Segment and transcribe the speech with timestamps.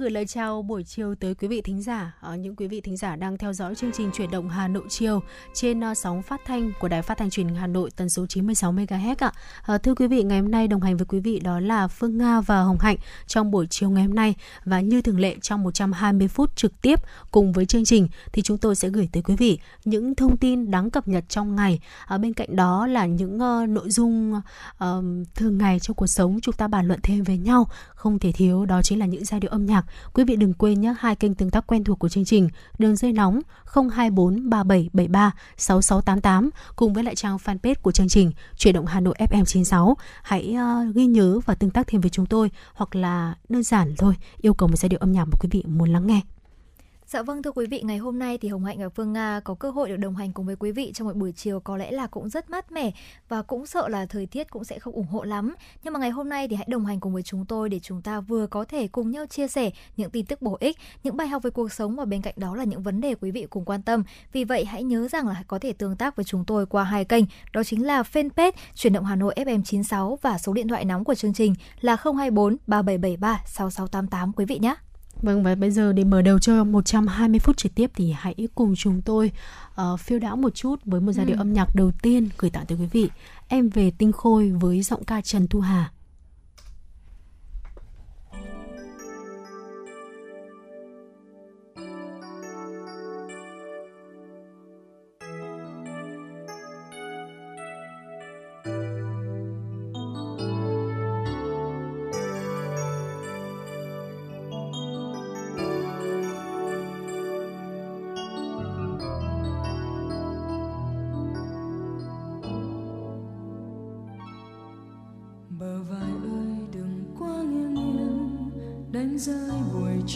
[0.00, 2.96] Gửi lời chào buổi chiều tới quý vị thính giả, ờ, những quý vị thính
[2.96, 5.22] giả đang theo dõi chương trình chuyển động Hà Nội chiều
[5.54, 8.26] trên ờ, sóng phát thanh của Đài Phát thanh Truyền hình Hà Nội tần số
[8.26, 9.32] 96 MHz ạ.
[9.62, 12.18] À, thưa quý vị, ngày hôm nay đồng hành với quý vị đó là Phương
[12.18, 12.96] Nga và Hồng Hạnh
[13.26, 17.00] trong buổi chiều ngày hôm nay và như thường lệ trong 120 phút trực tiếp
[17.30, 20.70] cùng với chương trình thì chúng tôi sẽ gửi tới quý vị những thông tin
[20.70, 21.80] đáng cập nhật trong ngày.
[22.20, 24.82] Bên cạnh đó là những uh, nội dung uh,
[25.34, 28.66] thường ngày trong cuộc sống chúng ta bàn luận thêm về nhau, không thể thiếu
[28.66, 29.84] đó chính là những giai điệu âm nhạc.
[30.12, 32.96] Quý vị đừng quên nhé hai kênh tương tác quen thuộc của chương trình, đường
[32.96, 33.40] dây nóng
[33.74, 39.14] 024 3773 6688 cùng với lại trang fanpage của chương trình Chuyển động Hà Nội
[39.18, 39.96] FM 96.
[40.22, 40.56] Hãy
[40.88, 44.14] uh, ghi nhớ và tương tác thêm với chúng tôi hoặc là đơn giản thôi
[44.40, 46.20] yêu cầu một giai điệu âm nhạc mà quý vị muốn lắng nghe.
[47.12, 49.54] Dạ vâng thưa quý vị, ngày hôm nay thì Hồng Hạnh và Phương Nga có
[49.54, 51.90] cơ hội được đồng hành cùng với quý vị trong một buổi chiều có lẽ
[51.90, 52.90] là cũng rất mát mẻ
[53.28, 55.54] và cũng sợ là thời tiết cũng sẽ không ủng hộ lắm.
[55.84, 58.02] Nhưng mà ngày hôm nay thì hãy đồng hành cùng với chúng tôi để chúng
[58.02, 61.28] ta vừa có thể cùng nhau chia sẻ những tin tức bổ ích, những bài
[61.28, 63.64] học về cuộc sống và bên cạnh đó là những vấn đề quý vị cùng
[63.64, 64.02] quan tâm.
[64.32, 67.04] Vì vậy hãy nhớ rằng là có thể tương tác với chúng tôi qua hai
[67.04, 70.84] kênh, đó chính là fanpage Chuyển động Hà Nội FM 96 và số điện thoại
[70.84, 74.74] nóng của chương trình là 024 3773 6688 quý vị nhé.
[75.22, 78.74] Vâng và bây giờ để mở đầu cho 120 phút trực tiếp thì hãy cùng
[78.76, 79.30] chúng tôi
[79.80, 81.40] uh, phiêu đảo một chút với một giai điệu ừ.
[81.40, 83.08] âm nhạc đầu tiên gửi tặng tới quý vị.
[83.48, 85.90] Em về tinh khôi với giọng ca Trần Thu Hà.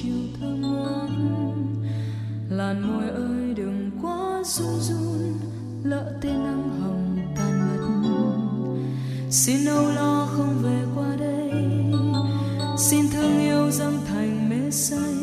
[0.03, 1.11] chiều thơm ngát.
[2.51, 5.39] Làn môi ơi, đừng quá run run,
[5.85, 7.85] lỡ tên nắng hồng tan mất.
[9.31, 11.51] Xin âu lo không về qua đây,
[12.79, 15.15] xin thương yêu dâng thành mê say.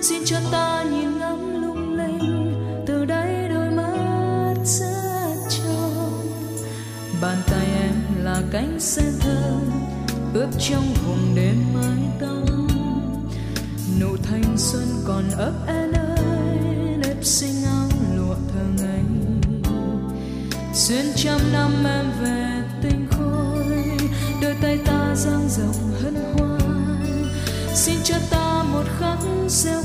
[0.00, 2.54] Xin cho ta nhìn ngắm lung linh,
[2.86, 6.26] từ đây đôi mắt rất trong
[7.22, 9.60] bàn tay em là cánh sen thơm,
[10.34, 11.67] ướp trong vùng đêm
[15.38, 16.58] ấp an ơi,
[16.98, 19.02] nếp sinh áo lụa thường ngây.
[20.74, 23.98] Xuyên trăm năm em về tinh khôi,
[24.42, 26.86] đôi tay ta dang rộng hân hoan.
[27.74, 29.18] Xin cho ta một khắc
[29.48, 29.82] gieo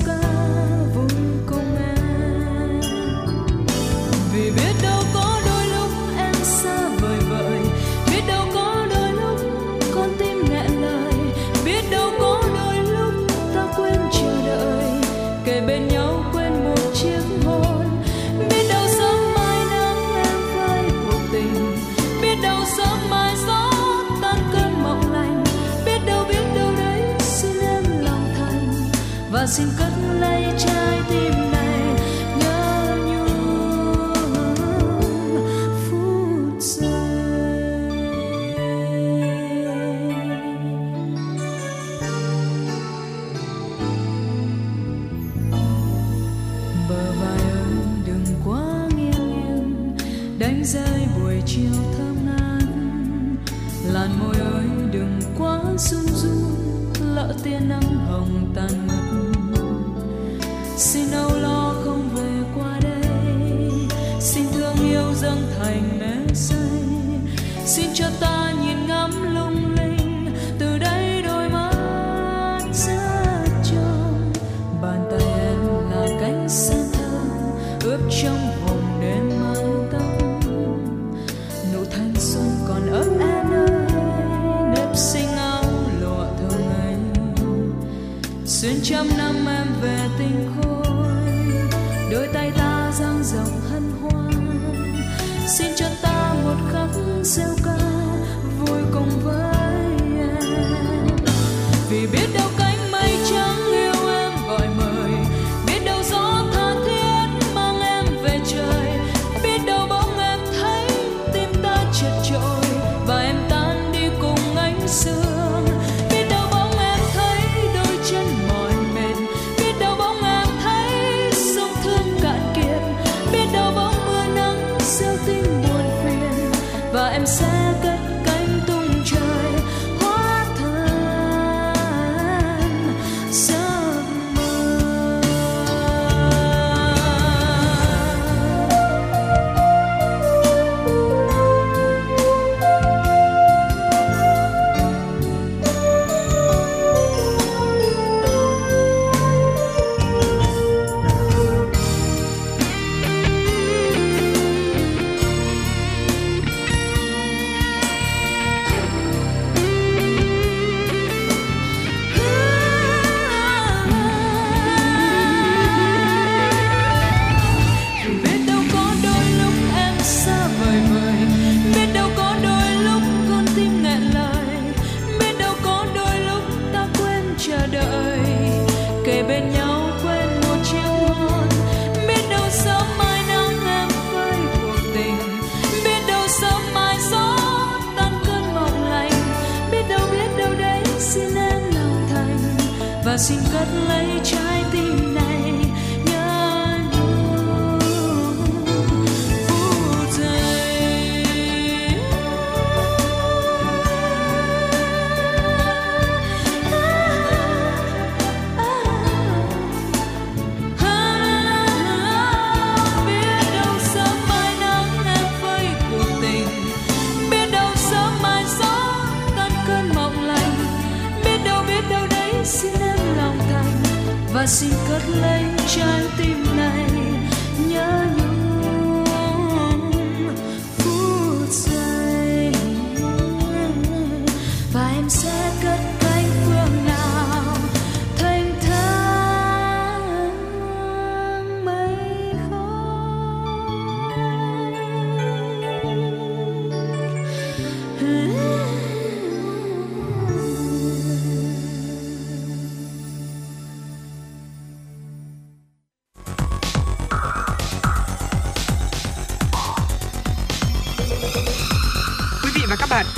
[29.54, 29.93] sin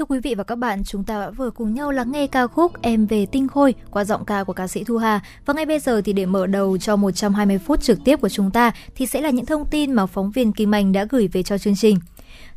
[0.00, 2.46] Thưa quý vị và các bạn, chúng ta đã vừa cùng nhau lắng nghe ca
[2.46, 5.20] khúc Em về tinh khôi qua giọng ca của ca sĩ Thu Hà.
[5.46, 8.50] Và ngay bây giờ thì để mở đầu cho 120 phút trực tiếp của chúng
[8.50, 11.42] ta thì sẽ là những thông tin mà phóng viên Kim Anh đã gửi về
[11.42, 11.96] cho chương trình.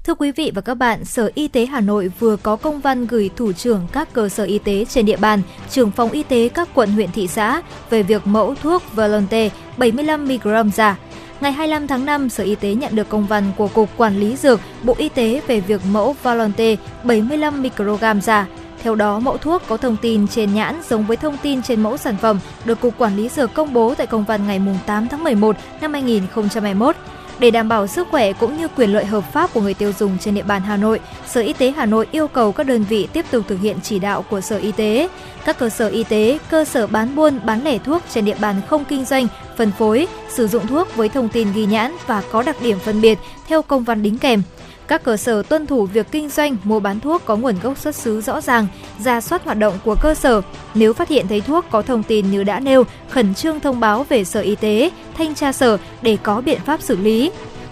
[0.04, 3.07] Thưa quý vị và các bạn, Sở Y tế Hà Nội vừa có công văn
[3.07, 6.50] gửi thủ trưởng các cơ sở y tế trên địa bàn, trưởng phòng y tế
[6.50, 10.98] các quận huyện thị xã về việc mẫu thuốc Volonte 75mg giả.
[11.41, 14.35] Ngày 25 tháng 5, Sở Y tế nhận được công văn của Cục Quản lý
[14.35, 18.47] Dược, Bộ Y tế về việc mẫu Volonte 75 microgram giả.
[18.83, 21.97] Theo đó, mẫu thuốc có thông tin trên nhãn giống với thông tin trên mẫu
[21.97, 25.24] sản phẩm được Cục Quản lý Dược công bố tại công văn ngày 8 tháng
[25.24, 26.95] 11 năm 2021.
[27.39, 30.18] Để đảm bảo sức khỏe cũng như quyền lợi hợp pháp của người tiêu dùng
[30.19, 33.08] trên địa bàn Hà Nội, Sở Y tế Hà Nội yêu cầu các đơn vị
[33.13, 35.10] tiếp tục thực hiện chỉ đạo của Sở Y tế.
[35.46, 38.62] Các cơ sở y tế, cơ sở bán buôn, bán lẻ thuốc trên địa bàn
[38.67, 39.27] không kinh doanh,
[39.58, 43.01] phân phối, sử dụng thuốc với thông tin ghi nhãn và có đặc điểm phân
[43.01, 44.41] biệt theo công văn đính kèm.
[44.88, 47.96] Các cơ sở tuân thủ việc kinh doanh, mua bán thuốc có nguồn gốc xuất
[47.96, 48.68] xứ rõ ràng,
[49.00, 50.42] ra soát hoạt động của cơ sở.
[50.75, 54.06] Nếu phát hiện thấy thuốc có thông tin như đã nêu, khẩn trương thông báo
[54.10, 57.32] về Sở Y tế, thanh tra sở để có biện pháp xử lý.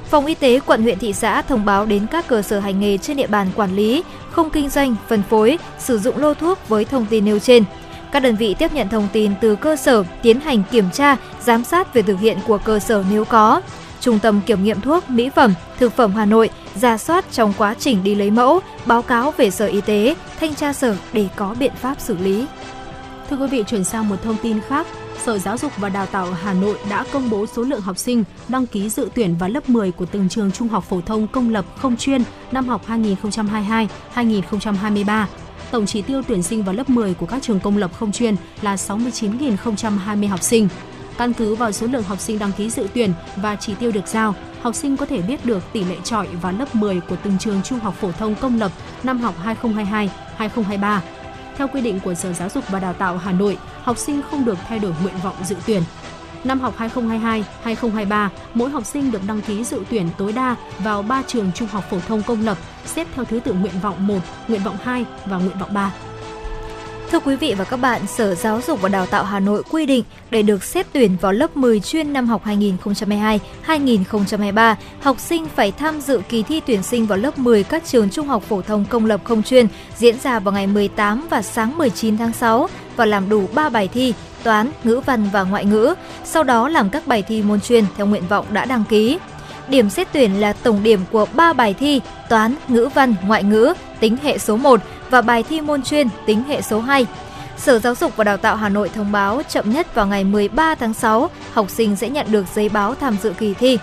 [0.09, 2.97] Phòng Y tế quận huyện thị xã thông báo đến các cơ sở hành nghề
[2.97, 6.85] trên địa bàn quản lý, không kinh doanh, phân phối, sử dụng lô thuốc với
[6.85, 7.63] thông tin nêu trên.
[8.11, 11.63] Các đơn vị tiếp nhận thông tin từ cơ sở, tiến hành kiểm tra, giám
[11.63, 13.61] sát về thực hiện của cơ sở nếu có.
[14.01, 17.73] Trung tâm Kiểm nghiệm thuốc, mỹ phẩm, thực phẩm Hà Nội ra soát trong quá
[17.73, 21.55] trình đi lấy mẫu, báo cáo về Sở Y tế, thanh tra sở để có
[21.59, 22.45] biện pháp xử lý.
[23.29, 24.87] Thưa quý vị, chuyển sang một thông tin khác.
[25.23, 28.23] Sở Giáo dục và Đào tạo Hà Nội đã công bố số lượng học sinh
[28.47, 31.49] đăng ký dự tuyển vào lớp 10 của từng trường trung học phổ thông công
[31.49, 35.25] lập không chuyên năm học 2022-2023.
[35.71, 38.35] Tổng chỉ tiêu tuyển sinh vào lớp 10 của các trường công lập không chuyên
[38.61, 40.67] là 69.020 học sinh.
[41.21, 44.07] Căn cứ vào số lượng học sinh đăng ký dự tuyển và chỉ tiêu được
[44.07, 47.37] giao, học sinh có thể biết được tỷ lệ trọi vào lớp 10 của từng
[47.37, 48.71] trường trung học phổ thông công lập
[49.03, 49.35] năm học
[50.37, 50.99] 2022-2023.
[51.57, 54.45] Theo quy định của Sở Giáo dục và Đào tạo Hà Nội, học sinh không
[54.45, 55.83] được thay đổi nguyện vọng dự tuyển.
[56.43, 56.75] Năm học
[57.63, 61.67] 2022-2023, mỗi học sinh được đăng ký dự tuyển tối đa vào 3 trường trung
[61.67, 65.05] học phổ thông công lập, xếp theo thứ tự nguyện vọng 1, nguyện vọng 2
[65.25, 65.93] và nguyện vọng 3.
[67.11, 69.85] Thưa quý vị và các bạn, Sở Giáo dục và Đào tạo Hà Nội quy
[69.85, 72.41] định để được xét tuyển vào lớp 10 chuyên năm học
[73.65, 78.09] 2022-2023, học sinh phải tham dự kỳ thi tuyển sinh vào lớp 10 các trường
[78.09, 81.77] trung học phổ thông công lập không chuyên diễn ra vào ngày 18 và sáng
[81.77, 84.13] 19 tháng 6 và làm đủ 3 bài thi
[84.43, 88.07] toán, ngữ văn và ngoại ngữ, sau đó làm các bài thi môn chuyên theo
[88.07, 89.19] nguyện vọng đã đăng ký.
[89.67, 93.73] Điểm xét tuyển là tổng điểm của 3 bài thi toán, ngữ văn, ngoại ngữ
[93.99, 97.05] tính hệ số 1 và bài thi môn chuyên tính hệ số 2.
[97.57, 100.75] Sở Giáo dục và Đào tạo Hà Nội thông báo chậm nhất vào ngày 13
[100.75, 103.77] tháng 6, học sinh sẽ nhận được giấy báo tham dự kỳ thi.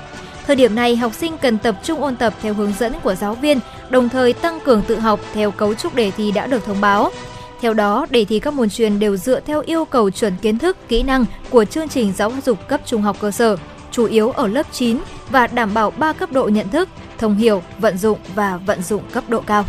[0.47, 3.35] Thời điểm này, học sinh cần tập trung ôn tập theo hướng dẫn của giáo
[3.35, 6.81] viên, đồng thời tăng cường tự học theo cấu trúc đề thi đã được thông
[6.81, 7.11] báo.
[7.61, 10.77] Theo đó, đề thi các môn chuyên đều dựa theo yêu cầu chuẩn kiến thức,
[10.89, 13.57] kỹ năng của chương trình giáo dục cấp trung học cơ sở,
[13.91, 14.99] chủ yếu ở lớp 9
[15.31, 19.03] và đảm bảo 3 cấp độ nhận thức, thông hiểu, vận dụng và vận dụng
[19.13, 19.65] cấp độ cao.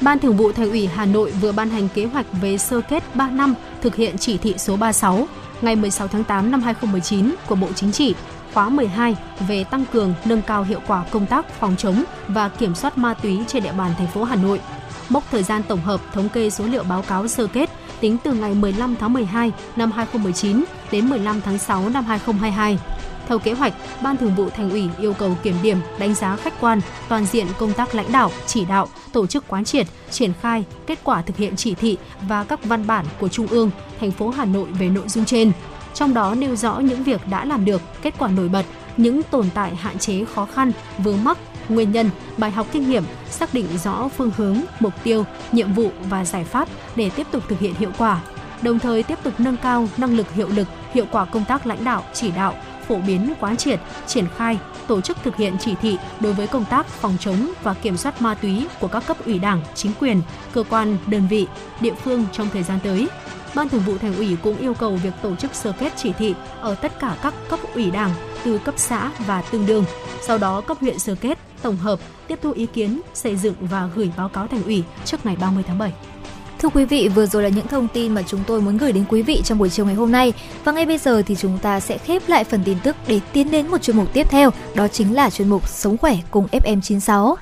[0.00, 3.16] Ban Thường vụ Thành ủy Hà Nội vừa ban hành kế hoạch về sơ kết
[3.16, 5.28] 3 năm thực hiện chỉ thị số 36
[5.62, 8.14] ngày 16 tháng 8 năm 2019 của Bộ Chính trị,
[8.54, 9.16] khóa 12
[9.48, 13.14] về tăng cường, nâng cao hiệu quả công tác phòng chống và kiểm soát ma
[13.14, 14.60] túy trên địa bàn thành phố Hà Nội.
[15.08, 18.32] Mốc thời gian tổng hợp thống kê số liệu báo cáo sơ kết tính từ
[18.32, 22.78] ngày 15 tháng 12 năm 2019 đến 15 tháng 6 năm 2022.
[23.28, 26.60] Theo kế hoạch, Ban Thường vụ Thành ủy yêu cầu kiểm điểm, đánh giá khách
[26.60, 30.64] quan, toàn diện công tác lãnh đạo, chỉ đạo, tổ chức quán triệt, triển khai
[30.86, 33.70] kết quả thực hiện chỉ thị và các văn bản của Trung ương,
[34.00, 35.52] thành phố Hà Nội về nội dung trên.
[35.94, 38.64] Trong đó nêu rõ những việc đã làm được, kết quả nổi bật,
[38.96, 43.04] những tồn tại hạn chế khó khăn, vướng mắc, nguyên nhân, bài học kinh nghiệm,
[43.30, 47.42] xác định rõ phương hướng, mục tiêu, nhiệm vụ và giải pháp để tiếp tục
[47.48, 48.20] thực hiện hiệu quả.
[48.62, 51.84] Đồng thời tiếp tục nâng cao năng lực hiệu lực, hiệu quả công tác lãnh
[51.84, 52.54] đạo, chỉ đạo,
[52.88, 56.64] phổ biến quán triệt, triển khai, tổ chức thực hiện chỉ thị đối với công
[56.64, 60.22] tác phòng chống và kiểm soát ma túy của các cấp ủy Đảng, chính quyền,
[60.52, 61.46] cơ quan, đơn vị,
[61.80, 63.08] địa phương trong thời gian tới.
[63.54, 66.34] Ban Thường vụ Thành ủy cũng yêu cầu việc tổ chức sơ kết chỉ thị
[66.60, 68.10] ở tất cả các cấp ủy Đảng
[68.44, 69.84] từ cấp xã và tương đương,
[70.22, 73.88] sau đó cấp huyện sơ kết, tổng hợp, tiếp thu ý kiến, xây dựng và
[73.94, 75.92] gửi báo cáo Thành ủy trước ngày 30 tháng 7.
[76.58, 79.04] Thưa quý vị, vừa rồi là những thông tin mà chúng tôi muốn gửi đến
[79.08, 80.32] quý vị trong buổi chiều ngày hôm nay.
[80.64, 83.50] Và ngay bây giờ thì chúng ta sẽ khép lại phần tin tức để tiến
[83.50, 87.34] đến một chuyên mục tiếp theo, đó chính là chuyên mục Sống khỏe cùng FM96.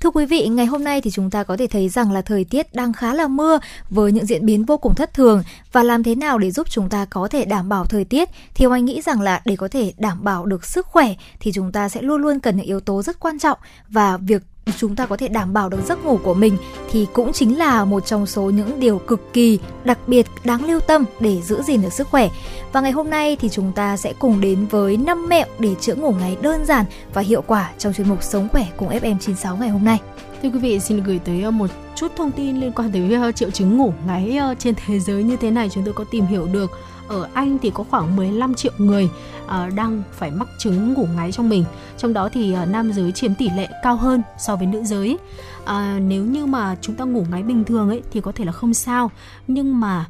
[0.00, 2.44] Thưa quý vị, ngày hôm nay thì chúng ta có thể thấy rằng là thời
[2.44, 3.58] tiết đang khá là mưa
[3.90, 6.88] với những diễn biến vô cùng thất thường và làm thế nào để giúp chúng
[6.88, 9.92] ta có thể đảm bảo thời tiết thì anh nghĩ rằng là để có thể
[9.98, 13.02] đảm bảo được sức khỏe thì chúng ta sẽ luôn luôn cần những yếu tố
[13.02, 14.42] rất quan trọng và việc
[14.76, 16.56] chúng ta có thể đảm bảo được giấc ngủ của mình
[16.90, 20.80] thì cũng chính là một trong số những điều cực kỳ đặc biệt đáng lưu
[20.80, 22.28] tâm để giữ gìn được sức khỏe.
[22.72, 25.94] Và ngày hôm nay thì chúng ta sẽ cùng đến với 5 mẹo để chữa
[25.94, 29.68] ngủ ngáy đơn giản và hiệu quả trong chuyên mục Sống khỏe cùng FM96 ngày
[29.68, 29.98] hôm nay.
[30.42, 33.32] Thưa quý vị, xin gửi tới ờ, một chút thông tin liên quan tới ờ,
[33.32, 36.26] triệu chứng ngủ ngáy ờ, trên thế giới như thế này chúng tôi có tìm
[36.26, 36.70] hiểu được
[37.08, 39.08] ở Anh thì có khoảng 15 triệu người
[39.44, 41.64] uh, đang phải mắc chứng ngủ ngáy trong mình.
[41.98, 45.18] Trong đó thì uh, nam giới chiếm tỷ lệ cao hơn so với nữ giới.
[45.62, 45.68] Uh,
[46.00, 48.74] nếu như mà chúng ta ngủ ngáy bình thường ấy thì có thể là không
[48.74, 49.10] sao,
[49.46, 50.06] nhưng mà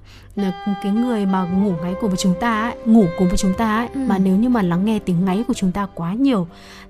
[0.83, 3.77] cái người mà ngủ ngáy cùng với chúng ta ấy, ngủ cùng với chúng ta
[3.77, 4.01] ấy, ừ.
[4.07, 6.47] mà nếu như mà lắng nghe tiếng ngáy của chúng ta quá nhiều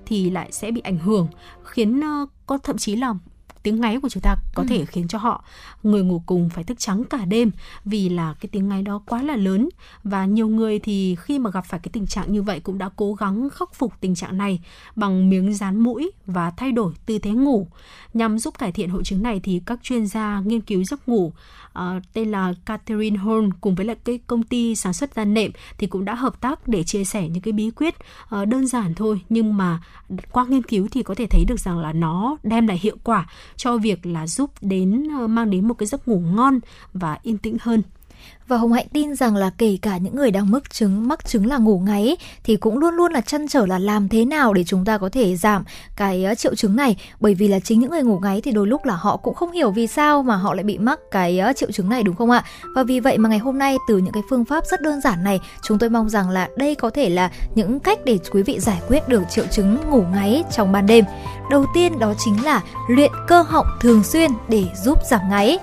[0.07, 1.29] thì lại sẽ bị ảnh hưởng
[1.65, 3.15] khiến uh, có thậm chí là
[3.63, 4.67] tiếng ngáy của chúng ta có ừ.
[4.69, 5.45] thể khiến cho họ
[5.83, 7.51] người ngủ cùng phải thức trắng cả đêm
[7.85, 9.69] vì là cái tiếng ngáy đó quá là lớn
[10.05, 12.91] và nhiều người thì khi mà gặp phải cái tình trạng như vậy cũng đã
[12.97, 14.61] cố gắng khắc phục tình trạng này
[14.97, 17.67] bằng miếng dán mũi và thay đổi tư thế ngủ
[18.15, 21.33] nhằm giúp cải thiện hội chứng này thì các chuyên gia nghiên cứu giấc ngủ
[21.79, 25.51] uh, tên là Catherine Horn cùng với lại cái công ty sản xuất da nệm
[25.79, 27.95] thì cũng đã hợp tác để chia sẻ những cái bí quyết
[28.35, 29.21] uh, đơn giản thôi.
[29.29, 29.81] Nhưng mà
[30.31, 33.31] qua nghiên cứu thì có thể thấy được rằng là nó đem lại hiệu quả
[33.57, 36.59] cho việc là giúp đến uh, mang đến một cái giấc ngủ ngon
[36.95, 37.83] và yên tĩnh hơn
[38.49, 41.47] và Hồng Hạnh tin rằng là kể cả những người đang mắc chứng mắc chứng
[41.47, 44.65] là ngủ ngáy thì cũng luôn luôn là chăn trở là làm thế nào để
[44.65, 45.65] chúng ta có thể giảm
[45.97, 48.67] cái ờ, triệu chứng này bởi vì là chính những người ngủ ngáy thì đôi
[48.67, 51.53] lúc là họ cũng không hiểu vì sao mà họ lại bị mắc cái ờ,
[51.53, 52.45] triệu chứng này, đúng không ạ?
[52.75, 55.25] Và vì vậy mà ngày hôm nay từ những cái phương pháp rất đơn giản
[55.25, 58.61] này, chúng tôi mong rằng là đây có thể là những cách để quý vị
[58.61, 61.05] giải quyết được triệu chứng ngủ ngáy trong ban đêm.
[61.51, 65.59] Đầu tiên đó chính là luyện cơ họng thường xuyên để giúp giảm ngáy.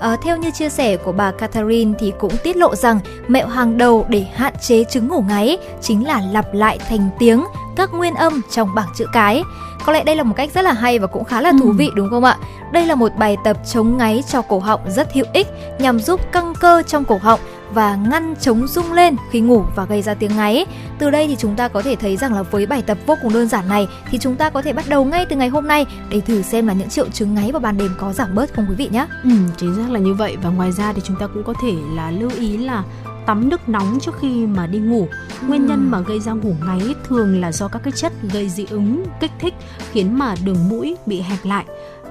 [0.00, 3.78] À, theo như chia sẻ của bà Catherine thì cũng tiết lộ rằng mẹo hàng
[3.78, 7.44] đầu để hạn chế chứng ngủ ngáy chính là lặp lại thành tiếng
[7.76, 9.42] các nguyên âm trong bảng chữ cái.
[9.84, 11.72] Có lẽ đây là một cách rất là hay và cũng khá là thú ừ.
[11.72, 12.36] vị đúng không ạ?
[12.72, 15.46] Đây là một bài tập chống ngáy cho cổ họng rất hữu ích
[15.78, 17.40] nhằm giúp căng cơ trong cổ họng
[17.74, 20.66] và ngăn chống rung lên khi ngủ và gây ra tiếng ngáy.
[20.98, 23.32] Từ đây thì chúng ta có thể thấy rằng là với bài tập vô cùng
[23.32, 25.86] đơn giản này thì chúng ta có thể bắt đầu ngay từ ngày hôm nay
[26.10, 28.66] để thử xem là những triệu chứng ngáy vào ban đêm có giảm bớt không
[28.68, 29.06] quý vị nhé.
[29.24, 31.72] Ừ, chính xác là như vậy và ngoài ra thì chúng ta cũng có thể
[31.94, 32.82] là lưu ý là
[33.26, 35.08] tắm nước nóng trước khi mà đi ngủ.
[35.48, 38.66] Nguyên nhân mà gây ra ngủ ngáy thường là do các cái chất gây dị
[38.70, 39.54] ứng, kích thích
[39.92, 41.64] khiến mà đường mũi bị hẹp lại.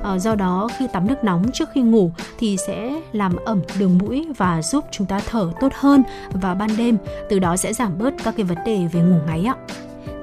[0.03, 3.97] À, do đó khi tắm nước nóng trước khi ngủ thì sẽ làm ẩm đường
[3.97, 6.97] mũi và giúp chúng ta thở tốt hơn vào ban đêm,
[7.29, 9.55] từ đó sẽ giảm bớt các cái vấn đề về ngủ ngáy ạ.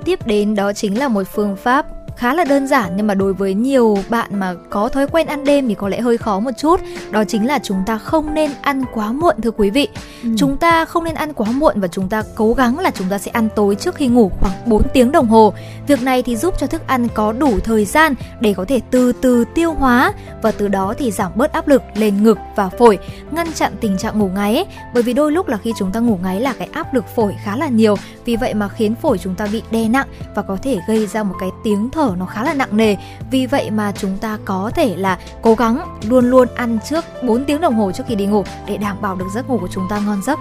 [0.05, 1.87] Tiếp đến đó chính là một phương pháp
[2.21, 5.45] khá là đơn giản nhưng mà đối với nhiều bạn mà có thói quen ăn
[5.45, 6.81] đêm thì có lẽ hơi khó một chút.
[7.11, 9.89] Đó chính là chúng ta không nên ăn quá muộn thưa quý vị.
[10.23, 10.29] Ừ.
[10.39, 13.19] chúng ta không nên ăn quá muộn và chúng ta cố gắng là chúng ta
[13.19, 15.53] sẽ ăn tối trước khi ngủ khoảng 4 tiếng đồng hồ.
[15.87, 19.12] Việc này thì giúp cho thức ăn có đủ thời gian để có thể từ
[19.12, 20.12] từ tiêu hóa
[20.43, 22.99] và từ đó thì giảm bớt áp lực lên ngực và phổi
[23.31, 26.19] ngăn chặn tình trạng ngủ ngáy bởi vì đôi lúc là khi chúng ta ngủ
[26.23, 29.35] ngáy là cái áp lực phổi khá là nhiều vì vậy mà khiến phổi chúng
[29.35, 32.45] ta bị đè nặng và có thể gây ra một cái tiếng thở nó khá
[32.45, 32.97] là nặng nề
[33.31, 37.45] vì vậy mà chúng ta có thể là cố gắng luôn luôn ăn trước 4
[37.45, 39.87] tiếng đồng hồ trước khi đi ngủ để đảm bảo được giấc ngủ của chúng
[39.88, 40.38] ta ngon giấc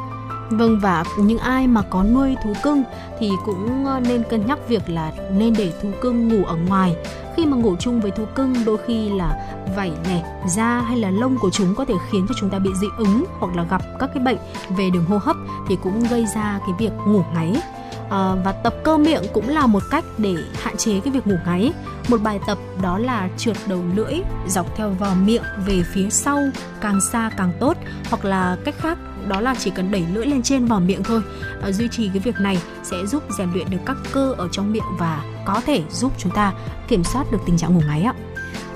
[0.49, 2.83] Vâng và những ai mà có nuôi thú cưng
[3.19, 6.95] thì cũng ờ, nên cân nhắc việc là nên để thú cưng ngủ ở ngoài.
[7.35, 11.09] Khi mà ngủ chung với thú cưng đôi khi là vảy nè, da hay là
[11.11, 13.81] lông của chúng có thể khiến cho chúng ta bị dị ứng hoặc là gặp
[13.99, 14.37] các cái bệnh
[14.69, 15.35] về đường hô hấp
[15.67, 17.61] thì cũng gây ra cái việc ngủ ngáy.
[18.09, 21.35] À, và tập cơ miệng cũng là một cách để hạn chế cái việc ngủ
[21.45, 21.73] ngáy.
[22.07, 24.13] Một bài tập đó là trượt đầu lưỡi
[24.47, 26.39] dọc theo vò miệng về phía sau
[26.81, 27.77] càng xa càng tốt.
[28.09, 28.97] Hoặc là cách khác
[29.27, 31.21] đó là chỉ cần đẩy lưỡi lên trên vào miệng thôi.
[31.61, 34.71] À, duy trì cái việc này sẽ giúp rèn luyện được các cơ ở trong
[34.71, 36.53] miệng và có thể giúp chúng ta
[36.87, 38.13] kiểm soát được tình trạng ngủ ngáy ạ.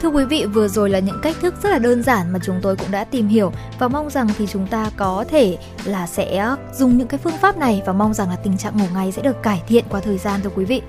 [0.03, 2.59] Thưa quý vị, vừa rồi là những cách thức rất là đơn giản mà chúng
[2.61, 6.55] tôi cũng đã tìm hiểu và mong rằng thì chúng ta có thể là sẽ
[6.73, 9.21] dùng những cái phương pháp này và mong rằng là tình trạng ngủ ngáy sẽ
[9.21, 10.81] được cải thiện qua thời gian thưa quý vị.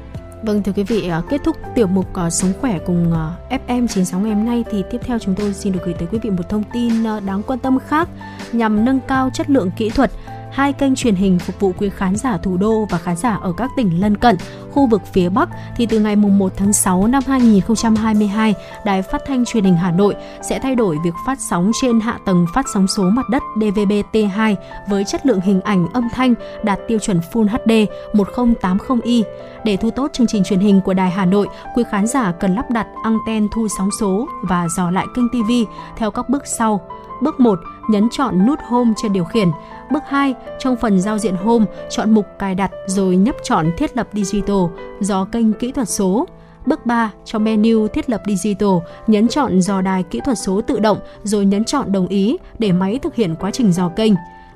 [0.42, 3.86] Vâng thưa quý vị, à, kết thúc tiểu mục à, Sống khỏe cùng à, FM
[3.86, 6.30] 96 ngày hôm nay thì tiếp theo chúng tôi xin được gửi tới quý vị
[6.30, 8.08] một thông tin đáng quan tâm khác
[8.52, 10.10] nhằm nâng cao chất lượng kỹ thuật
[10.54, 13.52] hai kênh truyền hình phục vụ quý khán giả thủ đô và khán giả ở
[13.56, 14.36] các tỉnh lân cận,
[14.70, 19.44] khu vực phía Bắc thì từ ngày 1 tháng 6 năm 2022, Đài Phát thanh
[19.44, 22.86] Truyền hình Hà Nội sẽ thay đổi việc phát sóng trên hạ tầng phát sóng
[22.88, 24.54] số mặt đất DVB-T2
[24.88, 29.22] với chất lượng hình ảnh âm thanh đạt tiêu chuẩn Full HD 1080i.
[29.64, 32.54] Để thu tốt chương trình truyền hình của Đài Hà Nội, quý khán giả cần
[32.54, 35.50] lắp đặt anten thu sóng số và dò lại kênh TV
[35.96, 36.80] theo các bước sau.
[37.22, 37.58] Bước 1,
[37.90, 39.48] nhấn chọn nút Home trên điều khiển.
[39.92, 43.96] Bước 2, trong phần giao diện Home, chọn mục cài đặt rồi nhấp chọn thiết
[43.96, 44.64] lập Digital
[45.00, 46.26] do kênh kỹ thuật số.
[46.66, 48.68] Bước 3, trong menu thiết lập Digital,
[49.06, 52.72] nhấn chọn dò đài kỹ thuật số tự động rồi nhấn chọn đồng ý để
[52.72, 54.12] máy thực hiện quá trình dò kênh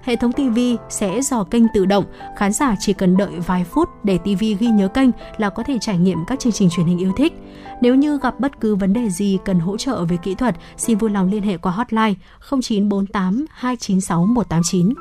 [0.09, 2.05] hệ thống TV sẽ dò kênh tự động,
[2.37, 5.79] khán giả chỉ cần đợi vài phút để TV ghi nhớ kênh là có thể
[5.81, 7.33] trải nghiệm các chương trình truyền hình yêu thích.
[7.81, 10.99] Nếu như gặp bất cứ vấn đề gì cần hỗ trợ về kỹ thuật, xin
[10.99, 12.15] vui lòng liên hệ qua hotline
[12.51, 14.95] 0948 296 189.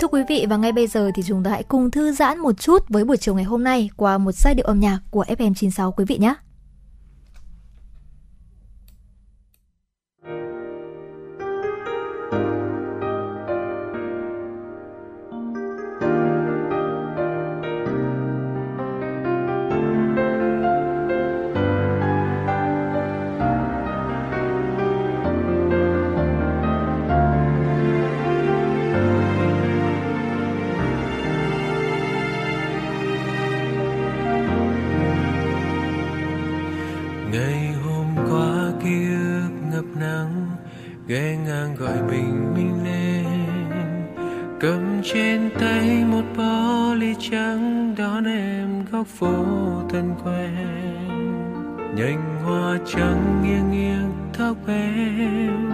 [0.00, 2.60] Thưa quý vị và ngay bây giờ thì chúng ta hãy cùng thư giãn một
[2.60, 5.90] chút với buổi chiều ngày hôm nay qua một giai điệu âm nhạc của FM96
[5.90, 6.34] quý vị nhé.
[41.08, 43.24] ghé ngang gọi bình minh lên.
[44.60, 49.34] Cầm trên tay một bó ly trắng, đón em góc phố
[49.90, 50.66] thân quen.
[51.96, 55.70] Nhành hoa trắng nghiêng nghiêng tóc em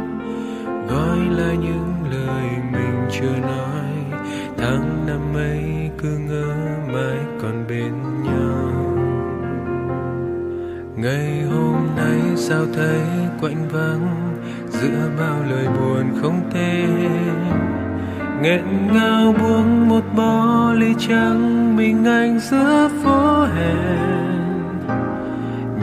[0.88, 4.20] gọi là những lời mình chưa nói.
[4.56, 6.54] Tháng năm ấy cứ ngỡ
[6.92, 7.92] mãi còn bên
[8.22, 8.70] nhau.
[10.96, 13.00] Ngày hôm nay sao thấy
[13.40, 14.23] quạnh vắng?
[14.80, 17.10] Giữa bao lời buồn không tên.
[18.42, 24.04] Nghẹn ngào buông một bó ly trắng mình anh giữa phố hè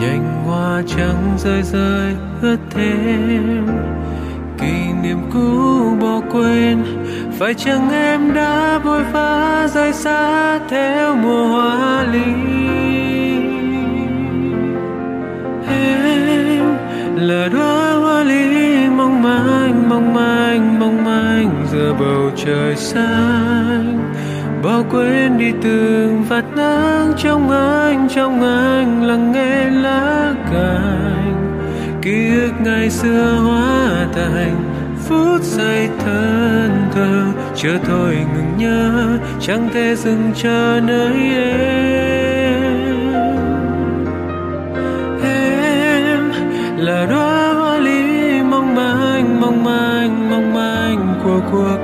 [0.01, 3.67] nhanh hoa trắng rơi rơi ướt thêm.
[4.57, 6.83] Kỷ niệm cũ bỏ quên,
[7.39, 12.33] phải chăng em đã vội vã rời xa theo mùa hoa ly?
[15.67, 16.65] Em
[17.15, 18.50] là đóa hoa ly
[19.01, 24.13] mong manh mong manh mong manh giữa bầu trời xanh.
[24.63, 31.61] Bỏ quên đi từng vạt nắng trong anh trong anh lắng nghe lá cành.
[32.01, 34.55] Ký ức ngày xưa hóa thành
[35.05, 37.23] phút giây thân thơ
[37.55, 42.20] chưa thôi ngừng nhớ, chẳng thể dừng chờ nơi em.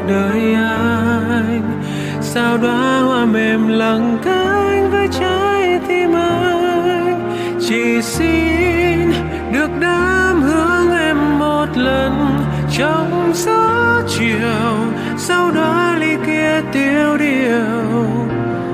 [0.08, 1.82] Đời anh.
[2.22, 7.58] Sao đóa hoa mềm lặng cánh với trái tim anh?
[7.60, 9.12] Chỉ xin
[9.54, 12.40] được đám hương em một lần.
[12.78, 18.08] Trong gió chiều, sau đó ly kia tiêu điều.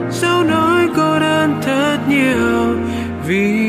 [0.10, 2.76] Sau nói cô đơn thật nhiều,
[3.28, 3.63] vì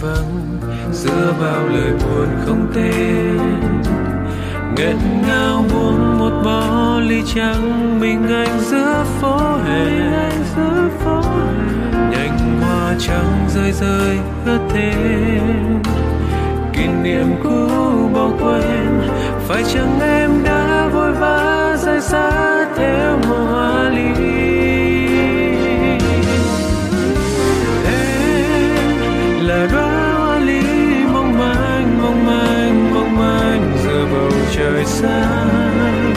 [0.00, 0.58] vắng
[0.92, 3.38] giữa bao lời buồn không tên.
[4.76, 9.84] Nghẹn ngào buông một bó ly trắng mình anh giữa phố hè.
[12.10, 15.82] Nhành hoa trắng rơi rơi ướt thêm.
[16.72, 17.68] Kỷ niệm cũ
[18.14, 19.00] bao quên
[19.48, 24.29] phải chăng em đã vội vã rời xa theo mùa hoa ly
[35.02, 36.14] trời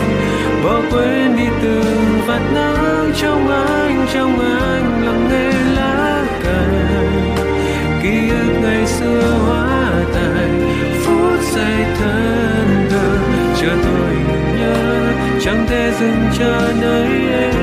[0.63, 7.35] bỏ quên đi từng vạt nắng trong anh trong anh lặng nghe lá cành
[8.03, 10.61] ký ức ngày xưa hóa thành
[11.05, 13.17] phút giây thân thờ
[13.61, 14.15] chờ tôi
[14.59, 14.73] nhớ,
[15.41, 17.62] chẳng thể dừng chờ nơi em.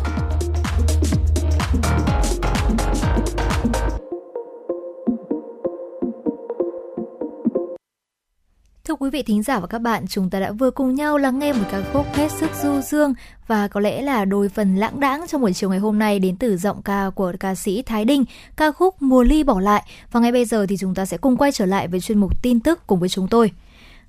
[9.21, 11.63] Vị thính giả và các bạn, chúng ta đã vừa cùng nhau lắng nghe một
[11.71, 13.13] ca khúc hết sức du dương
[13.47, 16.35] và có lẽ là đôi phần lãng đãng trong buổi chiều ngày hôm nay đến
[16.37, 18.25] từ giọng ca của ca sĩ Thái Đinh,
[18.57, 19.83] ca khúc Mùa ly bỏ lại.
[20.11, 22.41] Và ngay bây giờ thì chúng ta sẽ cùng quay trở lại với chuyên mục
[22.41, 23.51] tin tức cùng với chúng tôi.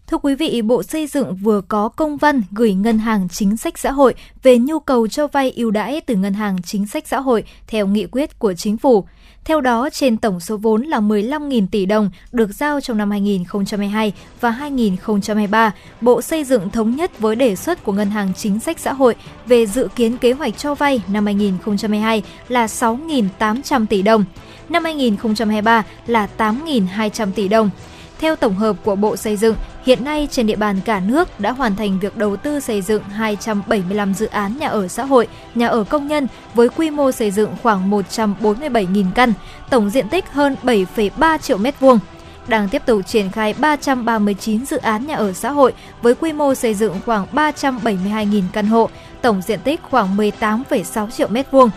[0.06, 3.78] Thưa quý vị, Bộ Xây dựng vừa có công văn gửi Ngân hàng Chính sách
[3.78, 7.20] Xã hội về nhu cầu cho vay ưu đãi từ Ngân hàng Chính sách Xã
[7.20, 9.04] hội theo nghị quyết của Chính phủ.
[9.44, 14.12] Theo đó, trên tổng số vốn là 15.000 tỷ đồng được giao trong năm 2022
[14.40, 18.78] và 2023, Bộ Xây dựng thống nhất với đề xuất của Ngân hàng Chính sách
[18.78, 19.14] Xã hội
[19.46, 24.24] về dự kiến kế hoạch cho vay năm 2022 là 6.800 tỷ đồng,
[24.68, 27.70] năm 2023 là 8.200 tỷ đồng.
[28.22, 29.54] Theo tổng hợp của Bộ Xây dựng,
[29.84, 33.02] hiện nay trên địa bàn cả nước đã hoàn thành việc đầu tư xây dựng
[33.02, 37.30] 275 dự án nhà ở xã hội, nhà ở công nhân với quy mô xây
[37.30, 39.32] dựng khoảng 147.000 căn,
[39.70, 41.98] tổng diện tích hơn 7,3 triệu mét vuông
[42.48, 46.54] đang tiếp tục triển khai 339 dự án nhà ở xã hội với quy mô
[46.54, 48.90] xây dựng khoảng 372.000 căn hộ,
[49.22, 51.70] tổng diện tích khoảng 18,6 triệu mét vuông.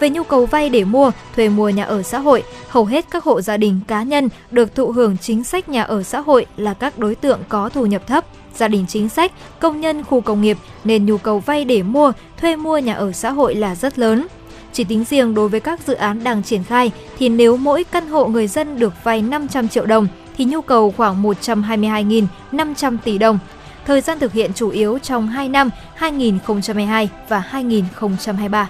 [0.00, 3.24] Về nhu cầu vay để mua, thuê mua nhà ở xã hội, hầu hết các
[3.24, 6.74] hộ gia đình cá nhân được thụ hưởng chính sách nhà ở xã hội là
[6.74, 10.42] các đối tượng có thu nhập thấp, gia đình chính sách, công nhân khu công
[10.42, 13.98] nghiệp nên nhu cầu vay để mua, thuê mua nhà ở xã hội là rất
[13.98, 14.26] lớn.
[14.72, 18.08] Chỉ tính riêng đối với các dự án đang triển khai thì nếu mỗi căn
[18.08, 20.06] hộ người dân được vay 500 triệu đồng
[20.36, 23.38] thì nhu cầu khoảng 122.500 tỷ đồng.
[23.86, 28.68] Thời gian thực hiện chủ yếu trong 2 năm 2022 và 2023.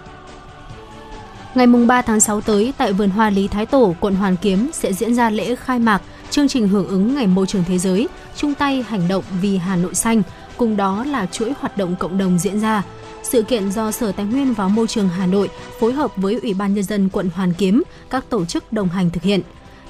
[1.57, 4.93] Ngày 3 tháng 6 tới, tại vườn hoa Lý Thái Tổ, quận Hoàn Kiếm sẽ
[4.93, 8.55] diễn ra lễ khai mạc chương trình hưởng ứng Ngày Môi trường Thế giới, chung
[8.55, 10.23] tay hành động vì Hà Nội xanh,
[10.57, 12.83] cùng đó là chuỗi hoạt động cộng đồng diễn ra.
[13.23, 15.49] Sự kiện do Sở Tài nguyên và Môi trường Hà Nội
[15.81, 19.11] phối hợp với Ủy ban Nhân dân quận Hoàn Kiếm, các tổ chức đồng hành
[19.11, 19.41] thực hiện.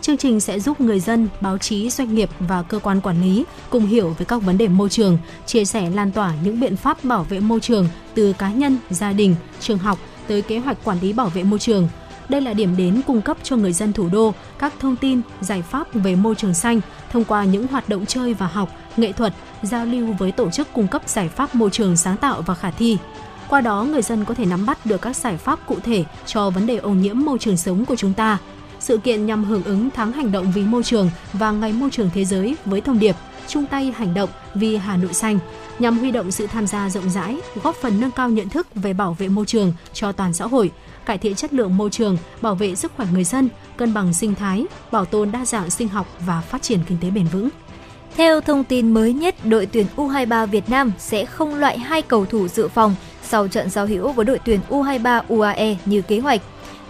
[0.00, 3.44] Chương trình sẽ giúp người dân, báo chí, doanh nghiệp và cơ quan quản lý
[3.70, 7.05] cùng hiểu về các vấn đề môi trường, chia sẻ lan tỏa những biện pháp
[7.05, 10.98] bảo vệ môi trường từ cá nhân, gia đình, trường học tới kế hoạch quản
[11.00, 11.88] lý bảo vệ môi trường.
[12.28, 15.62] Đây là điểm đến cung cấp cho người dân thủ đô các thông tin, giải
[15.62, 16.80] pháp về môi trường xanh
[17.12, 20.68] thông qua những hoạt động chơi và học, nghệ thuật, giao lưu với tổ chức
[20.72, 22.98] cung cấp giải pháp môi trường sáng tạo và khả thi.
[23.48, 26.50] Qua đó, người dân có thể nắm bắt được các giải pháp cụ thể cho
[26.50, 28.38] vấn đề ô nhiễm môi trường sống của chúng ta.
[28.80, 32.10] Sự kiện nhằm hưởng ứng tháng hành động vì môi trường và ngày môi trường
[32.14, 33.16] thế giới với thông điệp
[33.48, 35.38] chung tay hành động vì Hà Nội xanh
[35.78, 38.92] nhằm huy động sự tham gia rộng rãi, góp phần nâng cao nhận thức về
[38.92, 40.70] bảo vệ môi trường cho toàn xã hội,
[41.06, 44.35] cải thiện chất lượng môi trường, bảo vệ sức khỏe người dân, cân bằng sinh
[44.35, 47.48] thái, bảo tồn đa dạng sinh học và phát triển kinh tế bền vững.
[48.16, 52.26] Theo thông tin mới nhất, đội tuyển U23 Việt Nam sẽ không loại hai cầu
[52.26, 56.40] thủ dự phòng sau trận giao hữu với đội tuyển U23 UAE như kế hoạch.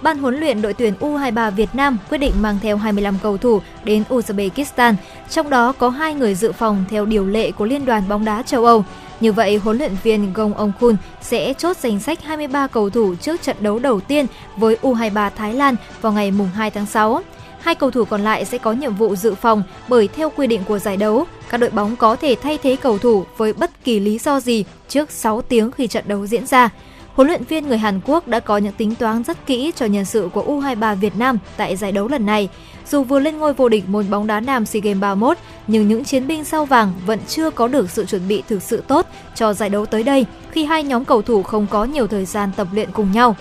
[0.03, 3.61] Ban huấn luyện đội tuyển U23 Việt Nam quyết định mang theo 25 cầu thủ
[3.85, 4.95] đến Uzbekistan,
[5.31, 8.43] trong đó có hai người dự phòng theo điều lệ của Liên đoàn bóng đá
[8.43, 8.85] châu Âu.
[9.21, 13.15] Như vậy, huấn luyện viên Gong Ong Kun sẽ chốt danh sách 23 cầu thủ
[13.15, 17.23] trước trận đấu đầu tiên với U23 Thái Lan vào ngày 2 tháng 6.
[17.61, 20.61] Hai cầu thủ còn lại sẽ có nhiệm vụ dự phòng bởi theo quy định
[20.65, 24.01] của giải đấu, các đội bóng có thể thay thế cầu thủ với bất kỳ
[24.01, 26.71] lý do gì trước 6 tiếng khi trận đấu diễn ra.
[27.17, 30.05] Huấn luyện viên người Hàn Quốc đã có những tính toán rất kỹ cho nhân
[30.05, 32.49] sự của U23 Việt Nam tại giải đấu lần này.
[32.91, 36.05] Dù vừa lên ngôi vô địch môn bóng đá nam SEA Games 31, nhưng những
[36.05, 39.53] chiến binh sao vàng vẫn chưa có được sự chuẩn bị thực sự tốt cho
[39.53, 42.69] giải đấu tới đây khi hai nhóm cầu thủ không có nhiều thời gian tập
[42.73, 43.37] luyện cùng nhau.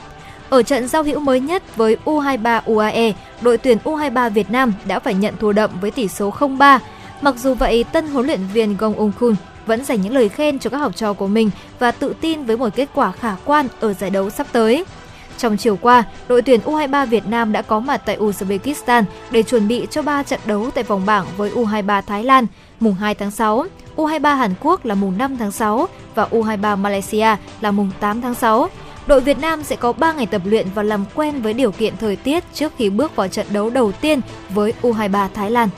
[0.49, 4.99] Ở trận giao hữu mới nhất với U23 UAE, đội tuyển U23 Việt Nam đã
[4.99, 6.79] phải nhận thua đậm với tỷ số 0-3.
[7.21, 10.59] Mặc dù vậy, tân huấn luyện viên Gong Ung Kun vẫn dành những lời khen
[10.59, 11.49] cho các học trò của mình
[11.79, 14.85] và tự tin với một kết quả khả quan ở giải đấu sắp tới.
[15.37, 19.67] Trong chiều qua, đội tuyển U23 Việt Nam đã có mặt tại Uzbekistan để chuẩn
[19.67, 22.45] bị cho 3 trận đấu tại vòng bảng với U23 Thái Lan
[22.79, 27.35] mùng 2 tháng 6, U23 Hàn Quốc là mùng 5 tháng 6 và U23 Malaysia
[27.61, 28.69] là mùng 8 tháng 6.
[29.07, 31.97] Đội Việt Nam sẽ có 3 ngày tập luyện và làm quen với điều kiện
[31.97, 35.69] thời tiết trước khi bước vào trận đấu đầu tiên với U23 Thái Lan.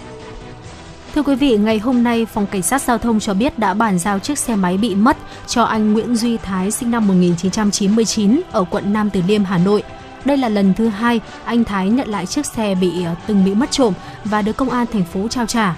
[1.18, 4.00] Thưa quý vị, ngày hôm nay, Phòng Cảnh sát Giao thông cho biết đã bàn
[4.00, 8.66] giao chiếc xe máy bị mất cho anh Nguyễn Duy Thái sinh năm 1999 ở
[8.70, 9.84] quận Nam Từ Liêm, Hà Nội.
[10.26, 13.54] Đây là lần thứ hai anh Thái nhận lại chiếc xe bị ờ, từng bị
[13.56, 13.94] mất trộm
[14.26, 15.76] và được công an thành phố trao trả.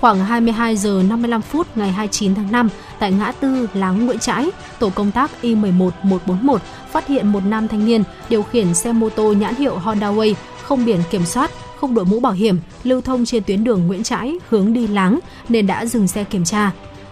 [0.00, 4.50] Khoảng 22 giờ 55 phút ngày 29 tháng 5, tại ngã tư Láng Nguyễn Trãi,
[4.78, 9.08] tổ công tác Y11 141 phát hiện một nam thanh niên điều khiển xe mô
[9.08, 11.50] tô nhãn hiệu Honda Way không biển kiểm soát
[11.82, 15.18] không đội mũ bảo hiểm, lưu thông trên tuyến đường Nguyễn Trãi hướng đi Láng
[15.48, 16.70] nên đã dừng xe kiểm tra.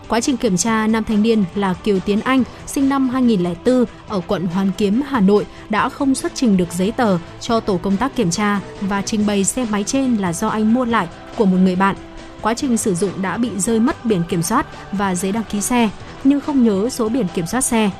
[0.08, 4.20] Quá trình kiểm tra, nam thanh niên là Kiều Tiến Anh, sinh năm 2004 ở
[4.26, 7.96] quận Hoàn Kiếm, Hà Nội đã không xuất trình được giấy tờ cho tổ công
[7.96, 11.44] tác kiểm tra và trình bày xe máy trên là do anh mua lại của
[11.44, 11.96] một người bạn.
[12.40, 15.60] Quá trình sử dụng đã bị rơi mất biển kiểm soát và giấy đăng ký
[15.60, 15.90] xe,
[16.24, 17.90] nhưng không nhớ số biển kiểm soát xe.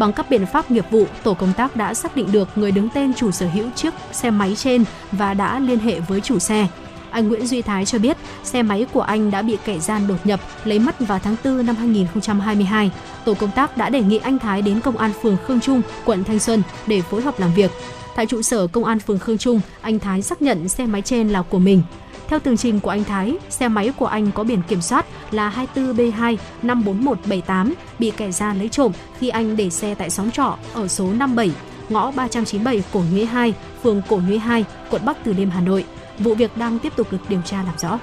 [0.00, 2.88] Bằng các biện pháp nghiệp vụ, tổ công tác đã xác định được người đứng
[2.94, 6.66] tên chủ sở hữu chiếc xe máy trên và đã liên hệ với chủ xe.
[7.10, 10.16] Anh Nguyễn Duy Thái cho biết xe máy của anh đã bị kẻ gian đột
[10.24, 12.90] nhập lấy mất vào tháng 4 năm 2022.
[13.24, 16.24] Tổ công tác đã đề nghị anh Thái đến công an phường Khương Trung, quận
[16.24, 17.70] Thanh Xuân để phối hợp làm việc.
[18.16, 21.28] Tại trụ sở công an phường Khương Trung, anh Thái xác nhận xe máy trên
[21.28, 21.82] là của mình.
[22.30, 25.66] Theo tường trình của anh Thái, xe máy của anh có biển kiểm soát là
[25.74, 30.88] 24B2 54178 bị kẻ gian lấy trộm khi anh để xe tại xóm trọ ở
[30.88, 31.50] số 57,
[31.88, 35.84] ngõ 397 Cổ Nhuế 2, phường Cổ Nhuế 2, quận Bắc Từ Liêm, Hà Nội.
[36.18, 37.98] Vụ việc đang tiếp tục được điều tra làm rõ.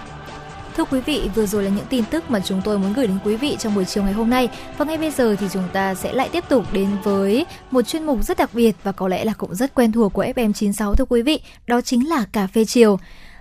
[0.78, 3.18] Thưa quý vị, vừa rồi là những tin tức mà chúng tôi muốn gửi đến
[3.26, 4.50] quý vị trong buổi chiều ngày hôm nay.
[4.78, 8.06] Và ngay bây giờ thì chúng ta sẽ lại tiếp tục đến với một chuyên
[8.06, 11.06] mục rất đặc biệt và có lẽ là cũng rất quen thuộc của FM96 thưa
[11.10, 12.98] quý vị, đó chính là cà phê chiều.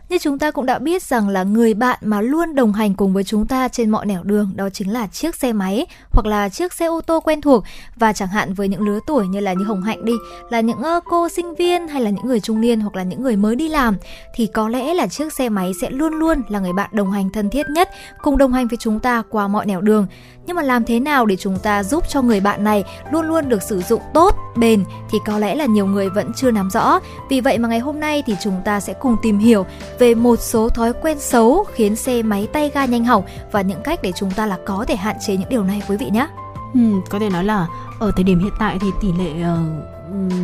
[0.09, 3.12] Như chúng ta cũng đã biết rằng là người bạn mà luôn đồng hành cùng
[3.12, 6.49] với chúng ta trên mọi nẻo đường, đó chính là chiếc xe máy hoặc là
[6.49, 7.64] chiếc xe ô tô quen thuộc.
[7.97, 10.12] Và chẳng hạn với những lứa tuổi như là như Hồng Hạnh đi,
[10.51, 13.37] là những cô sinh viên hay là những người trung niên hoặc là những người
[13.37, 13.97] mới đi làm,
[14.35, 17.31] thì có lẽ là chiếc xe máy sẽ luôn luôn là người bạn đồng hành
[17.31, 17.90] thân thiết nhất,
[18.23, 20.07] cùng đồng hành với chúng ta qua mọi nẻo đường
[20.46, 23.48] nhưng mà làm thế nào để chúng ta giúp cho người bạn này luôn luôn
[23.48, 27.00] được sử dụng tốt bền thì có lẽ là nhiều người vẫn chưa nắm rõ
[27.28, 29.66] vì vậy mà ngày hôm nay thì chúng ta sẽ cùng tìm hiểu
[29.98, 33.82] về một số thói quen xấu khiến xe máy tay ga nhanh hỏng và những
[33.85, 36.28] cách để chúng ta là có thể hạn chế những điều này quý vị nhé.
[36.74, 36.80] Ừ,
[37.11, 37.66] có thể nói là
[38.00, 39.95] ở thời điểm hiện tại thì tỷ lệ uh,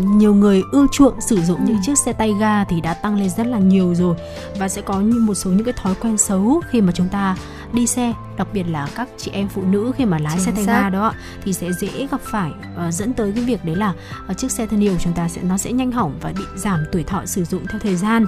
[0.05, 1.64] nhiều người ưa chuộng sử dụng ừ.
[1.66, 4.16] những chiếc xe tay ga thì đã tăng lên rất là nhiều rồi.
[4.59, 7.37] Và sẽ có như một số những cái thói quen xấu khi mà chúng ta
[7.72, 10.53] đi xe đặc biệt là các chị em phụ nữ khi mà lái Chính xe
[10.53, 11.12] tay ga đó
[11.44, 12.53] thì sẽ dễ gặp phải
[12.88, 13.94] uh, dẫn tới cái việc đấy là
[14.31, 16.44] uh, chiếc xe thân yêu của chúng ta sẽ nó sẽ nhanh hỏng và bị
[16.57, 18.27] giảm tuổi thọ sử dụng theo thời gian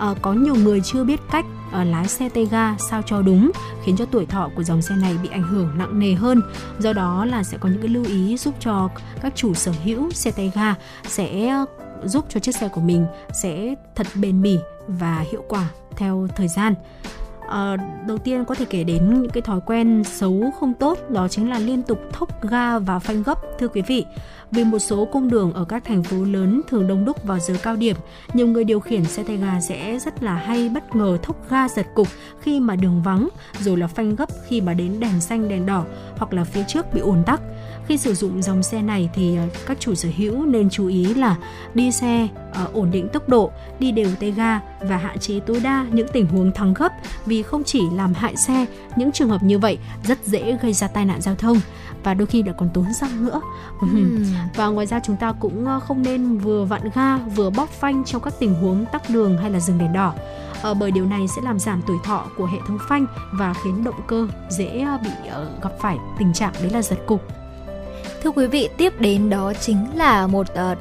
[0.00, 3.50] Ờ, có nhiều người chưa biết cách ờ, lái xe tay ga sao cho đúng
[3.84, 6.42] khiến cho tuổi thọ của dòng xe này bị ảnh hưởng nặng nề hơn.
[6.78, 8.88] Do đó là sẽ có những cái lưu ý giúp cho
[9.22, 10.74] các chủ sở hữu xe tay ga
[11.08, 11.66] sẽ ờ,
[12.04, 13.06] giúp cho chiếc xe của mình
[13.42, 14.58] sẽ thật bền bỉ
[14.88, 16.74] và hiệu quả theo thời gian.
[17.48, 21.28] À, đầu tiên có thể kể đến những cái thói quen xấu không tốt đó
[21.28, 24.04] chính là liên tục thốc ga và phanh gấp thưa quý vị
[24.50, 27.54] vì một số cung đường ở các thành phố lớn thường đông đúc vào giờ
[27.62, 27.96] cao điểm,
[28.32, 31.68] nhiều người điều khiển xe tay ga sẽ rất là hay bất ngờ thốc ga
[31.68, 32.08] giật cục
[32.40, 33.28] khi mà đường vắng,
[33.60, 35.84] rồi là phanh gấp khi mà đến đèn xanh đèn đỏ
[36.16, 37.40] hoặc là phía trước bị ùn tắc.
[37.86, 41.14] Khi sử dụng dòng xe này thì ờ, các chủ sở hữu nên chú ý
[41.14, 41.36] là
[41.74, 45.60] đi xe ờ, ổn định tốc độ, đi đều tay ga và hạn chế tối
[45.64, 46.92] đa những tình huống thắng gấp.
[47.26, 50.88] Vì không chỉ làm hại xe, những trường hợp như vậy rất dễ gây ra
[50.88, 51.60] tai nạn giao thông
[52.04, 53.40] và đôi khi lại còn tốn xăng nữa.
[53.80, 53.86] Ừ.
[54.56, 58.04] Và ngoài ra chúng ta cũng ờ, không nên vừa vặn ga vừa bóp phanh
[58.04, 60.14] trong các tình huống tắc đường hay là dừng đèn đỏ.
[60.62, 63.84] À, bởi điều này sẽ làm giảm tuổi thọ của hệ thống phanh và khiến
[63.84, 67.22] động cơ dễ bị uh, gặp phải tình trạng đấy là giật cục
[68.22, 70.78] Thưa quý vị, tiếp đến đó chính là một uh,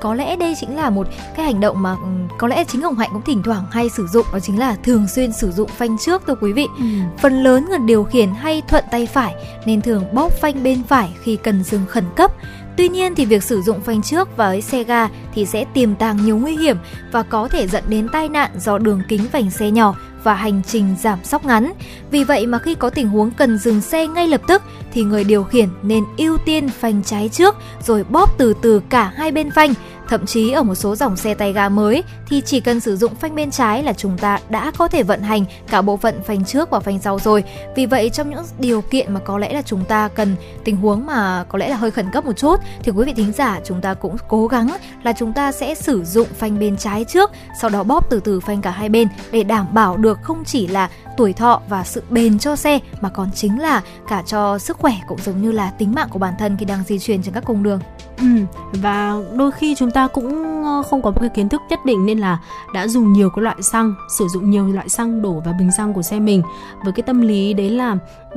[0.00, 1.06] có lẽ đây chính là một
[1.36, 1.96] cái hành động mà
[2.38, 5.08] có lẽ chính Hồng Hạnh cũng thỉnh thoảng hay sử dụng đó chính là thường
[5.08, 6.66] xuyên sử dụng phanh trước thưa quý vị.
[6.78, 6.84] Ừ.
[7.18, 9.34] Phần lớn người điều khiển hay thuận tay phải
[9.66, 12.32] nên thường bóp phanh bên phải khi cần dừng khẩn cấp.
[12.76, 16.24] Tuy nhiên thì việc sử dụng phanh trước với xe ga thì sẽ tiềm tàng
[16.24, 16.76] nhiều nguy hiểm
[17.12, 20.62] và có thể dẫn đến tai nạn do đường kính vành xe nhỏ và hành
[20.66, 21.72] trình giảm sóc ngắn.
[22.10, 25.24] Vì vậy mà khi có tình huống cần dừng xe ngay lập tức thì người
[25.24, 27.56] điều khiển nên ưu tiên phanh trái trước
[27.86, 29.74] rồi bóp từ từ cả hai bên phanh.
[30.08, 33.14] Thậm chí ở một số dòng xe tay ga mới thì chỉ cần sử dụng
[33.14, 36.44] phanh bên trái là chúng ta đã có thể vận hành cả bộ phận phanh
[36.44, 37.44] trước và phanh sau rồi.
[37.76, 41.06] Vì vậy trong những điều kiện mà có lẽ là chúng ta cần tình huống
[41.06, 43.80] mà có lẽ là hơi khẩn cấp một chút thì quý vị thính giả chúng
[43.80, 47.70] ta cũng cố gắng là chúng ta sẽ sử dụng phanh bên trái trước, sau
[47.70, 50.90] đó bóp từ từ phanh cả hai bên để đảm bảo được không chỉ là
[51.16, 54.94] tuổi thọ và sự bền cho xe mà còn chính là cả cho sức khỏe
[55.08, 57.44] cũng giống như là tính mạng của bản thân khi đang di chuyển trên các
[57.44, 57.80] cung đường.
[58.18, 58.24] Ừ,
[58.72, 62.06] và đôi khi chúng ta cũng ờ, không có một cái kiến thức nhất định
[62.06, 62.38] nên là
[62.74, 65.92] đã dùng nhiều cái loại xăng, sử dụng nhiều loại xăng đổ vào bình xăng
[65.92, 66.42] của xe mình.
[66.84, 67.96] Với cái tâm lý đấy là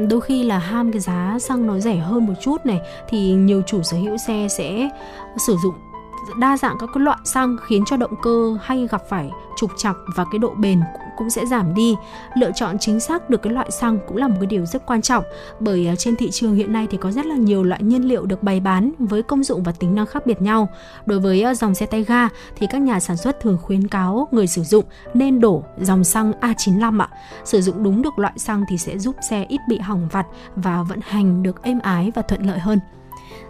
[0.09, 3.61] đôi khi là ham cái giá xăng nó rẻ hơn một chút này thì nhiều
[3.67, 4.89] chủ sở hữu xe sẽ
[5.47, 5.73] sử dụng
[6.37, 10.25] đa dạng các loại xăng khiến cho động cơ hay gặp phải trục trặc và
[10.31, 10.81] cái độ bền
[11.17, 11.95] cũng sẽ giảm đi.
[12.35, 15.01] Lựa chọn chính xác được cái loại xăng cũng là một cái điều rất quan
[15.01, 15.23] trọng,
[15.59, 18.25] bởi à, trên thị trường hiện nay thì có rất là nhiều loại nhiên liệu
[18.25, 20.69] được bày bán với công dụng và tính năng khác biệt nhau.
[21.05, 24.27] Đối với à, dòng xe tay ga thì các nhà sản xuất thường khuyến cáo
[24.31, 27.09] người sử dụng nên đổ dòng xăng A95 ạ.
[27.45, 30.25] Sử dụng đúng được loại xăng thì sẽ giúp xe ít bị hỏng vặt
[30.55, 32.79] và vận hành được êm ái và thuận lợi hơn.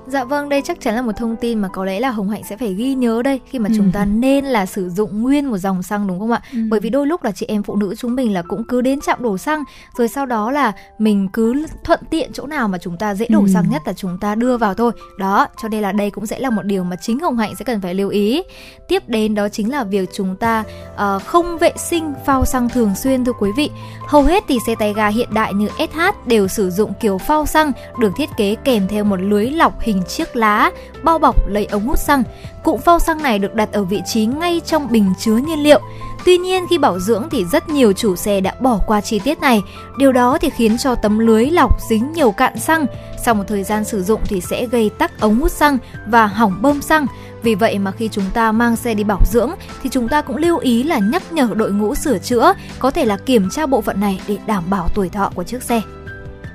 [0.09, 2.43] Dạ vâng, đây chắc chắn là một thông tin mà có lẽ là Hồng Hạnh
[2.43, 3.73] sẽ phải ghi nhớ đây khi mà ừ.
[3.77, 6.41] chúng ta nên là sử dụng nguyên một dòng xăng đúng không ạ?
[6.53, 6.59] Ừ.
[6.69, 9.01] Bởi vì đôi lúc là chị em phụ nữ chúng mình là cũng cứ đến
[9.01, 9.63] trạm đổ xăng
[9.97, 13.39] rồi sau đó là mình cứ thuận tiện chỗ nào mà chúng ta dễ đổ
[13.39, 13.47] ừ.
[13.53, 14.91] xăng nhất là chúng ta đưa vào thôi.
[15.17, 17.65] Đó, cho nên là đây cũng sẽ là một điều mà chính Hồng Hạnh sẽ
[17.65, 18.43] cần phải lưu ý.
[18.87, 22.95] Tiếp đến đó chính là việc chúng ta uh, không vệ sinh phao xăng thường
[22.95, 23.69] xuyên thưa quý vị.
[24.07, 27.45] Hầu hết thì xe tay ga hiện đại như SH đều sử dụng kiểu phao
[27.45, 30.71] xăng được thiết kế kèm theo một lưới lọc hình chiếc lá,
[31.03, 32.23] bao bọc lấy ống hút xăng.
[32.63, 35.79] Cụm phao xăng này được đặt ở vị trí ngay trong bình chứa nhiên liệu.
[36.25, 39.39] Tuy nhiên, khi bảo dưỡng thì rất nhiều chủ xe đã bỏ qua chi tiết
[39.39, 39.61] này.
[39.97, 42.85] Điều đó thì khiến cho tấm lưới lọc dính nhiều cạn xăng.
[43.25, 45.77] Sau một thời gian sử dụng thì sẽ gây tắc ống hút xăng
[46.07, 47.05] và hỏng bơm xăng.
[47.43, 49.51] Vì vậy mà khi chúng ta mang xe đi bảo dưỡng
[49.83, 53.05] thì chúng ta cũng lưu ý là nhắc nhở đội ngũ sửa chữa có thể
[53.05, 55.81] là kiểm tra bộ phận này để đảm bảo tuổi thọ của chiếc xe.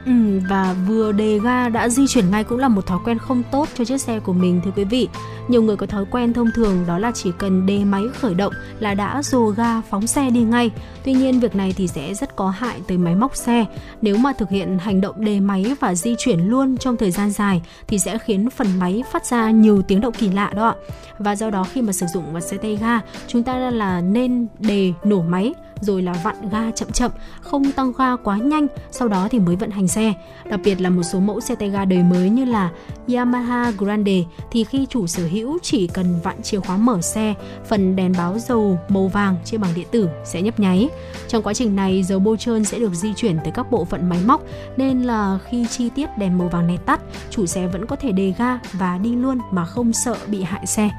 [0.06, 3.42] Ừ, và vừa đề ga đã di chuyển ngay cũng là một thói quen không
[3.50, 5.08] tốt cho chiếc xe của mình thưa quý vị.
[5.48, 8.52] Nhiều người có thói quen thông thường đó là chỉ cần đề máy khởi động
[8.78, 10.70] là đã dồ ga phóng xe đi ngay.
[11.04, 13.64] Tuy nhiên việc này thì sẽ rất có hại tới máy móc xe.
[14.02, 17.30] Nếu mà thực hiện hành động đề máy và di chuyển luôn trong thời gian
[17.30, 20.74] dài thì sẽ khiến phần máy phát ra nhiều tiếng động kỳ lạ đó ạ.
[21.18, 24.92] Và do đó khi mà sử dụng xe tay ga, chúng ta là nên đề
[25.04, 29.28] nổ máy rồi là vặn ga chậm chậm, không tăng ga quá nhanh, sau đó
[29.30, 30.12] thì mới vận hành xe.
[30.50, 32.70] Đặc biệt là một số mẫu xe tay ga đời mới như là
[33.14, 37.34] Yamaha Grande thì khi chủ sở hữu chỉ cần vặn chìa khóa mở xe,
[37.68, 40.88] phần đèn báo dầu màu vàng trên bảng điện tử sẽ nhấp nháy.
[41.28, 44.08] Trong quá trình này, dầu bôi trơn sẽ được di chuyển tới các bộ phận
[44.08, 44.42] máy móc
[44.76, 48.12] nên là khi chi tiết đèn màu vàng này tắt, chủ xe vẫn có thể
[48.12, 50.90] đề ga và đi luôn mà không sợ bị hại xe.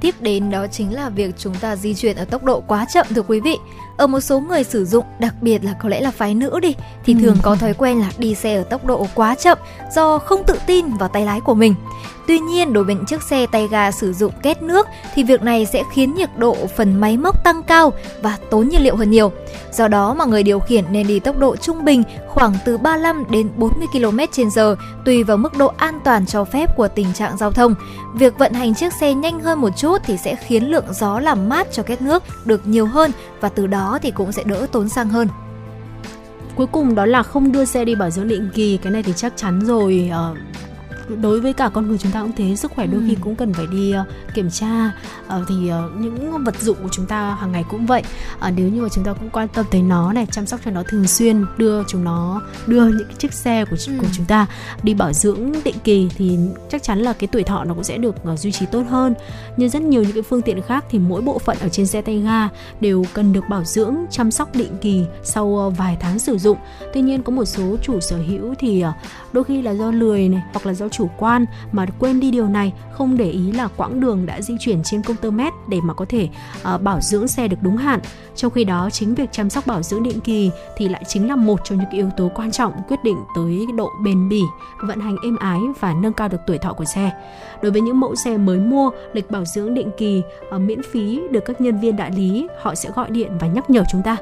[0.00, 3.06] Tiếp đến đó chính là việc chúng ta di chuyển ở tốc độ quá chậm
[3.14, 3.56] thưa quý vị.
[3.96, 6.74] Ở một số người sử dụng, đặc biệt là có lẽ là phái nữ đi,
[7.04, 7.20] thì ừ.
[7.20, 9.58] thường có thói quen là đi xe ở tốc độ quá chậm
[9.94, 11.74] do không tự tin vào tay lái của mình.
[12.26, 15.42] Tuy nhiên, đối với những chiếc xe tay ga sử dụng kết nước thì việc
[15.42, 19.10] này sẽ khiến nhiệt độ phần máy móc tăng cao và tốn nhiên liệu hơn
[19.10, 19.32] nhiều.
[19.72, 23.24] Do đó mà người điều khiển nên đi tốc độ trung bình khoảng từ 35
[23.30, 27.52] đến 40 km/h tùy vào mức độ an toàn cho phép của tình trạng giao
[27.52, 27.74] thông.
[28.14, 31.48] Việc vận hành chiếc xe nhanh hơn một chút thì sẽ khiến lượng gió làm
[31.48, 33.10] mát cho kết nước được nhiều hơn
[33.42, 35.28] và từ đó thì cũng sẽ đỡ tốn xăng hơn.
[36.56, 39.12] Cuối cùng đó là không đưa xe đi bảo dưỡng định kỳ cái này thì
[39.16, 40.10] chắc chắn rồi.
[40.32, 40.38] Uh,
[41.08, 43.06] đối với cả con người chúng ta cũng thế sức khỏe đôi ừ.
[43.08, 44.92] khi cũng cần phải đi uh, kiểm tra
[45.26, 48.02] uh, thì uh, những vật dụng của chúng ta hàng ngày cũng vậy
[48.36, 50.70] uh, nếu như mà chúng ta cũng quan tâm tới nó này chăm sóc cho
[50.70, 53.92] nó thường xuyên đưa chúng nó đưa những cái chiếc xe của ừ.
[54.00, 54.46] của chúng ta
[54.82, 56.38] đi bảo dưỡng định kỳ thì
[56.70, 59.14] chắc chắn là cái tuổi thọ nó cũng sẽ được uh, duy trì tốt hơn
[59.56, 62.02] như rất nhiều những cái phương tiện khác thì mỗi bộ phận ở trên xe
[62.02, 62.48] tay ga
[62.80, 66.58] đều cần được bảo dưỡng chăm sóc định kỳ sau uh, vài tháng sử dụng
[66.94, 68.94] tuy nhiên có một số chủ sở hữu thì uh,
[69.32, 72.48] đôi khi là do lười này hoặc là do chủ quan mà quên đi điều
[72.48, 75.80] này không để ý là quãng đường đã di chuyển trên công tơ mét để
[75.80, 76.28] mà có thể
[76.74, 78.00] uh, bảo dưỡng xe được đúng hạn.
[78.36, 81.36] Trong khi đó chính việc chăm sóc bảo dưỡng định kỳ thì lại chính là
[81.36, 84.42] một trong những yếu tố quan trọng quyết định tới độ bền bỉ
[84.82, 87.10] vận hành êm ái và nâng cao được tuổi thọ của xe.
[87.62, 90.22] Đối với những mẫu xe mới mua lịch bảo dưỡng định kỳ
[90.54, 93.70] uh, miễn phí được các nhân viên đại lý họ sẽ gọi điện và nhắc
[93.70, 94.16] nhở chúng ta.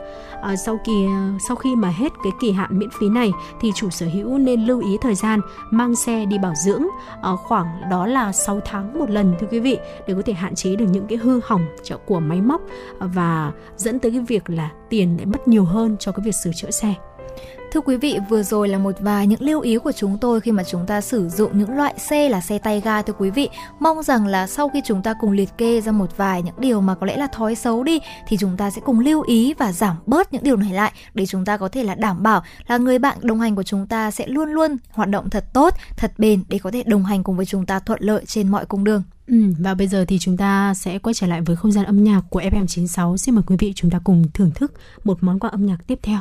[0.52, 1.06] Uh, sau kỳ
[1.48, 4.66] sau khi mà hết cái kỳ hạn miễn phí này thì chủ sở hữu nên
[4.66, 5.40] lưu ý thời gian
[5.70, 6.86] mang xe đi bảo dưỡng
[7.22, 10.54] ờ, khoảng đó là 6 tháng một lần, thưa quý vị, để có thể hạn
[10.54, 11.66] chế được những cái hư hỏng
[12.06, 12.60] của máy móc
[12.98, 16.34] ờ, và dẫn tới cái việc là tiền lại mất nhiều hơn cho cái việc
[16.34, 16.94] sửa chữa xe.
[17.72, 20.52] Thưa quý vị, vừa rồi là một vài những lưu ý của chúng tôi khi
[20.52, 23.48] mà chúng ta sử dụng những loại xe là xe tay ga thưa quý vị.
[23.80, 26.80] Mong rằng là sau khi chúng ta cùng liệt kê ra một vài những điều
[26.80, 29.72] mà có lẽ là thói xấu đi thì chúng ta sẽ cùng lưu ý và
[29.72, 32.78] giảm bớt những điều này lại để chúng ta có thể là đảm bảo là
[32.78, 36.12] người bạn đồng hành của chúng ta sẽ luôn luôn hoạt động thật tốt, thật
[36.18, 38.84] bền để có thể đồng hành cùng với chúng ta thuận lợi trên mọi cung
[38.84, 39.02] đường.
[39.26, 42.04] Ừ, và bây giờ thì chúng ta sẽ quay trở lại với không gian âm
[42.04, 43.16] nhạc của FM96.
[43.16, 44.72] Xin mời quý vị chúng ta cùng thưởng thức
[45.04, 46.20] một món quà âm nhạc tiếp theo.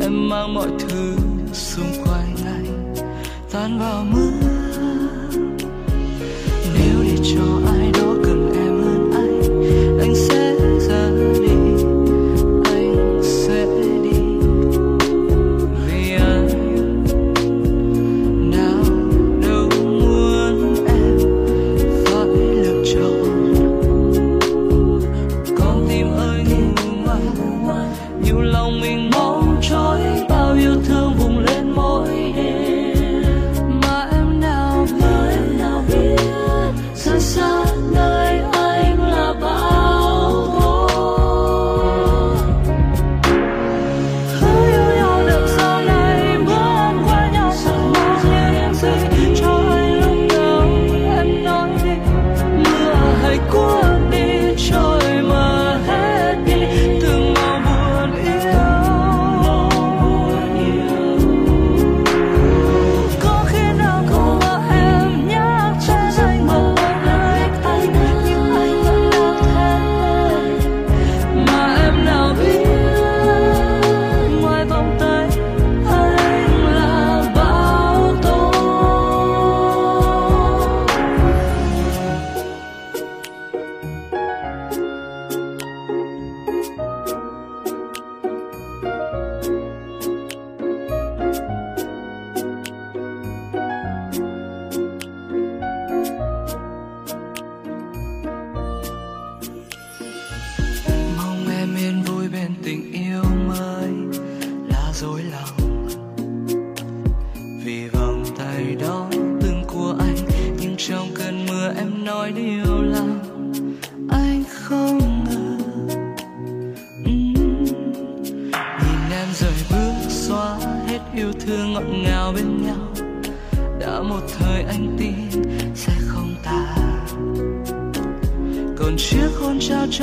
[0.00, 1.16] em mang mọi thứ
[1.52, 2.94] xung quanh anh
[3.52, 4.30] tan vào mưa.
[6.74, 7.87] Nếu để cho ai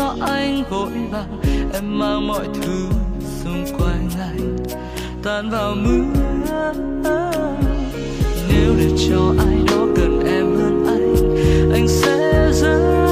[0.06, 1.42] cho anh vội vàng,
[1.74, 2.88] em mang mọi thứ
[3.44, 4.58] xung quanh anh,
[5.24, 6.04] tan vào mưa.
[8.50, 11.16] Nếu để cho ai đó cần em hơn anh
[11.74, 13.05] anh sẽ rời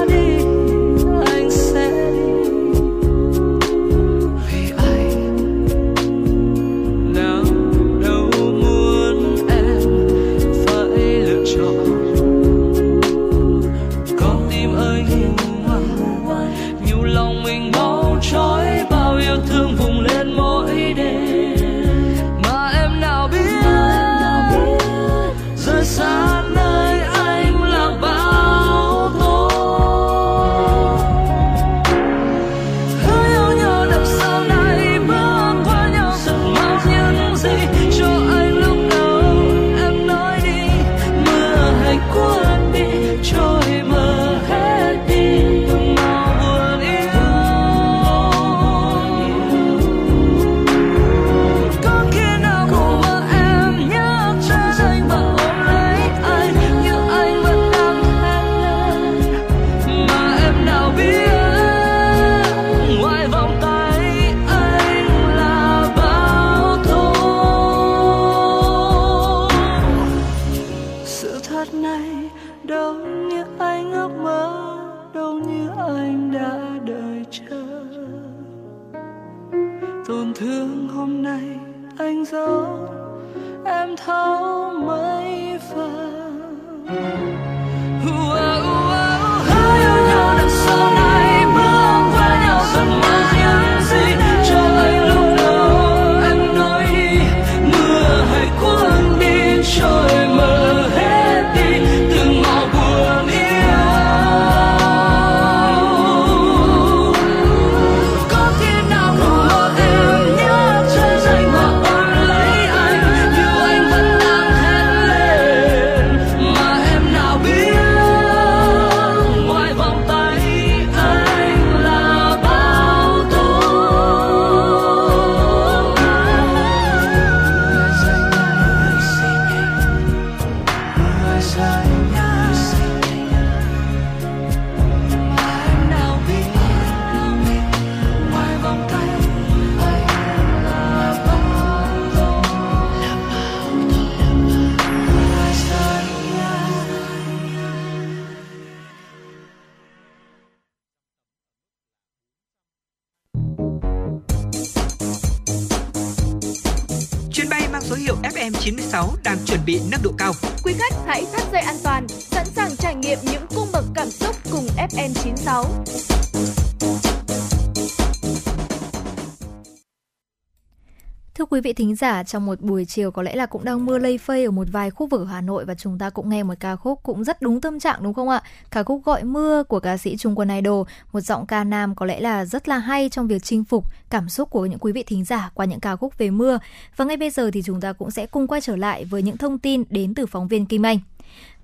[171.94, 174.52] thính giả, trong một buổi chiều có lẽ là cũng đang mưa lây phây ở
[174.52, 177.00] một vài khu vực ở Hà Nội và chúng ta cũng nghe một ca khúc
[177.04, 178.44] cũng rất đúng tâm trạng đúng không ạ?
[178.72, 182.06] Ca khúc Gọi Mưa của ca sĩ Trung Quân Idol, một giọng ca nam có
[182.06, 185.04] lẽ là rất là hay trong việc chinh phục cảm xúc của những quý vị
[185.04, 186.60] thính giả qua những ca khúc về mưa.
[186.96, 189.38] Và ngay bây giờ thì chúng ta cũng sẽ cùng quay trở lại với những
[189.38, 191.00] thông tin đến từ phóng viên Kim Anh.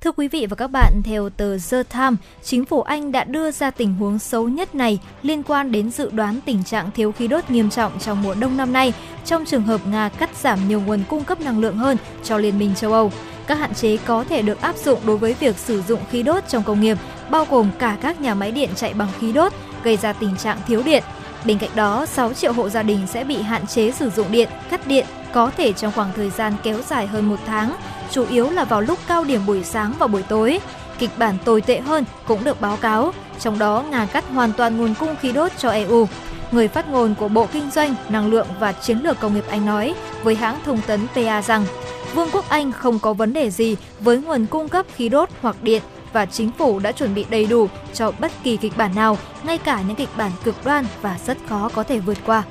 [0.01, 3.51] Thưa quý vị và các bạn, theo tờ The Times, chính phủ Anh đã đưa
[3.51, 7.28] ra tình huống xấu nhất này liên quan đến dự đoán tình trạng thiếu khí
[7.28, 8.93] đốt nghiêm trọng trong mùa đông năm nay,
[9.26, 12.59] trong trường hợp Nga cắt giảm nhiều nguồn cung cấp năng lượng hơn cho Liên
[12.59, 13.11] minh châu Âu.
[13.47, 16.43] Các hạn chế có thể được áp dụng đối với việc sử dụng khí đốt
[16.47, 16.97] trong công nghiệp,
[17.30, 19.53] bao gồm cả các nhà máy điện chạy bằng khí đốt,
[19.84, 21.03] gây ra tình trạng thiếu điện.
[21.45, 24.49] Bên cạnh đó, 6 triệu hộ gia đình sẽ bị hạn chế sử dụng điện,
[24.70, 27.76] cắt điện, có thể trong khoảng thời gian kéo dài hơn một tháng,
[28.12, 30.60] chủ yếu là vào lúc cao điểm buổi sáng và buổi tối.
[31.00, 34.78] Kịch bản tồi tệ hơn cũng được báo cáo, trong đó Nga cắt hoàn toàn
[34.78, 36.08] nguồn cung khí đốt cho EU.
[36.52, 39.66] Người phát ngôn của Bộ Kinh doanh, Năng lượng và Chiến lược Công nghiệp Anh
[39.66, 41.66] nói với hãng thông tấn PA rằng
[42.14, 45.56] Vương quốc Anh không có vấn đề gì với nguồn cung cấp khí đốt hoặc
[45.62, 45.82] điện
[46.14, 49.58] và chính phủ đã chuẩn bị đầy đủ cho bất kỳ kịch bản nào, ngay
[49.58, 52.44] cả những kịch bản cực đoan và rất khó có thể vượt qua.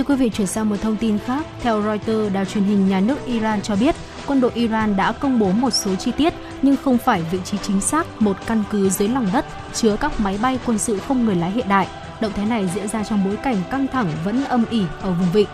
[0.00, 1.46] Thưa quý vị, chuyển sang một thông tin khác.
[1.60, 3.94] Theo Reuters, đài truyền hình nhà nước Iran cho biết,
[4.26, 7.58] quân đội Iran đã công bố một số chi tiết nhưng không phải vị trí
[7.58, 9.44] chính xác một căn cứ dưới lòng đất
[9.74, 11.88] chứa các máy bay quân sự không người lái hiện đại.
[12.20, 15.32] Động thái này diễn ra trong bối cảnh căng thẳng vẫn âm ỉ ở vùng
[15.32, 15.48] vịnh.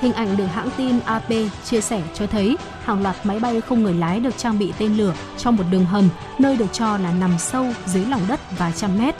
[0.00, 1.32] Hình ảnh được hãng tin AP
[1.64, 4.96] chia sẻ cho thấy hàng loạt máy bay không người lái được trang bị tên
[4.96, 8.72] lửa trong một đường hầm nơi được cho là nằm sâu dưới lòng đất vài
[8.76, 9.14] trăm mét.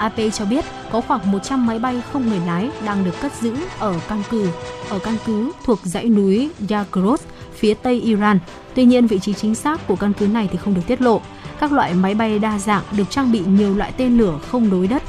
[0.00, 3.56] AP cho biết có khoảng 100 máy bay không người lái đang được cất giữ
[3.78, 4.48] ở căn cứ
[4.88, 7.22] ở căn cứ thuộc dãy núi Yagros
[7.54, 8.38] phía tây Iran.
[8.74, 11.20] Tuy nhiên, vị trí chính xác của căn cứ này thì không được tiết lộ.
[11.60, 14.86] Các loại máy bay đa dạng được trang bị nhiều loại tên lửa không đối
[14.86, 15.02] đất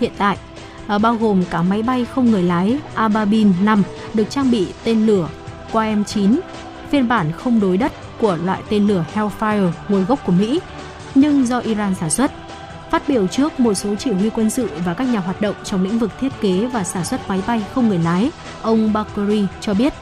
[0.00, 0.38] hiện tại,
[0.86, 3.82] à, bao gồm cả máy bay không người lái Ababin 5
[4.14, 5.28] được trang bị tên lửa
[5.72, 6.38] QM9,
[6.90, 10.60] phiên bản không đối đất của loại tên lửa Hellfire nguồn gốc của Mỹ,
[11.14, 12.43] nhưng do Iran sản xuất.
[12.94, 15.84] Phát biểu trước một số chỉ huy quân sự và các nhà hoạt động trong
[15.84, 18.30] lĩnh vực thiết kế và sản xuất máy bay không người lái,
[18.62, 19.92] ông Bakari cho biết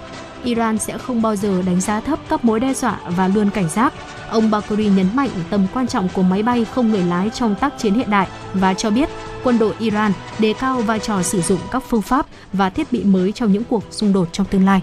[0.45, 3.69] Iran sẽ không bao giờ đánh giá thấp các mối đe dọa và luôn cảnh
[3.69, 3.93] giác.
[4.29, 7.79] Ông Bakari nhấn mạnh tầm quan trọng của máy bay không người lái trong tác
[7.79, 9.09] chiến hiện đại và cho biết
[9.45, 13.05] quân đội Iran đề cao vai trò sử dụng các phương pháp và thiết bị
[13.05, 14.83] mới trong những cuộc xung đột trong tương lai.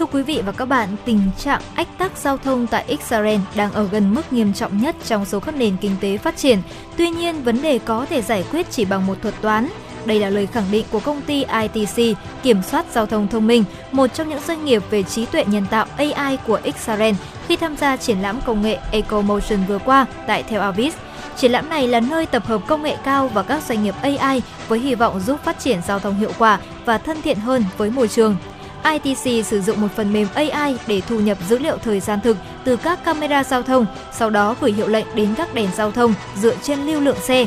[0.00, 3.72] Thưa quý vị và các bạn, tình trạng ách tắc giao thông tại Israel đang
[3.72, 6.58] ở gần mức nghiêm trọng nhất trong số các nền kinh tế phát triển.
[6.96, 9.68] Tuy nhiên, vấn đề có thể giải quyết chỉ bằng một thuật toán.
[10.04, 13.64] Đây là lời khẳng định của công ty ITC, kiểm soát giao thông thông minh,
[13.92, 17.14] một trong những doanh nghiệp về trí tuệ nhân tạo AI của Israel
[17.48, 20.94] khi tham gia triển lãm công nghệ EcoMotion vừa qua tại Tel Aviv.
[21.36, 24.42] Triển lãm này là nơi tập hợp công nghệ cao và các doanh nghiệp AI
[24.68, 27.90] với hy vọng giúp phát triển giao thông hiệu quả và thân thiện hơn với
[27.90, 28.36] môi trường.
[28.84, 32.36] ITC sử dụng một phần mềm AI để thu nhập dữ liệu thời gian thực
[32.64, 36.14] từ các camera giao thông, sau đó gửi hiệu lệnh đến các đèn giao thông
[36.36, 37.46] dựa trên lưu lượng xe.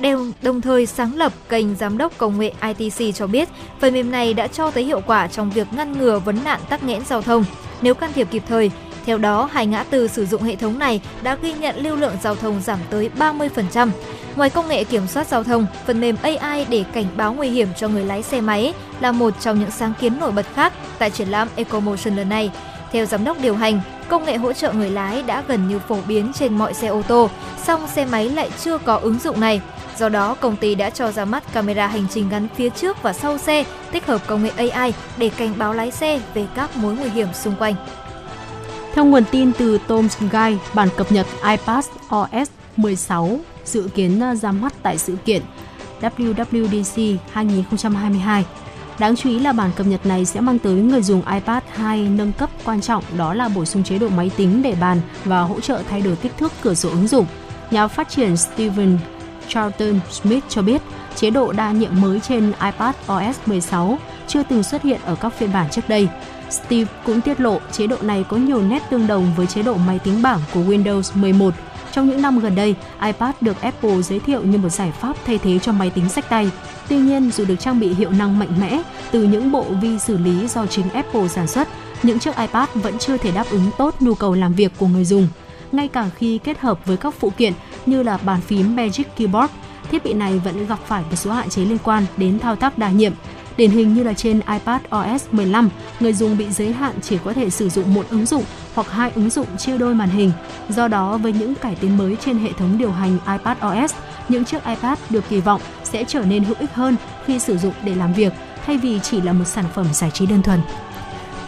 [0.00, 3.48] Đều đồng thời sáng lập kênh giám đốc công nghệ ITC cho biết
[3.80, 6.84] phần mềm này đã cho thấy hiệu quả trong việc ngăn ngừa vấn nạn tắc
[6.84, 7.44] nghẽn giao thông.
[7.82, 8.70] Nếu can thiệp kịp thời,
[9.06, 12.16] theo đó, hai ngã tư sử dụng hệ thống này đã ghi nhận lưu lượng
[12.22, 13.90] giao thông giảm tới 30%.
[14.36, 17.68] Ngoài công nghệ kiểm soát giao thông, phần mềm AI để cảnh báo nguy hiểm
[17.76, 21.10] cho người lái xe máy là một trong những sáng kiến nổi bật khác tại
[21.10, 22.50] triển lãm EcoMotion lần này.
[22.92, 25.98] Theo giám đốc điều hành, công nghệ hỗ trợ người lái đã gần như phổ
[26.08, 27.30] biến trên mọi xe ô tô,
[27.64, 29.60] song xe máy lại chưa có ứng dụng này.
[29.98, 33.12] Do đó, công ty đã cho ra mắt camera hành trình gắn phía trước và
[33.12, 36.94] sau xe, tích hợp công nghệ AI để cảnh báo lái xe về các mối
[36.94, 37.74] nguy hiểm xung quanh.
[38.96, 41.86] Theo nguồn tin từ Tom's Guide, bản cập nhật iPad
[42.16, 45.42] OS 16 dự kiến ờ, ra mắt tại sự kiện
[46.00, 48.44] WWDC 2022.
[48.98, 52.00] Đáng chú ý là bản cập nhật này sẽ mang tới người dùng iPad 2
[52.00, 55.40] nâng cấp quan trọng đó là bổ sung chế độ máy tính để bàn và
[55.40, 57.26] hỗ trợ thay đổi kích thước cửa sổ ứng dụng.
[57.70, 58.98] Nhà phát triển Steven
[59.48, 60.82] Charlton Smith cho biết
[61.14, 65.32] chế độ đa nhiệm mới trên iPad OS 16 chưa từng xuất hiện ở các
[65.38, 66.08] phiên bản trước đây.
[66.50, 69.76] Steve cũng tiết lộ chế độ này có nhiều nét tương đồng với chế độ
[69.76, 71.54] máy tính bảng của Windows 11.
[71.92, 75.38] Trong những năm gần đây, iPad được Apple giới thiệu như một giải pháp thay
[75.38, 76.50] thế cho máy tính sách tay.
[76.88, 80.18] Tuy nhiên, dù được trang bị hiệu năng mạnh mẽ từ những bộ vi xử
[80.18, 81.68] lý do chính Apple sản xuất,
[82.02, 85.04] những chiếc iPad vẫn chưa thể đáp ứng tốt nhu cầu làm việc của người
[85.04, 85.28] dùng.
[85.72, 87.52] Ngay cả khi kết hợp với các phụ kiện
[87.86, 89.52] như là bàn phím Magic Keyboard,
[89.90, 92.78] thiết bị này vẫn gặp phải một số hạn chế liên quan đến thao tác
[92.78, 93.12] đa nhiệm.
[93.56, 97.32] Điển hình như là trên iPad OS 15, người dùng bị giới hạn chỉ có
[97.32, 98.44] thể sử dụng một ứng dụng
[98.74, 100.32] hoặc hai ứng dụng chia đôi màn hình.
[100.68, 103.94] Do đó, với những cải tiến mới trên hệ thống điều hành iPad OS,
[104.28, 107.74] những chiếc iPad được kỳ vọng sẽ trở nên hữu ích hơn khi sử dụng
[107.84, 108.32] để làm việc
[108.66, 110.60] thay vì chỉ là một sản phẩm giải trí đơn thuần.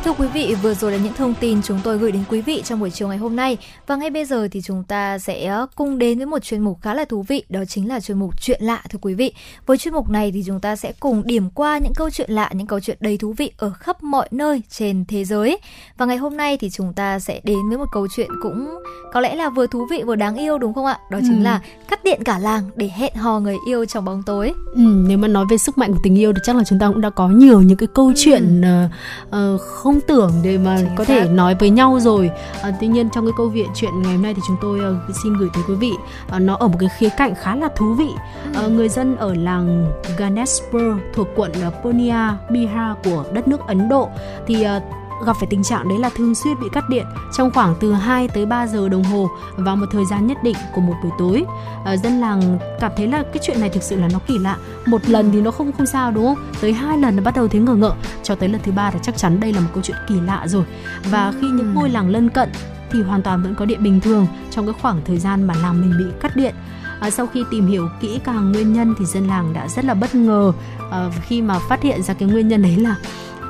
[0.05, 2.63] Thưa quý vị, vừa rồi là những thông tin chúng tôi gửi đến quý vị
[2.65, 5.99] trong buổi chiều ngày hôm nay và ngay bây giờ thì chúng ta sẽ cùng
[5.99, 8.63] đến với một chuyên mục khá là thú vị đó chính là chuyên mục chuyện
[8.63, 9.33] lạ thưa quý vị.
[9.67, 12.51] Với chuyên mục này thì chúng ta sẽ cùng điểm qua những câu chuyện lạ,
[12.55, 15.59] những câu chuyện đầy thú vị ở khắp mọi nơi trên thế giới.
[15.97, 18.69] Và ngày hôm nay thì chúng ta sẽ đến với một câu chuyện cũng
[19.13, 20.99] có lẽ là vừa thú vị vừa đáng yêu đúng không ạ?
[21.11, 21.43] Đó chính ừ.
[21.43, 24.53] là cắt điện cả làng để hẹn hò người yêu trong bóng tối.
[24.75, 26.89] Ừ, nếu mà nói về sức mạnh của tình yêu thì chắc là chúng ta
[26.89, 28.85] cũng đã có nhiều những cái câu chuyện ừ.
[28.85, 31.15] uh, uh, không tưởng để mà Chính có xác.
[31.15, 32.31] thể nói với nhau rồi
[32.63, 35.17] à, tuy nhiên trong cái câu chuyện chuyện ngày hôm nay thì chúng tôi uh,
[35.23, 35.93] xin gửi tới quý vị
[36.37, 38.11] uh, nó ở một cái khía cạnh khá là thú vị
[38.55, 38.67] ừ.
[38.67, 43.89] uh, người dân ở làng Ganespur thuộc quận uh, Punia Bihar của đất nước Ấn
[43.89, 44.09] Độ
[44.47, 44.83] thì uh,
[45.27, 48.29] gặp phải tình trạng đấy là thường xuyên bị cắt điện trong khoảng từ 2
[48.29, 51.45] tới 3 giờ đồng hồ vào một thời gian nhất định của một buổi tối.
[51.85, 54.57] À, dân làng cảm thấy là cái chuyện này thực sự là nó kỳ lạ.
[54.87, 56.45] Một lần thì nó không không sao đúng không?
[56.61, 57.93] Tới hai lần nó bắt đầu thấy ngờ ngợ,
[58.23, 60.47] cho tới lần thứ ba thì chắc chắn đây là một câu chuyện kỳ lạ
[60.47, 60.65] rồi.
[61.11, 62.49] Và khi những ngôi làng lân cận
[62.93, 65.81] thì hoàn toàn vẫn có điện bình thường trong cái khoảng thời gian mà làng
[65.81, 66.55] mình bị cắt điện.
[67.01, 69.95] À, sau khi tìm hiểu kỹ càng nguyên nhân thì dân làng đã rất là
[69.95, 70.53] bất ngờ
[70.91, 72.97] à, khi mà phát hiện ra cái nguyên nhân đấy là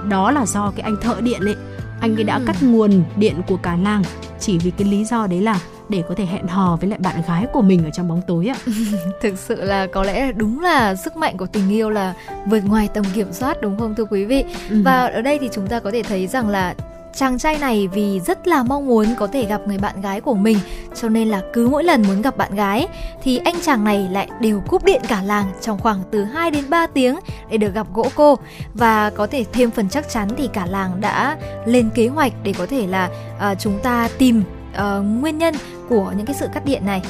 [0.09, 1.57] đó là do cái anh thợ điện ấy
[2.01, 2.43] anh ấy đã ừ.
[2.47, 4.03] cắt nguồn điện của cả làng
[4.41, 7.23] chỉ vì cái lý do đấy là để có thể hẹn hò với lại bạn
[7.29, 8.57] gái của mình ở trong bóng tối ạ.
[9.21, 12.15] Thực sự là có lẽ là đúng là sức mạnh của tình yêu là
[12.47, 14.45] vượt ngoài tầm kiểm soát đúng không thưa quý vị?
[14.71, 14.83] Ừ.
[14.85, 16.75] Và ở đây thì chúng ta có thể thấy rằng là
[17.19, 20.35] chàng trai này vì rất là mong muốn có thể gặp người bạn gái của
[20.35, 20.59] mình
[20.95, 22.89] cho nên là cứ mỗi lần muốn gặp bạn gái
[23.23, 26.65] thì anh chàng này lại đều cúp điện cả làng trong khoảng từ 2 đến
[26.71, 27.19] 3 tiếng
[27.51, 28.39] để được gặp gỗ cô
[28.75, 32.55] và có thể thêm phần chắc chắn thì cả làng đã lên kế hoạch để
[32.59, 34.43] có thể là uh, chúng ta tìm
[34.73, 35.55] uh, nguyên nhân
[35.89, 37.03] của những cái sự cắt điện này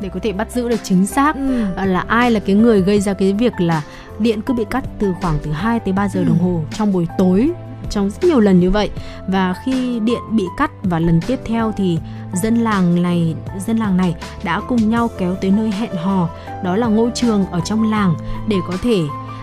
[0.00, 1.64] để có thể bắt giữ được chính xác ừ.
[1.84, 3.82] là ai là cái người gây ra cái việc là
[4.18, 6.24] điện cứ bị cắt từ khoảng từ 2 tới 3 giờ ừ.
[6.24, 7.50] đồng hồ trong buổi tối
[7.90, 8.90] trong rất nhiều lần như vậy.
[9.28, 11.98] Và khi điện bị cắt và lần tiếp theo thì
[12.32, 13.34] dân làng này
[13.66, 14.14] dân làng này
[14.44, 16.28] đã cùng nhau kéo tới nơi hẹn hò.
[16.64, 18.14] Đó là ngôi trường ở trong làng
[18.48, 19.02] để có thể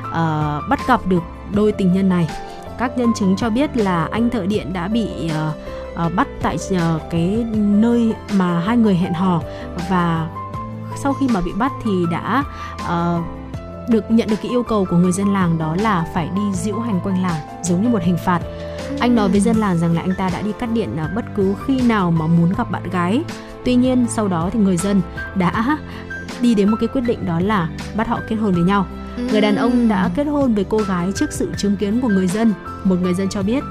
[0.10, 1.24] uh, bắt gặp được
[1.54, 2.30] đôi tình nhân này.
[2.78, 6.58] Các nhân chứng cho biết là anh thợ điện đã bị uh, uh, bắt tại
[6.76, 9.41] uh, cái nơi mà hai người hẹn hò.
[9.89, 10.30] Và
[11.04, 12.44] sau khi mà bị bắt thì đã
[12.84, 13.24] uh,
[13.89, 16.79] được nhận được cái yêu cầu của người dân làng đó là phải đi diễu
[16.79, 18.39] hành quanh làng giống như một hình phạt.
[18.99, 21.25] Anh nói với dân làng rằng là anh ta đã đi cắt điện ở bất
[21.36, 23.23] cứ khi nào mà muốn gặp bạn gái.
[23.65, 25.01] Tuy nhiên sau đó thì người dân
[25.36, 25.77] đã
[26.41, 28.86] đi đến một cái quyết định đó là bắt họ kết hôn với nhau.
[29.31, 32.27] Người đàn ông đã kết hôn với cô gái trước sự chứng kiến của người
[32.27, 32.53] dân.
[32.84, 33.63] Một người dân cho biết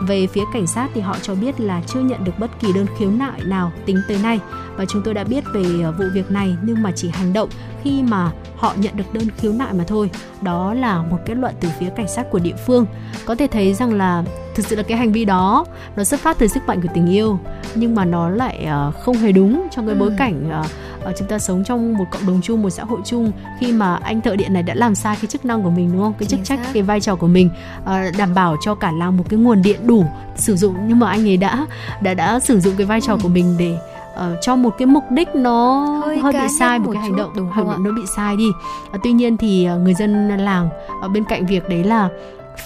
[0.00, 2.86] về phía cảnh sát thì họ cho biết là chưa nhận được bất kỳ đơn
[2.98, 4.40] khiếu nại nào tính tới nay
[4.76, 7.48] và chúng tôi đã biết về ờ, vụ việc này nhưng mà chỉ hành động
[7.82, 10.10] khi mà họ nhận được đơn khiếu nại mà thôi.
[10.42, 12.86] Đó là một kết luận từ phía cảnh sát của địa phương.
[13.26, 14.24] Có thể thấy rằng là
[14.54, 15.64] thực sự là cái hành vi đó
[15.96, 17.38] nó xuất phát từ sức mạnh của tình yêu
[17.74, 20.14] nhưng mà nó lại ờ, không hề đúng trong cái bối ừ.
[20.18, 20.64] cảnh ờ,
[21.10, 23.32] uh, chúng ta sống trong một cộng đồng chung một xã hội chung.
[23.60, 26.02] Khi mà anh thợ điện này đã làm sai cái chức năng của mình đúng
[26.02, 26.14] không?
[26.18, 27.50] Cái chức trách cái vai trò của mình
[27.82, 30.04] uh, đảm bảo cho cả làng một cái nguồn điện đủ
[30.36, 30.74] sử dụng.
[30.86, 31.66] Nhưng mà anh ấy đã
[32.02, 33.18] đã đã sử dụng cái vai trò ừ.
[33.22, 33.78] của mình để
[34.14, 37.16] uh, cho một cái mục đích nó hơi, hơi bị sai một, một cái hành
[37.16, 38.48] động đúng không nó bị sai đi.
[38.94, 40.68] Uh, tuy nhiên thì uh, người dân làng
[41.02, 42.08] ở bên cạnh việc đấy là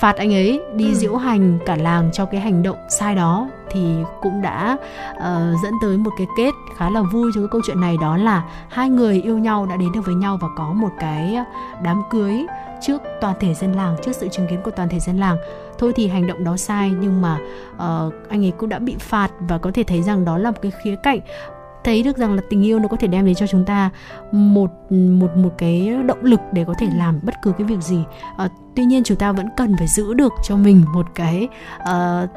[0.00, 0.94] phạt anh ấy đi ừ.
[0.94, 4.76] diễu hành cả làng cho cái hành động sai đó thì cũng đã
[5.16, 5.22] uh,
[5.62, 8.44] dẫn tới một cái kết khá là vui cho cái câu chuyện này đó là
[8.68, 11.36] hai người yêu nhau đã đến được với nhau và có một cái
[11.82, 12.46] đám cưới
[12.80, 15.36] trước toàn thể dân làng trước sự chứng kiến của toàn thể dân làng
[15.78, 17.38] thôi thì hành động đó sai nhưng mà
[17.74, 20.58] uh, anh ấy cũng đã bị phạt và có thể thấy rằng đó là một
[20.62, 21.20] cái khía cạnh
[21.84, 23.90] thấy được rằng là tình yêu nó có thể đem đến cho chúng ta
[24.32, 28.04] một một một cái động lực để có thể làm bất cứ cái việc gì.
[28.36, 31.48] À, tuy nhiên chúng ta vẫn cần phải giữ được cho mình một cái
[31.80, 31.88] uh,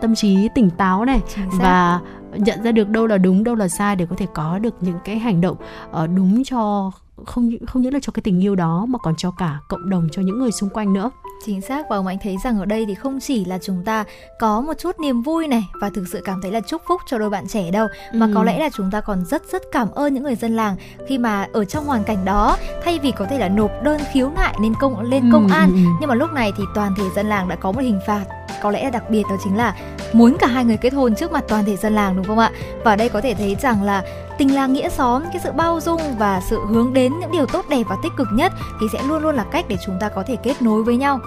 [0.02, 1.22] tâm trí tỉnh táo này
[1.52, 2.00] và
[2.38, 5.00] nhận ra được đâu là đúng đâu là sai để có thể có được những
[5.06, 5.58] cái hành động
[6.04, 6.92] uh, đúng cho
[7.26, 10.08] không không những là cho cái tình yêu đó mà còn cho cả cộng đồng
[10.12, 11.12] cho những người xung quanh nữa
[11.46, 14.04] chính xác và ông anh thấy rằng ở đây thì không chỉ là chúng ta
[14.40, 17.18] có một chút niềm vui này và thực sự cảm thấy là chúc phúc cho
[17.18, 18.32] đôi bạn trẻ đâu mà ừ.
[18.36, 20.76] có lẽ là chúng ta còn rất rất cảm ơn những người dân làng
[21.08, 24.30] khi mà ở trong hoàn cảnh đó thay vì có thể là nộp đơn khiếu
[24.30, 25.90] nại lên công lên công ừ, an ừ, ừ.
[26.00, 28.26] nhưng mà lúc này thì toàn thể dân làng đã có một hình phạt
[28.62, 29.76] có lẽ là đặc biệt đó chính là
[30.14, 32.52] muốn cả hai người kết hôn trước mặt toàn thể dân làng đúng không ạ?
[32.84, 34.04] Và đây có thể thấy rằng là
[34.38, 37.66] tình làng nghĩa xóm cái sự bao dung và sự hướng đến những điều tốt
[37.70, 40.24] đẹp và tích cực nhất thì sẽ luôn luôn là cách để chúng ta có
[40.28, 41.20] thể kết nối với nhau.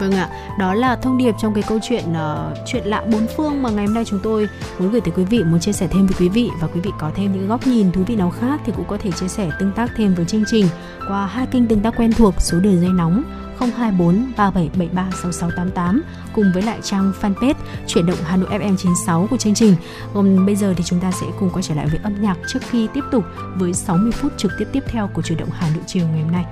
[0.00, 0.28] Vâng ạ,
[0.58, 3.86] đó là thông điệp trong cái câu chuyện uh, chuyện lạ bốn phương mà ngày
[3.86, 4.48] hôm nay chúng tôi
[4.78, 6.50] muốn gửi tới quý vị, muốn chia sẻ thêm với quý vị.
[6.60, 8.98] Và quý vị có thêm những góc nhìn thú vị nào khác thì cũng có
[9.00, 10.66] thể chia sẻ tương tác thêm với chương trình
[11.08, 13.22] qua hai kênh tương tác quen thuộc số đường dây nóng
[13.60, 16.02] 024 3773 6688
[16.34, 17.54] cùng với lại trang fanpage
[17.86, 19.74] chuyển động Hà Nội FM 96 của chương trình.
[20.14, 22.60] Còn bây giờ thì chúng ta sẽ cùng quay trở lại với âm nhạc trước
[22.70, 23.24] khi tiếp tục
[23.56, 26.32] với 60 phút trực tiếp tiếp theo của chuyển động Hà Nội chiều ngày hôm
[26.32, 26.44] nay.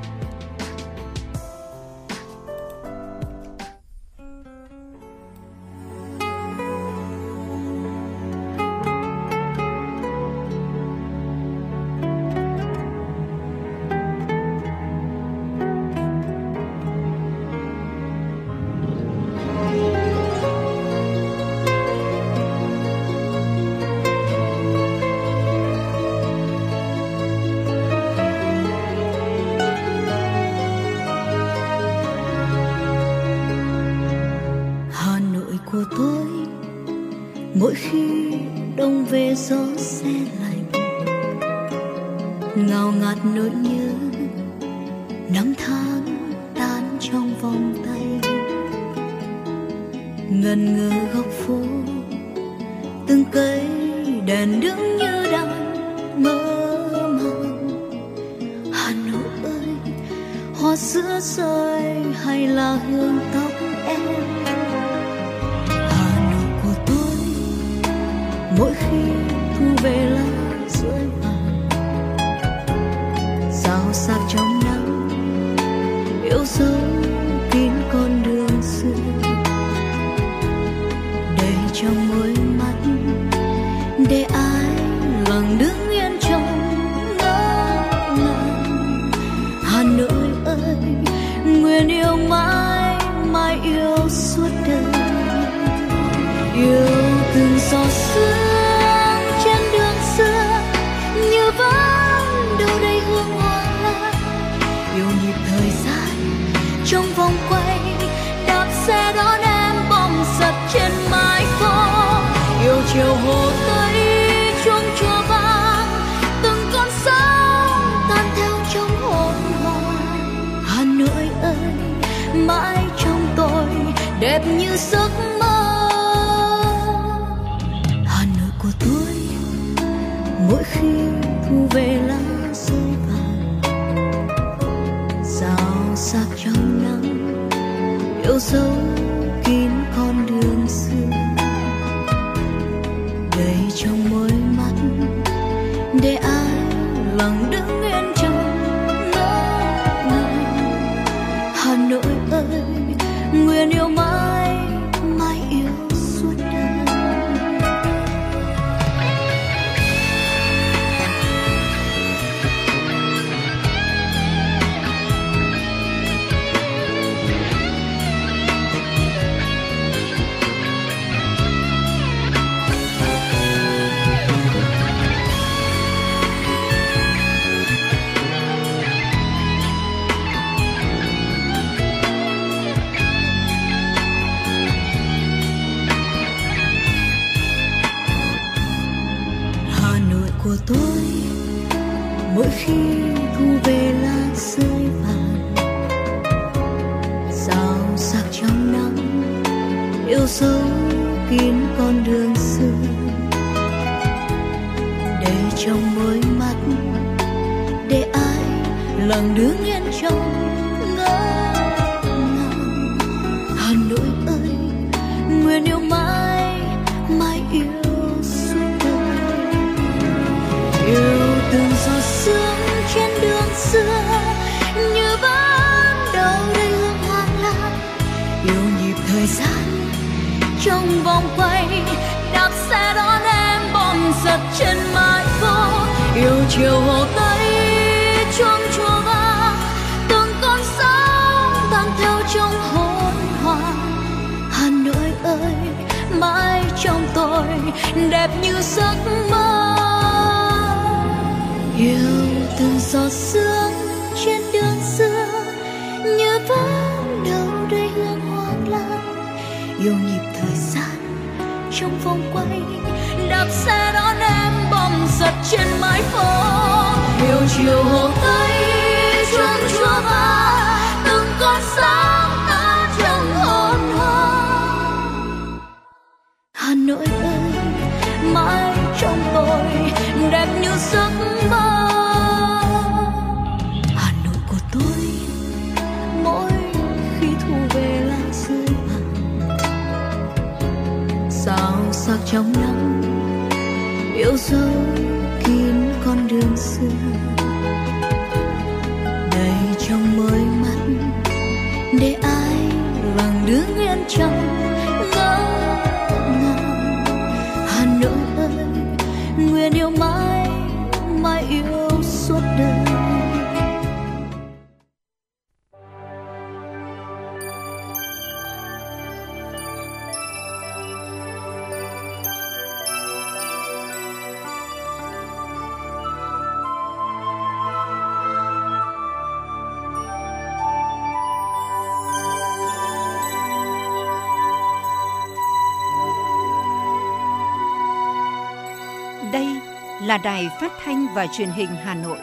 [340.06, 342.18] Là đài phát thanh và truyền hình Hà Nội.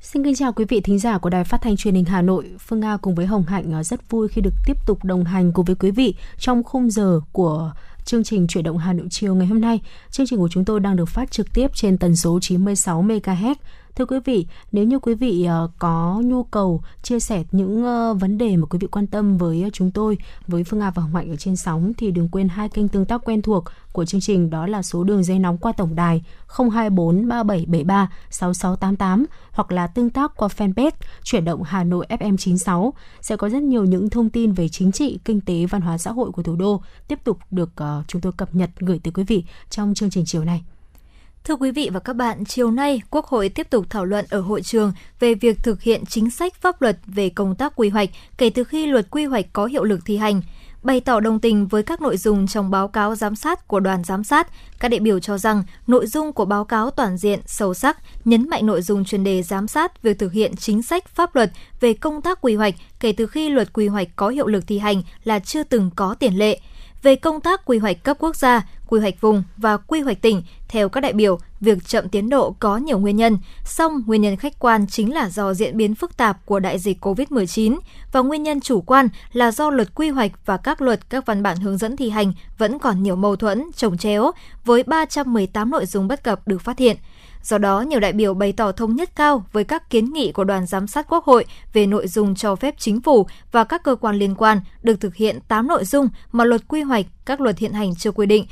[0.00, 2.50] Xin kính chào quý vị thính giả của Đài Phát thanh Truyền hình Hà Nội.
[2.58, 5.52] Phương Nga cùng với Hồng Hạnh ờ, rất vui khi được tiếp tục đồng hành
[5.52, 7.72] cùng với quý vị trong khung giờ của
[8.10, 9.80] chương trình Chuyển động Hà Nội chiều ngày hôm nay.
[10.10, 13.54] Chương trình của chúng tôi đang được phát trực tiếp trên tần số 96 MHz.
[13.96, 18.14] Thưa quý vị, nếu như quý vị ờ, có nhu cầu chia sẻ những ờ,
[18.14, 21.02] vấn đề mà quý vị quan tâm với ờ, chúng tôi, với Phương Nga và
[21.02, 24.04] Hồng Hạnh ở trên sóng thì đừng quên hai kênh tương tác quen thuộc của
[24.04, 29.72] chương trình đó là số đường dây nóng qua tổng đài 024 3773 6688 hoặc
[29.72, 30.90] là tương tác qua fanpage
[31.22, 34.92] Chuyển động Hà Nội FM 96 sẽ có rất nhiều những thông tin về chính
[34.92, 38.20] trị, kinh tế, văn hóa xã hội của thủ đô tiếp tục được uh, chúng
[38.20, 40.62] tôi cập nhật gửi tới quý vị trong chương trình chiều nay.
[41.44, 44.40] Thưa quý vị và các bạn, chiều nay Quốc hội tiếp tục thảo luận ở
[44.40, 48.08] hội trường về việc thực hiện chính sách pháp luật về công tác quy hoạch
[48.38, 50.42] kể từ khi luật quy hoạch có hiệu lực thi hành.
[50.82, 54.04] Bày tỏ đồng tình với các nội dung trong báo cáo giám sát của đoàn
[54.04, 54.48] giám sát,
[54.80, 58.48] các đại biểu cho rằng nội dung của báo cáo toàn diện, sâu sắc, nhấn
[58.48, 61.94] mạnh nội dung chuyên đề giám sát việc thực hiện chính sách pháp luật về
[61.94, 65.02] công tác quy hoạch kể từ khi luật quy hoạch có hiệu lực thi hành
[65.24, 66.60] là chưa từng có tiền lệ.
[67.02, 70.42] Về công tác quy hoạch cấp quốc gia, quy hoạch vùng và quy hoạch tỉnh,
[70.68, 74.36] theo các đại biểu, việc chậm tiến độ có nhiều nguyên nhân, song nguyên nhân
[74.36, 77.78] khách quan chính là do diễn biến phức tạp của đại dịch COVID-19
[78.12, 81.42] và nguyên nhân chủ quan là do luật quy hoạch và các luật các văn
[81.42, 84.30] bản hướng dẫn thi hành vẫn còn nhiều mâu thuẫn, trồng chéo,
[84.64, 86.96] với 318 nội dung bất cập được phát hiện.
[87.42, 90.44] Do đó, nhiều đại biểu bày tỏ thống nhất cao với các kiến nghị của
[90.44, 93.94] đoàn giám sát Quốc hội về nội dung cho phép chính phủ và các cơ
[93.94, 97.58] quan liên quan được thực hiện 8 nội dung mà luật quy hoạch, các luật
[97.58, 98.46] hiện hành chưa quy định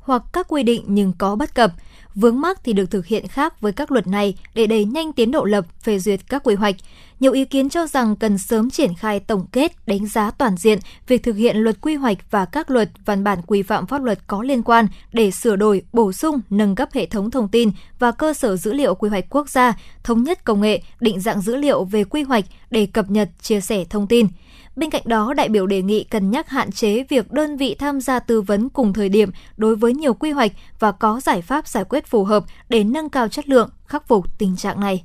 [0.00, 1.72] hoặc các quy định nhưng có bất cập.
[2.16, 5.30] Vướng mắc thì được thực hiện khác với các luật này để đẩy nhanh tiến
[5.30, 6.76] độ lập, phê duyệt các quy hoạch.
[7.20, 10.78] Nhiều ý kiến cho rằng cần sớm triển khai tổng kết, đánh giá toàn diện
[11.06, 14.18] việc thực hiện luật quy hoạch và các luật, văn bản quy phạm pháp luật
[14.26, 18.10] có liên quan để sửa đổi, bổ sung, nâng cấp hệ thống thông tin và
[18.10, 21.56] cơ sở dữ liệu quy hoạch quốc gia, thống nhất công nghệ, định dạng dữ
[21.56, 24.26] liệu về quy hoạch để cập nhật, chia sẻ thông tin–
[24.76, 28.00] Bên cạnh đó, đại biểu đề nghị cân nhắc hạn chế việc đơn vị tham
[28.00, 31.68] gia tư vấn cùng thời điểm đối với nhiều quy hoạch và có giải pháp
[31.68, 35.04] giải quyết phù hợp để nâng cao chất lượng, khắc phục tình trạng này.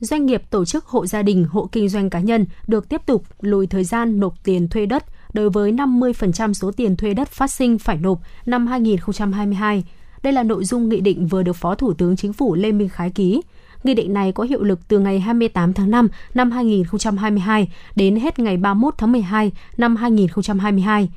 [0.00, 3.24] Doanh nghiệp tổ chức hộ gia đình, hộ kinh doanh cá nhân được tiếp tục
[3.40, 7.50] lùi thời gian nộp tiền thuê đất đối với 50% số tiền thuê đất phát
[7.50, 9.84] sinh phải nộp năm 2022.
[10.22, 12.88] Đây là nội dung nghị định vừa được Phó Thủ tướng Chính phủ Lê Minh
[12.88, 13.40] Khái ký.
[13.84, 18.38] Nghị định này có hiệu lực từ ngày 28 tháng 5 năm 2022 đến hết
[18.38, 21.08] ngày 31 tháng 12 năm 2022.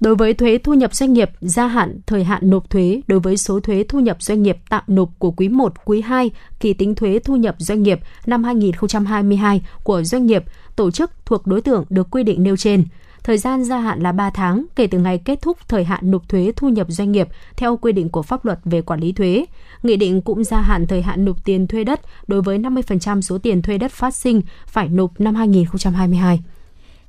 [0.00, 3.36] Đối với thuế thu nhập doanh nghiệp, gia hạn thời hạn nộp thuế đối với
[3.36, 6.30] số thuế thu nhập doanh nghiệp tạm nộp của quý 1, quý 2,
[6.60, 10.44] kỳ tính thuế thu nhập doanh nghiệp năm 2022 của doanh nghiệp,
[10.76, 12.84] tổ chức thuộc đối tượng được quy định nêu trên–
[13.26, 16.28] Thời gian gia hạn là 3 tháng kể từ ngày kết thúc thời hạn nộp
[16.28, 19.44] thuế thu nhập doanh nghiệp theo quy định của pháp luật về quản lý thuế.
[19.82, 23.38] Nghị định cũng gia hạn thời hạn nộp tiền thuê đất đối với 50% số
[23.38, 26.40] tiền thuê đất phát sinh phải nộp năm 2022.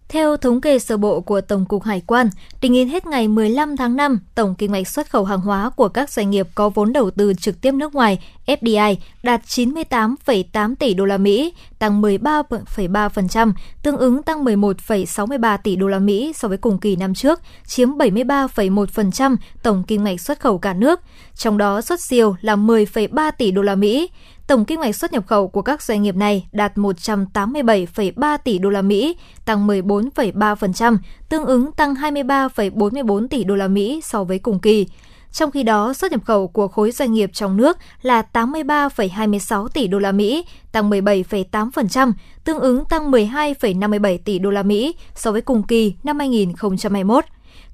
[0.09, 2.29] Theo thống kê sơ bộ của Tổng cục Hải quan,
[2.61, 5.87] tính đến hết ngày 15 tháng 5, tổng kinh ngạch xuất khẩu hàng hóa của
[5.87, 10.93] các doanh nghiệp có vốn đầu tư trực tiếp nước ngoài FDI đạt 98,8 tỷ
[10.93, 13.53] đô la Mỹ, tăng 13,3%,
[13.83, 17.89] tương ứng tăng 11,63 tỷ đô la Mỹ so với cùng kỳ năm trước, chiếm
[17.89, 20.99] 73,1% tổng kinh ngạch xuất khẩu cả nước.
[21.35, 24.09] Trong đó xuất siêu là 10,3 tỷ đô la Mỹ.
[24.47, 28.69] Tổng kim ngạch xuất nhập khẩu của các doanh nghiệp này đạt 187,3 tỷ đô
[28.69, 30.97] la Mỹ, tăng 14,3%,
[31.29, 34.87] tương ứng tăng 23,44 tỷ đô la Mỹ so với cùng kỳ.
[35.31, 39.87] Trong khi đó, xuất nhập khẩu của khối doanh nghiệp trong nước là 83,26 tỷ
[39.87, 42.11] đô la Mỹ, tăng 17,8%,
[42.43, 47.25] tương ứng tăng 12,57 tỷ đô la Mỹ so với cùng kỳ năm 2021.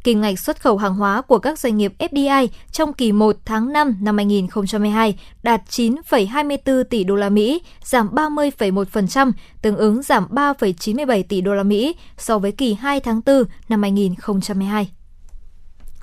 [0.04, 3.74] Kim ngạch xuất khẩu hàng hóa của các doanh nghiệp FDI trong kỳ 1 tháng
[3.74, 9.32] 5 năm 2022 đạt 9,24 tỷ đô la Mỹ, giảm 30,1%,
[9.62, 13.82] tương ứng giảm 3,97 tỷ đô la Mỹ so với kỳ 2 tháng 4 năm
[13.82, 14.92] 2022.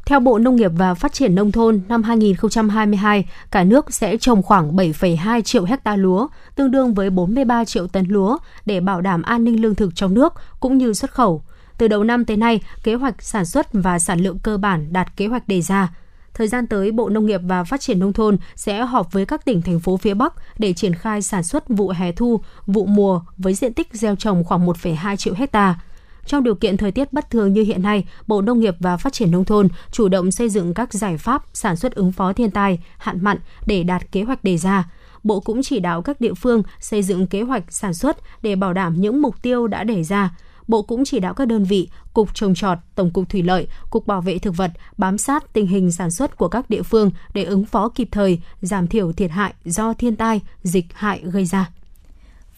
[0.07, 4.43] Theo Bộ Nông nghiệp và Phát triển Nông thôn, năm 2022, cả nước sẽ trồng
[4.43, 9.23] khoảng 7,2 triệu hecta lúa, tương đương với 43 triệu tấn lúa để bảo đảm
[9.23, 11.43] an ninh lương thực trong nước cũng như xuất khẩu.
[11.81, 15.17] Từ đầu năm tới nay, kế hoạch sản xuất và sản lượng cơ bản đạt
[15.17, 15.95] kế hoạch đề ra.
[16.35, 19.45] Thời gian tới, Bộ Nông nghiệp và Phát triển Nông thôn sẽ họp với các
[19.45, 23.21] tỉnh, thành phố phía Bắc để triển khai sản xuất vụ hè thu, vụ mùa
[23.39, 25.81] với diện tích gieo trồng khoảng 1,2 triệu hecta.
[26.27, 29.13] Trong điều kiện thời tiết bất thường như hiện nay, Bộ Nông nghiệp và Phát
[29.13, 32.51] triển Nông thôn chủ động xây dựng các giải pháp sản xuất ứng phó thiên
[32.51, 34.91] tai, hạn mặn để đạt kế hoạch đề ra.
[35.23, 38.73] Bộ cũng chỉ đạo các địa phương xây dựng kế hoạch sản xuất để bảo
[38.73, 40.31] đảm những mục tiêu đã đề ra,
[40.71, 44.07] Bộ cũng chỉ đạo các đơn vị, Cục Trồng trọt, Tổng cục Thủy lợi, Cục
[44.07, 47.45] Bảo vệ Thực vật bám sát tình hình sản xuất của các địa phương để
[47.45, 51.71] ứng phó kịp thời, giảm thiểu thiệt hại do thiên tai, dịch hại gây ra.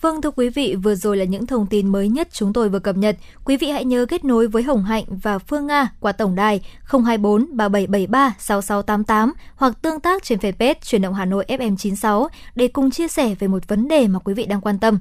[0.00, 2.78] Vâng thưa quý vị, vừa rồi là những thông tin mới nhất chúng tôi vừa
[2.78, 3.16] cập nhật.
[3.44, 6.60] Quý vị hãy nhớ kết nối với Hồng Hạnh và Phương Nga qua tổng đài
[6.84, 12.90] 024 3773 6688 hoặc tương tác trên fanpage Truyền động Hà Nội FM96 để cùng
[12.90, 14.98] chia sẻ về một vấn đề mà quý vị đang quan tâm.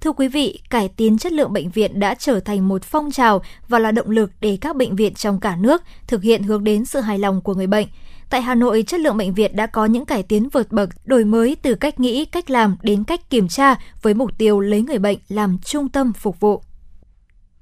[0.00, 3.42] Thưa quý vị, cải tiến chất lượng bệnh viện đã trở thành một phong trào
[3.68, 6.84] và là động lực để các bệnh viện trong cả nước thực hiện hướng đến
[6.84, 7.86] sự hài lòng của người bệnh.
[8.30, 11.24] Tại Hà Nội, chất lượng bệnh viện đã có những cải tiến vượt bậc, đổi
[11.24, 14.98] mới từ cách nghĩ, cách làm đến cách kiểm tra với mục tiêu lấy người
[14.98, 16.62] bệnh làm trung tâm phục vụ.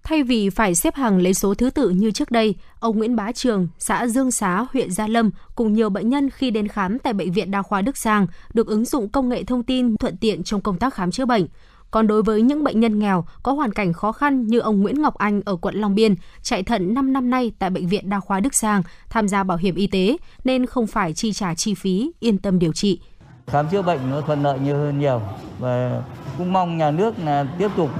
[0.02, 3.32] Thay vì phải xếp hàng lấy số thứ tự như trước đây, ông Nguyễn Bá
[3.32, 7.12] Trường, xã Dương Xá, huyện Gia Lâm cùng nhiều bệnh nhân khi đến khám tại
[7.12, 10.42] Bệnh viện Đa khoa Đức Giang được ứng dụng công nghệ thông tin thuận tiện
[10.42, 11.46] trong công tác khám chữa bệnh.
[11.90, 15.02] Còn đối với những bệnh nhân nghèo có hoàn cảnh khó khăn như ông Nguyễn
[15.02, 18.20] Ngọc Anh ở quận Long Biên, chạy thận 5 năm nay tại Bệnh viện Đa
[18.20, 21.74] khoa Đức Giang, tham gia bảo hiểm y tế nên không phải chi trả chi
[21.74, 23.00] phí, yên tâm điều trị.
[23.46, 25.20] Khám chữa bệnh nó thuận lợi nhiều hơn nhiều
[25.58, 26.02] và
[26.38, 27.90] cũng mong nhà nước là tiếp tục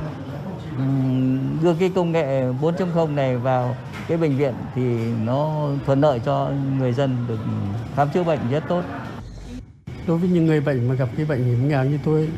[1.63, 3.77] đưa cái công nghệ 4.0 này vào
[4.09, 4.83] cái bệnh viện thì
[5.25, 7.39] nó thuận lợi cho người dân được
[7.97, 8.83] khám chữa bệnh rất tốt.
[10.07, 12.29] Đối với những người bệnh mà gặp cái bệnh hiểm nghèo như tôi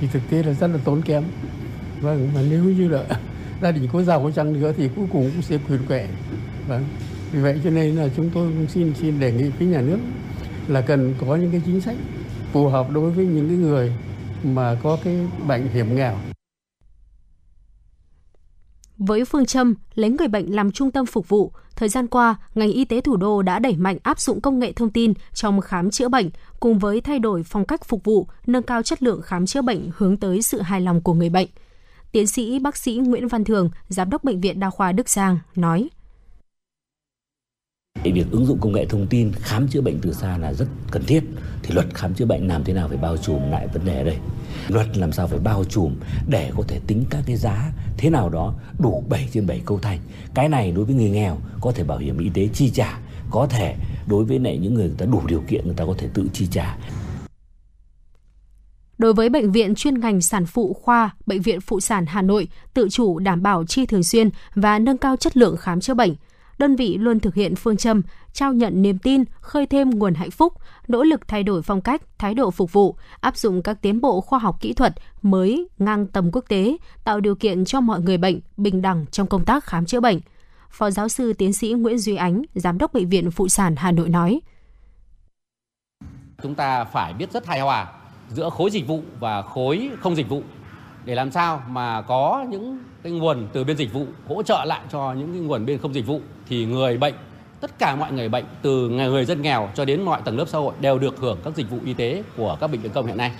[0.00, 1.22] thì thực tế là rất là tốn kém.
[2.00, 3.04] Vâng, và nếu như là
[3.62, 6.06] gia đình có giàu có chăng nữa thì cuối cùng cũng sẽ quyền quẻ.
[6.68, 6.84] Vâng.
[7.32, 9.98] Vì vậy cho nên là chúng tôi cũng xin xin đề nghị với nhà nước
[10.68, 11.96] là cần có những cái chính sách
[12.52, 13.92] phù hợp đối với những cái người
[14.44, 15.16] mà có cái
[15.48, 16.16] bệnh hiểm nghèo.
[18.98, 22.72] Với phương châm lấy người bệnh làm trung tâm phục vụ, thời gian qua, ngành
[22.72, 25.90] y tế thủ đô đã đẩy mạnh áp dụng công nghệ thông tin trong khám
[25.90, 26.30] chữa bệnh,
[26.60, 29.90] cùng với thay đổi phong cách phục vụ, nâng cao chất lượng khám chữa bệnh
[29.96, 31.48] hướng tới sự hài lòng của người bệnh.
[32.12, 35.38] Tiến sĩ bác sĩ Nguyễn Văn Thường, Giám đốc Bệnh viện Đa khoa Đức Giang,
[35.54, 35.88] nói.
[38.02, 41.04] Việc ứng dụng công nghệ thông tin khám chữa bệnh từ xa là rất cần
[41.06, 41.20] thiết.
[41.62, 44.04] Thì luật khám chữa bệnh làm thế nào phải bao trùm lại vấn đề ở
[44.04, 44.16] đây.
[44.68, 45.94] Luật làm sao phải bao trùm
[46.28, 49.78] để có thể tính các cái giá thế nào đó đủ 7 trên 7 câu
[49.78, 49.98] thành.
[50.34, 52.98] Cái này đối với người nghèo có thể bảo hiểm y tế chi trả,
[53.30, 55.94] có thể đối với lại những người, người ta đủ điều kiện người ta có
[55.98, 56.78] thể tự chi trả.
[58.98, 62.48] Đối với bệnh viện chuyên ngành sản phụ khoa, bệnh viện phụ sản Hà Nội
[62.74, 66.14] tự chủ đảm bảo chi thường xuyên và nâng cao chất lượng khám chữa bệnh,
[66.58, 68.02] đơn vị luôn thực hiện phương châm
[68.32, 70.52] trao nhận niềm tin, khơi thêm nguồn hạnh phúc,
[70.88, 74.20] nỗ lực thay đổi phong cách, thái độ phục vụ, áp dụng các tiến bộ
[74.20, 74.92] khoa học kỹ thuật
[75.22, 79.26] mới ngang tầm quốc tế, tạo điều kiện cho mọi người bệnh bình đẳng trong
[79.26, 80.20] công tác khám chữa bệnh.
[80.70, 83.90] Phó giáo sư tiến sĩ Nguyễn Duy Ánh, Giám đốc Bệnh viện Phụ sản Hà
[83.90, 84.40] Nội nói.
[86.42, 87.92] Chúng ta phải biết rất hài hòa
[88.28, 90.42] giữa khối dịch vụ và khối không dịch vụ
[91.06, 94.80] để làm sao mà có những cái nguồn từ bên dịch vụ hỗ trợ lại
[94.92, 97.14] cho những cái nguồn bên không dịch vụ thì người bệnh
[97.60, 100.58] tất cả mọi người bệnh từ người dân nghèo cho đến mọi tầng lớp xã
[100.58, 103.16] hội đều được hưởng các dịch vụ y tế của các bệnh viện công hiện
[103.16, 103.32] nay.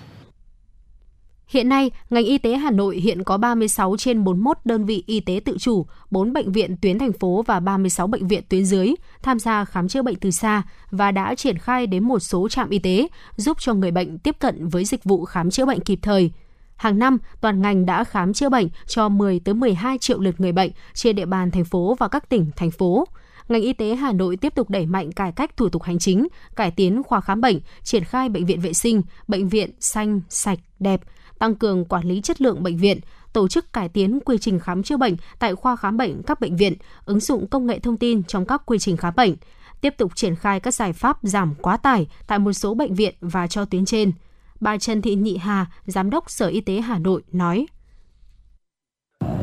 [1.47, 5.21] Hiện nay, ngành y tế Hà Nội hiện có 36 trên 41 đơn vị y
[5.21, 8.95] tế tự chủ, 4 bệnh viện tuyến thành phố và 36 bệnh viện tuyến dưới
[9.23, 12.71] tham gia khám chữa bệnh từ xa và đã triển khai đến một số trạm
[12.71, 15.99] y tế, giúp cho người bệnh tiếp cận với dịch vụ khám chữa bệnh kịp
[16.03, 16.31] thời.
[16.77, 20.53] Hàng năm, toàn ngành đã khám chữa bệnh cho 10 tới 12 triệu lượt người
[20.53, 23.07] bệnh trên địa bàn thành phố và các tỉnh, thành phố
[23.49, 26.29] ngành y tế Hà Nội tiếp tục đẩy mạnh cải cách thủ tục hành chính,
[26.57, 30.59] cải tiến khoa khám bệnh, triển khai bệnh viện vệ sinh, bệnh viện xanh, sạch,
[30.79, 31.01] đẹp,
[31.39, 33.01] tăng cường quản lý chất lượng bệnh viện,
[33.33, 36.57] tổ chức cải tiến quy trình khám chữa bệnh tại khoa khám bệnh các bệnh
[36.57, 36.75] viện,
[37.05, 39.37] ứng dụng công nghệ thông tin trong các quy trình khám bệnh,
[39.81, 43.15] tiếp tục triển khai các giải pháp giảm quá tải tại một số bệnh viện
[43.21, 44.13] và cho tuyến trên.
[44.61, 47.67] Bà Trần Thị Nhị Hà, Giám đốc Sở Y tế Hà Nội nói.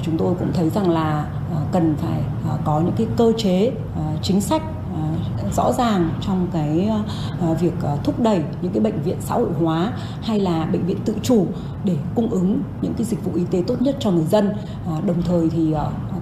[0.04, 3.72] Chúng tôi cũng thấy rằng là à, cần phải à, có những cái cơ chế
[3.96, 4.62] à, chính sách
[5.56, 6.90] rõ ràng trong cái
[7.62, 7.74] việc
[8.04, 11.48] thúc đẩy những cái bệnh viện xã hội hóa hay là bệnh viện tự chủ
[11.86, 14.56] để cung ứng những cái dịch vụ y tế tốt nhất cho người dân.
[15.06, 15.74] Đồng thời thì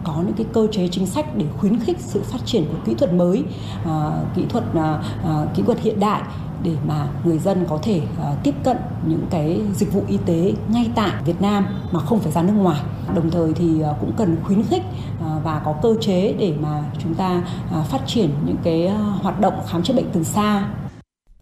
[0.04, 2.94] có những cái cơ chế chính sách để khuyến khích sự phát triển của kỹ
[2.94, 3.44] thuật mới
[3.86, 6.22] à, kỹ thuật à, à, kỹ thuật hiện đại
[6.64, 10.54] để mà người dân có thể uh, tiếp cận những cái dịch vụ y tế
[10.70, 12.82] ngay tại Việt Nam mà không phải ra nước ngoài.
[13.16, 16.84] Đồng thời thì uh, cũng cần khuyến khích uh, và có cơ chế để mà
[17.04, 17.42] chúng ta
[17.90, 18.90] phát triển những cái
[19.22, 20.68] hoạt động khám chữa bệnh từ xa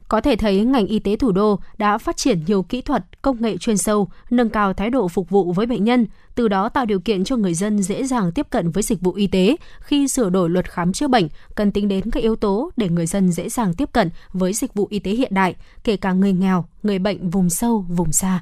[0.09, 3.41] có thể thấy ngành y tế thủ đô đã phát triển nhiều kỹ thuật, công
[3.41, 6.85] nghệ chuyên sâu, nâng cao thái độ phục vụ với bệnh nhân, từ đó tạo
[6.85, 9.55] điều kiện cho người dân dễ dàng tiếp cận với dịch vụ y tế.
[9.79, 13.05] Khi sửa đổi luật khám chữa bệnh, cần tính đến các yếu tố để người
[13.05, 16.33] dân dễ dàng tiếp cận với dịch vụ y tế hiện đại, kể cả người
[16.33, 18.41] nghèo, người bệnh vùng sâu, vùng xa.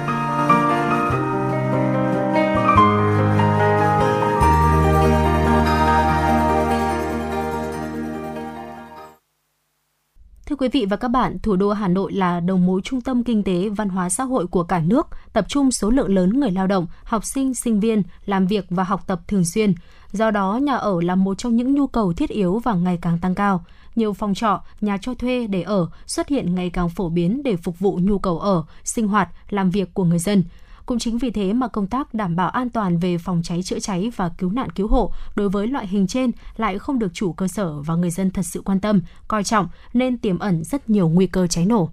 [10.61, 13.43] Quý vị và các bạn, thủ đô Hà Nội là đầu mối trung tâm kinh
[13.43, 16.67] tế văn hóa xã hội của cả nước, tập trung số lượng lớn người lao
[16.67, 19.73] động, học sinh, sinh viên làm việc và học tập thường xuyên.
[20.11, 23.19] Do đó, nhà ở là một trong những nhu cầu thiết yếu và ngày càng
[23.19, 23.63] tăng cao.
[23.95, 27.55] Nhiều phòng trọ, nhà cho thuê để ở xuất hiện ngày càng phổ biến để
[27.55, 30.43] phục vụ nhu cầu ở, sinh hoạt, làm việc của người dân.
[30.91, 33.79] Cũng chính vì thế mà công tác đảm bảo an toàn về phòng cháy chữa
[33.79, 37.33] cháy và cứu nạn cứu hộ đối với loại hình trên lại không được chủ
[37.33, 40.89] cơ sở và người dân thật sự quan tâm, coi trọng nên tiềm ẩn rất
[40.89, 41.89] nhiều nguy cơ cháy nổ.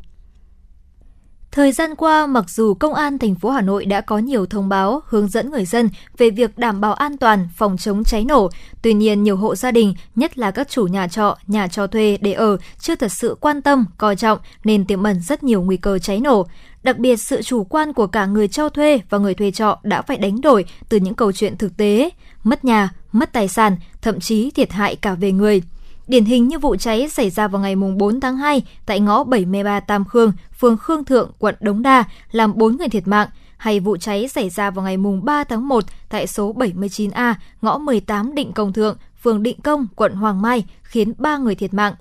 [1.52, 4.68] Thời gian qua, mặc dù Công an thành phố Hà Nội đã có nhiều thông
[4.68, 5.88] báo hướng dẫn người dân
[6.18, 8.50] về việc đảm bảo an toàn phòng chống cháy nổ,
[8.82, 12.18] tuy nhiên nhiều hộ gia đình, nhất là các chủ nhà trọ, nhà cho thuê
[12.20, 15.76] để ở chưa thật sự quan tâm, coi trọng nên tiềm ẩn rất nhiều nguy
[15.76, 16.46] cơ cháy nổ.
[16.82, 20.02] Đặc biệt sự chủ quan của cả người cho thuê và người thuê trọ đã
[20.02, 22.10] phải đánh đổi từ những câu chuyện thực tế,
[22.44, 25.62] mất nhà, mất tài sản, thậm chí thiệt hại cả về người.
[26.08, 29.80] Điển hình như vụ cháy xảy ra vào ngày 4 tháng 2 tại ngõ 73
[29.80, 33.96] Tam Khương, phường Khương Thượng, quận Đống Đa, làm 4 người thiệt mạng, hay vụ
[33.96, 38.72] cháy xảy ra vào ngày 3 tháng 1 tại số 79A, ngõ 18 Định Công
[38.72, 41.94] Thượng, phường Định Công, quận Hoàng Mai, khiến 3 người thiệt mạng.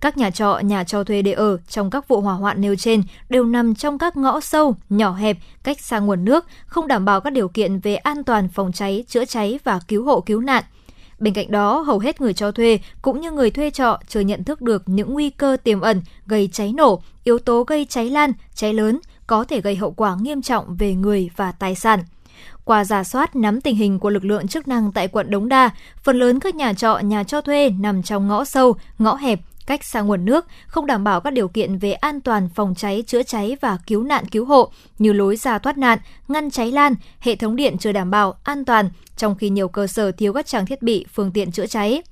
[0.00, 3.02] Các nhà trọ, nhà cho thuê để ở trong các vụ hỏa hoạn nêu trên
[3.28, 7.20] đều nằm trong các ngõ sâu, nhỏ hẹp, cách xa nguồn nước, không đảm bảo
[7.20, 10.64] các điều kiện về an toàn phòng cháy, chữa cháy và cứu hộ cứu nạn–
[11.18, 14.44] Bên cạnh đó, hầu hết người cho thuê cũng như người thuê trọ chưa nhận
[14.44, 18.32] thức được những nguy cơ tiềm ẩn gây cháy nổ, yếu tố gây cháy lan,
[18.54, 22.04] cháy lớn có thể gây hậu quả nghiêm trọng về người và tài sản.
[22.64, 25.70] Qua giả soát nắm tình hình của lực lượng chức năng tại quận Đống Đa,
[26.02, 29.84] phần lớn các nhà trọ, nhà cho thuê nằm trong ngõ sâu, ngõ hẹp, cách
[29.84, 33.22] xa nguồn nước, không đảm bảo các điều kiện về an toàn phòng cháy, chữa
[33.22, 35.98] cháy và cứu nạn cứu hộ như lối ra thoát nạn,
[36.28, 39.86] ngăn cháy lan, hệ thống điện chưa đảm bảo, an toàn, trong khi nhiều cơ
[39.86, 42.02] sở thiếu các trang thiết bị, phương tiện chữa cháy.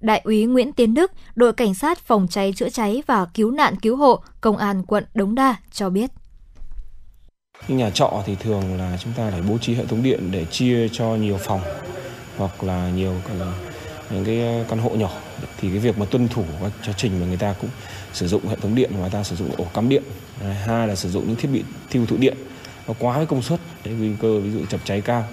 [0.00, 3.76] Đại úy Nguyễn Tiến Đức, đội cảnh sát phòng cháy chữa cháy và cứu nạn
[3.76, 6.10] cứu hộ, công an quận Đống Đa cho biết.
[7.68, 10.88] Nhà trọ thì thường là chúng ta phải bố trí hệ thống điện để chia
[10.88, 11.60] cho nhiều phòng
[12.36, 13.14] hoặc là nhiều
[14.10, 15.10] những cái ờ, căn hộ nhỏ
[15.60, 17.70] thì cái việc mà tuân thủ các chương trình mà người ta cũng
[18.12, 20.02] sử dụng hệ thống điện mà người ta sử dụng ổ cắm điện.
[20.66, 22.36] Hai là sử dụng những thiết bị tiêu thụ điện.
[22.88, 23.60] Nó quá với công suất.
[23.84, 25.24] Để nguy cơ ví dụ chập cháy cao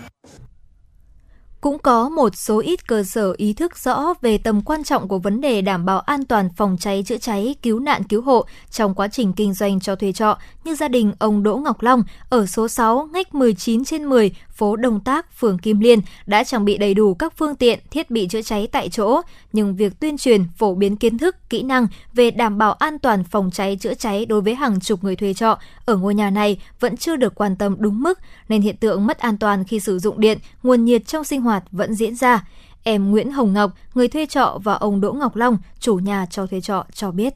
[1.68, 5.19] cũng có một số ít cơ sở ý thức rõ về tầm quan trọng của
[5.19, 8.94] vấn đề đảm bảo an toàn phòng cháy chữa cháy, cứu nạn cứu hộ trong
[8.94, 12.45] quá trình kinh doanh cho thuê trọ như gia đình ông Đỗ Ngọc Long ở
[12.45, 16.77] số 6 ngách 19 trên 10 phố Đông Tác, phường Kim Liên đã trang bị
[16.77, 19.22] đầy đủ các phương tiện, thiết bị chữa cháy tại chỗ,
[19.53, 23.23] nhưng việc tuyên truyền, phổ biến kiến thức, kỹ năng về đảm bảo an toàn
[23.23, 26.61] phòng cháy chữa cháy đối với hàng chục người thuê trọ ở ngôi nhà này
[26.80, 28.19] vẫn chưa được quan tâm đúng mức,
[28.49, 31.56] nên hiện tượng mất an toàn khi sử dụng điện, nguồn nhiệt trong sinh hoạt
[31.71, 32.47] vẫn diễn ra.
[32.84, 36.47] Em Nguyễn Hồng Ngọc, người thuê trọ và ông Đỗ Ngọc Long, chủ nhà cho
[36.47, 37.34] thuê trọ cho biết.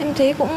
[0.00, 0.50] Em thấy cũng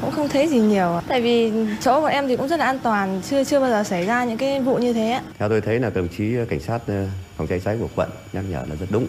[0.00, 2.78] cũng không thấy gì nhiều, tại vì chỗ của em thì cũng rất là an
[2.82, 5.20] toàn, chưa chưa bao giờ xảy ra những cái vụ như thế.
[5.38, 7.06] Theo tôi thấy là đồng chí cảnh sát ờ,
[7.36, 9.06] phòng cháy cháy của quận nhắc nhở là rất đúng.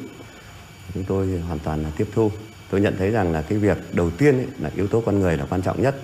[0.93, 2.31] Chúng tôi hoàn toàn là tiếp thu.
[2.69, 5.37] Tôi nhận thấy rằng là cái việc đầu tiên ấy, là yếu tố con người
[5.37, 5.95] là quan trọng nhất.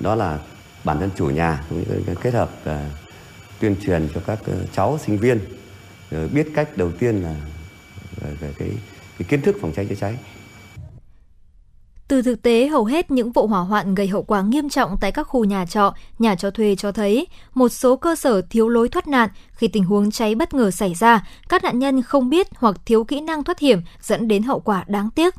[0.00, 0.38] Đó là
[0.84, 2.74] bản thân chủ nhà cũng như kết hợp uh,
[3.60, 5.40] tuyên truyền cho các ờ, cháu sinh viên
[6.10, 7.34] ờ, biết cách đầu tiên là
[8.20, 8.70] về, về cái,
[9.18, 10.16] cái kiến thức phòng cháy chữa cháy
[12.08, 15.12] từ thực tế, hầu hết những vụ hỏa hoạn gây hậu quả nghiêm trọng tại
[15.12, 18.88] các khu nhà trọ, nhà cho thuê cho thấy một số cơ sở thiếu lối
[18.88, 22.46] thoát nạn khi tình huống cháy bất ngờ xảy ra, các nạn nhân không biết
[22.54, 25.34] hoặc thiếu kỹ năng thoát hiểm dẫn đến hậu quả đáng tiếc.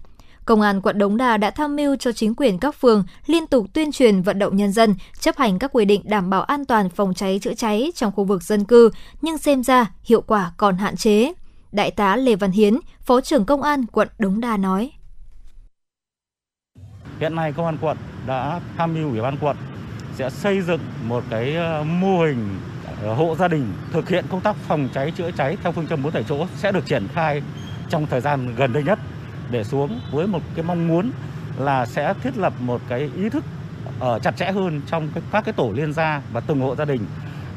[0.50, 3.66] Công an quận Đống Đa đã tham mưu cho chính quyền các phường liên tục
[3.74, 6.90] tuyên truyền vận động nhân dân chấp hành các quy định đảm bảo an toàn
[6.90, 8.90] phòng cháy chữa cháy trong khu vực dân cư,
[9.22, 11.34] nhưng xem ra hiệu quả còn hạn chế.
[11.72, 14.92] Đại tá Lê Văn Hiến, Phó trưởng Công an quận Đống Đa nói.
[17.20, 17.98] Hiện nay công an quận
[18.28, 19.58] đã tham mưu ủy ban quận
[20.16, 22.60] sẽ xây dựng một cái ờ, mô hình
[23.04, 26.04] ờ, hộ gia đình thực hiện công tác phòng cháy chữa cháy theo phương châm
[26.04, 27.42] bốn tại chỗ sẽ được triển khai
[27.90, 29.00] trong thời gian gần đây nhất
[29.52, 31.12] để xuống với một cái mong muốn
[31.58, 33.44] là sẽ thiết lập một cái ý thức
[34.00, 37.06] ở chặt chẽ hơn trong các cái tổ liên gia và từng hộ gia đình.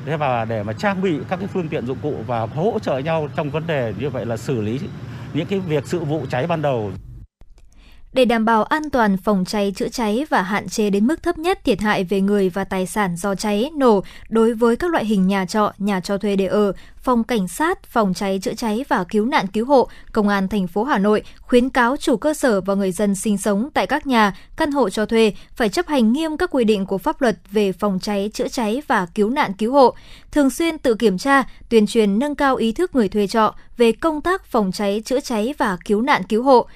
[0.06, 2.98] Thế và để mà trang bị các cái phương tiện dụng cụ và hỗ trợ
[2.98, 4.81] nhau trong vấn đề như vậy là xử lý
[5.35, 6.93] những cái việc sự vụ cháy ban đầu
[8.12, 11.39] để đảm bảo an toàn phòng cháy chữa cháy và hạn chế đến mức thấp
[11.39, 15.05] nhất thiệt hại về người và tài sản do cháy, nổ đối với các loại
[15.05, 16.72] hình nhà trọ, nhà cho thuê để ở,
[17.02, 20.66] Phòng Cảnh sát, Phòng cháy chữa cháy và Cứu nạn cứu hộ, Công an thành
[20.66, 24.06] phố Hà Nội khuyến cáo chủ cơ sở và người dân sinh sống tại các
[24.06, 27.36] nhà, căn hộ cho thuê phải chấp hành nghiêm các quy định của pháp luật
[27.51, 29.94] về phòng cháy chữa cháy và cứu nạn cứu hộ,
[30.32, 33.93] thường xuyên tự kiểm tra, tuyên truyền nâng cao ý thức người thuê trọ về
[33.93, 36.66] công tác phòng cháy chữa cháy và cứu nạn cứu hộ,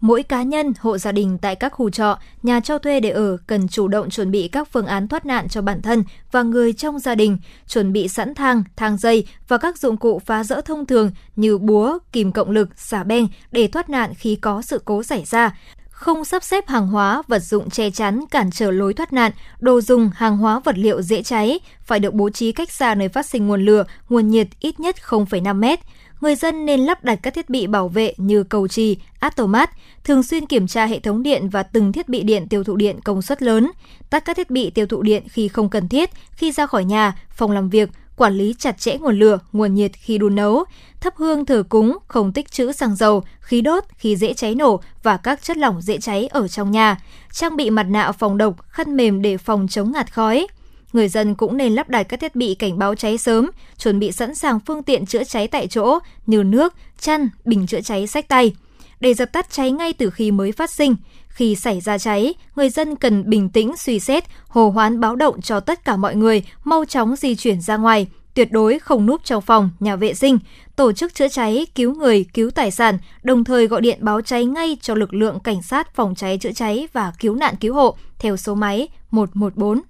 [0.00, 3.36] Mỗi cá nhân, hộ gia đình tại các khu trọ, nhà cho thuê để ở
[3.46, 6.72] cần chủ động chuẩn bị các phương án thoát nạn cho bản thân và người
[6.72, 10.60] trong gia đình, chuẩn bị sẵn thang, thang dây và các dụng cụ phá rỡ
[10.60, 14.82] thông thường như búa, kìm cộng lực, xả beng để thoát nạn khi có sự
[14.84, 15.56] cố xảy ra,
[15.90, 19.80] không sắp xếp hàng hóa, vật dụng che chắn, cản trở lối thoát nạn, đồ
[19.80, 23.26] dùng, hàng hóa vật liệu dễ cháy, phải được bố trí cách xa nơi phát
[23.26, 25.80] sinh nguồn lửa, nguồn nhiệt ít nhất 0,5 mét
[26.20, 29.70] người dân nên lắp đặt các thiết bị bảo vệ như cầu trì, atomat,
[30.04, 33.00] thường xuyên kiểm tra hệ thống điện và từng thiết bị điện tiêu thụ điện
[33.04, 33.70] công suất lớn,
[34.10, 37.18] tắt các thiết bị tiêu thụ điện khi không cần thiết, khi ra khỏi nhà,
[37.30, 40.64] phòng làm việc, quản lý chặt chẽ nguồn lửa, nguồn nhiệt khi đun nấu,
[41.00, 44.80] thắp hương thờ cúng, không tích trữ xăng dầu, khí đốt khi dễ cháy nổ
[45.02, 47.00] và các chất lỏng dễ cháy ở trong nhà,
[47.32, 50.46] trang bị mặt nạ phòng độc, khăn mềm để phòng chống ngạt khói.
[50.92, 54.12] Người dân cũng nên lắp đặt các thiết bị cảnh báo cháy sớm, chuẩn bị
[54.12, 58.28] sẵn sàng phương tiện chữa cháy tại chỗ như nước, chăn, bình chữa cháy sách
[58.28, 58.54] tay.
[59.00, 60.96] Để dập tắt cháy ngay từ khi mới phát sinh,
[61.28, 65.40] khi xảy ra cháy, người dân cần bình tĩnh suy xét, hồ hoán báo động
[65.40, 69.24] cho tất cả mọi người mau chóng di chuyển ra ngoài, tuyệt đối không núp
[69.24, 70.38] trong phòng, nhà vệ sinh,
[70.76, 74.44] tổ chức chữa cháy, cứu người, cứu tài sản, đồng thời gọi điện báo cháy
[74.44, 77.96] ngay cho lực lượng cảnh sát phòng cháy chữa cháy và cứu nạn cứu hộ
[78.18, 79.80] theo số máy 114.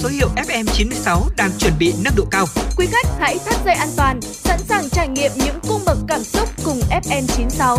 [0.00, 2.46] Số hiệu FM96 đang chuẩn bị nâng độ cao.
[2.76, 6.20] Quý khách hãy thắt dây an toàn, sẵn sàng trải nghiệm những cung bậc cảm
[6.22, 7.76] xúc cùng FM96.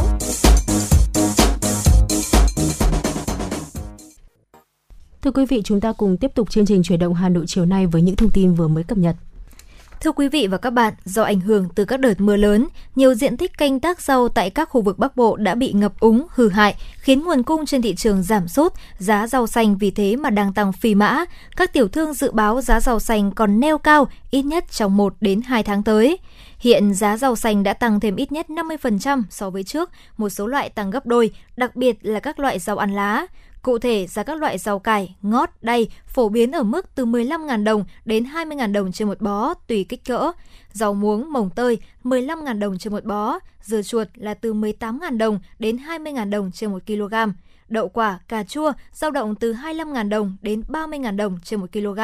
[5.21, 7.65] Thưa quý vị, chúng ta cùng tiếp tục chương trình chuyển động Hà Nội chiều
[7.65, 9.15] nay với những thông tin vừa mới cập nhật.
[10.01, 13.13] Thưa quý vị và các bạn, do ảnh hưởng từ các đợt mưa lớn, nhiều
[13.13, 16.25] diện tích canh tác rau tại các khu vực Bắc Bộ đã bị ngập úng,
[16.29, 20.15] hư hại, khiến nguồn cung trên thị trường giảm sút, giá rau xanh vì thế
[20.15, 21.25] mà đang tăng phi mã.
[21.57, 25.13] Các tiểu thương dự báo giá rau xanh còn neo cao ít nhất trong 1
[25.21, 26.17] đến 2 tháng tới.
[26.59, 30.47] Hiện giá rau xanh đã tăng thêm ít nhất 50% so với trước, một số
[30.47, 33.25] loại tăng gấp đôi, đặc biệt là các loại rau ăn lá.
[33.61, 37.63] Cụ thể, giá các loại rau cải, ngót, đay phổ biến ở mức từ 15.000
[37.63, 40.31] đồng đến 20.000 đồng trên một bó tùy kích cỡ.
[40.71, 45.39] Rau muống, mồng tơi 15.000 đồng trên một bó, dưa chuột là từ 18.000 đồng
[45.59, 47.13] đến 20.000 đồng trên 1 kg.
[47.67, 51.99] Đậu quả, cà chua dao động từ 25.000 đồng đến 30.000 đồng trên 1 kg.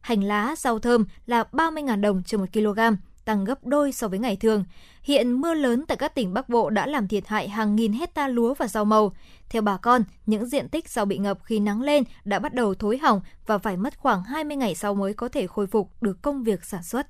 [0.00, 2.80] Hành lá, rau thơm là 30.000 đồng trên 1 kg,
[3.24, 4.64] tăng gấp đôi so với ngày thường.
[5.04, 8.28] Hiện mưa lớn tại các tỉnh Bắc Bộ đã làm thiệt hại hàng nghìn hecta
[8.28, 9.12] lúa và rau màu.
[9.48, 12.74] Theo bà con, những diện tích rau bị ngập khi nắng lên đã bắt đầu
[12.74, 16.22] thối hỏng và phải mất khoảng 20 ngày sau mới có thể khôi phục được
[16.22, 17.06] công việc sản xuất.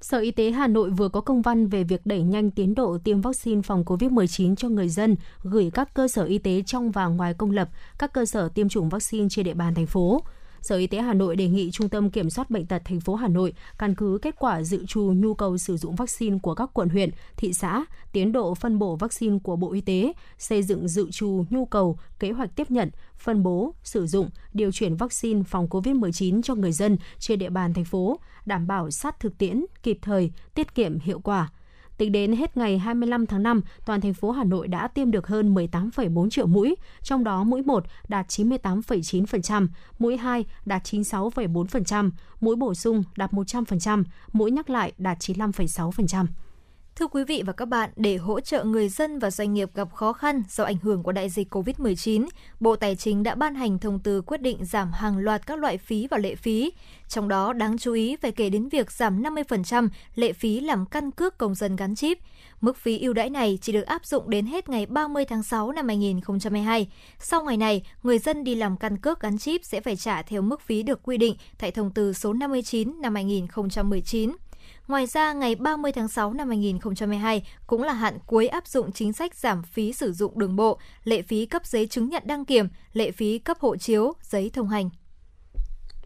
[0.00, 2.98] Sở Y tế Hà Nội vừa có công văn về việc đẩy nhanh tiến độ
[3.04, 7.06] tiêm vaccine phòng COVID-19 cho người dân, gửi các cơ sở y tế trong và
[7.06, 7.68] ngoài công lập,
[7.98, 10.22] các cơ sở tiêm chủng vaccine trên địa bàn thành phố.
[10.64, 13.14] Sở Y tế Hà Nội đề nghị Trung tâm Kiểm soát Bệnh tật thành phố
[13.14, 16.70] Hà Nội căn cứ kết quả dự trù nhu cầu sử dụng vaccine của các
[16.74, 20.88] quận huyện, thị xã, tiến độ phân bổ vaccine của Bộ Y tế, xây dựng
[20.88, 25.42] dự trù nhu cầu, kế hoạch tiếp nhận, phân bố, sử dụng, điều chuyển vaccine
[25.42, 29.64] phòng COVID-19 cho người dân trên địa bàn thành phố, đảm bảo sát thực tiễn,
[29.82, 31.48] kịp thời, tiết kiệm hiệu quả–
[31.96, 35.26] Tính đến hết ngày 25 tháng 5, toàn thành phố Hà Nội đã tiêm được
[35.26, 39.66] hơn 18,4 triệu mũi, trong đó mũi 1 đạt 98,9%,
[39.98, 42.10] mũi 2 đạt 96,4%,
[42.40, 46.26] mũi bổ sung đạt 100%, mũi nhắc lại đạt 95,6%.
[46.96, 49.92] Thưa quý vị và các bạn, để hỗ trợ người dân và doanh nghiệp gặp
[49.94, 52.26] khó khăn do ảnh hưởng của đại dịch COVID-19,
[52.60, 55.78] Bộ Tài chính đã ban hành thông tư quyết định giảm hàng loạt các loại
[55.78, 56.72] phí và lệ phí.
[57.08, 61.10] Trong đó đáng chú ý phải kể đến việc giảm 50% lệ phí làm căn
[61.10, 62.18] cước công dân gắn chip.
[62.60, 65.72] Mức phí ưu đãi này chỉ được áp dụng đến hết ngày 30 tháng 6
[65.72, 66.88] năm 2022.
[67.18, 70.42] Sau ngày này, người dân đi làm căn cước gắn chip sẽ phải trả theo
[70.42, 74.30] mức phí được quy định tại thông tư số 59 năm 2019.
[74.88, 79.12] Ngoài ra, ngày 30 tháng 6 năm 2022 cũng là hạn cuối áp dụng chính
[79.12, 82.68] sách giảm phí sử dụng đường bộ, lệ phí cấp giấy chứng nhận đăng kiểm,
[82.92, 84.90] lệ phí cấp hộ chiếu, giấy thông hành.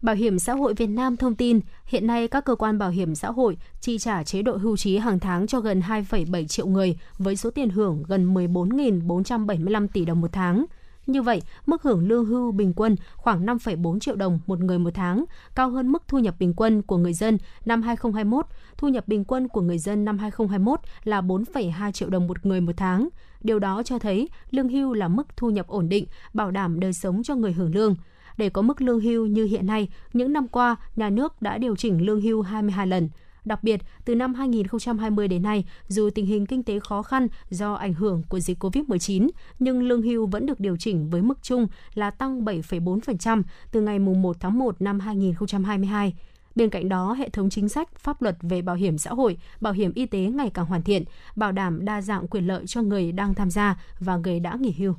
[0.01, 3.15] Bảo hiểm xã hội Việt Nam thông tin, hiện nay các cơ quan bảo hiểm
[3.15, 6.97] xã hội chi trả chế độ hưu trí hàng tháng cho gần 2,7 triệu người
[7.17, 10.65] với số tiền hưởng gần 14.475 tỷ đồng một tháng–
[11.11, 14.89] như vậy, mức hưởng lương hưu bình quân khoảng 5,4 triệu đồng một người một
[14.93, 15.25] tháng,
[15.55, 18.45] cao hơn mức thu nhập bình quân của người dân năm 2021.
[18.77, 22.61] Thu nhập bình quân của người dân năm 2021 là 4,2 triệu đồng một người
[22.61, 23.09] một tháng.
[23.41, 26.93] Điều đó cho thấy lương hưu là mức thu nhập ổn định, bảo đảm đời
[26.93, 27.95] sống cho người hưởng lương.
[28.37, 31.75] Để có mức lương hưu như hiện nay, những năm qua, nhà nước đã điều
[31.75, 33.09] chỉnh lương hưu 22 lần.
[33.45, 37.73] Đặc biệt, từ năm 2020 đến nay, dù tình hình kinh tế khó khăn do
[37.73, 39.29] ảnh hưởng của dịch COVID-19,
[39.59, 43.99] nhưng lương hưu vẫn được điều chỉnh với mức chung là tăng 7,4% từ ngày
[43.99, 46.13] 1 tháng 1 năm 2022.
[46.55, 49.73] Bên cạnh đó, hệ thống chính sách, pháp luật về bảo hiểm xã hội, bảo
[49.73, 51.03] hiểm y tế ngày càng hoàn thiện,
[51.35, 54.71] bảo đảm đa dạng quyền lợi cho người đang tham gia và người đã nghỉ
[54.77, 54.93] hưu.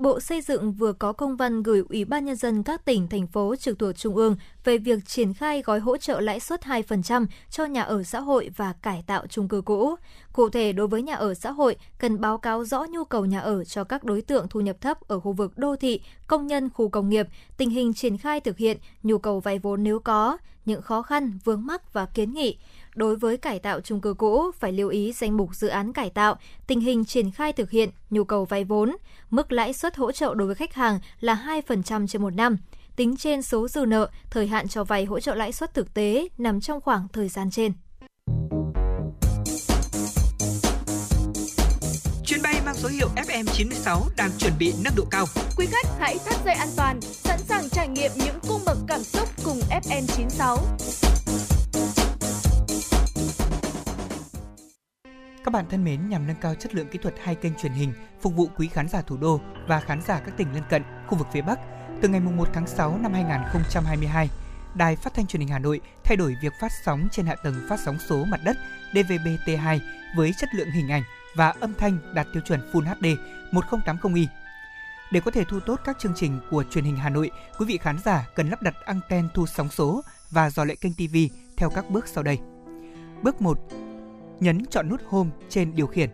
[0.00, 3.26] Bộ Xây dựng vừa có công văn gửi Ủy ban Nhân dân các tỉnh, thành
[3.26, 7.26] phố trực thuộc Trung ương về việc triển khai gói hỗ trợ lãi suất 2%
[7.50, 9.94] cho nhà ở xã hội và cải tạo chung cư cũ.
[10.32, 13.40] Cụ thể, đối với nhà ở xã hội, cần báo cáo rõ nhu cầu nhà
[13.40, 16.70] ở cho các đối tượng thu nhập thấp ở khu vực đô thị, công nhân,
[16.70, 20.38] khu công nghiệp, tình hình triển khai thực hiện, nhu cầu vay vốn nếu có,
[20.64, 22.56] những khó khăn, vướng mắc và kiến nghị
[22.94, 26.10] đối với cải tạo chung cư cũ phải lưu ý danh mục dự án cải
[26.10, 26.36] tạo,
[26.66, 28.96] tình hình triển khai thực hiện, nhu cầu vay vốn,
[29.30, 32.56] mức lãi suất hỗ trợ đối với khách hàng là 2% trên một năm.
[32.96, 36.28] Tính trên số dư nợ, thời hạn cho vay hỗ trợ lãi suất thực tế
[36.38, 37.72] nằm trong khoảng thời gian trên.
[42.24, 45.26] Chuyến bay mang số hiệu FM96 đang chuẩn bị nâng độ cao.
[45.56, 49.02] Quý khách hãy thắt dây an toàn, sẵn sàng trải nghiệm những cung bậc cảm
[49.02, 50.56] xúc cùng FN96.
[55.44, 57.92] Các bạn thân mến, nhằm nâng cao chất lượng kỹ thuật hai kênh truyền hình
[58.20, 61.18] phục vụ quý khán giả thủ đô và khán giả các tỉnh lân cận, khu
[61.18, 61.58] vực phía Bắc,
[62.02, 64.28] từ ngày 1 tháng 6 năm 2022,
[64.74, 67.54] Đài Phát thanh Truyền hình Hà Nội thay đổi việc phát sóng trên hạ tầng
[67.68, 68.56] phát sóng số mặt đất
[68.92, 69.78] DVB-T2
[70.16, 71.02] với chất lượng hình ảnh
[71.36, 73.06] và âm thanh đạt tiêu chuẩn Full HD
[73.52, 74.26] 1080i.
[75.12, 77.78] Để có thể thu tốt các chương trình của truyền hình Hà Nội, quý vị
[77.78, 81.16] khán giả cần lắp đặt anten thu sóng số và dò lệ kênh TV
[81.56, 82.38] theo các bước sau đây.
[83.22, 83.58] Bước 1
[84.40, 86.10] nhấn chọn nút Home trên điều khiển.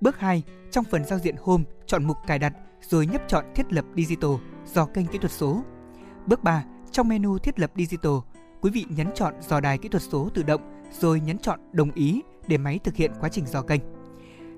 [0.00, 3.72] Bước 2, trong phần giao diện Home, chọn mục cài đặt rồi nhấp chọn thiết
[3.72, 4.30] lập Digital
[4.66, 5.62] dò kênh kỹ thuật số.
[6.26, 8.12] Bước 3, trong menu thiết lập Digital,
[8.60, 11.92] quý vị nhấn chọn dò đài kỹ thuật số tự động rồi nhấn chọn đồng
[11.92, 13.80] ý để máy thực hiện quá trình dò kênh.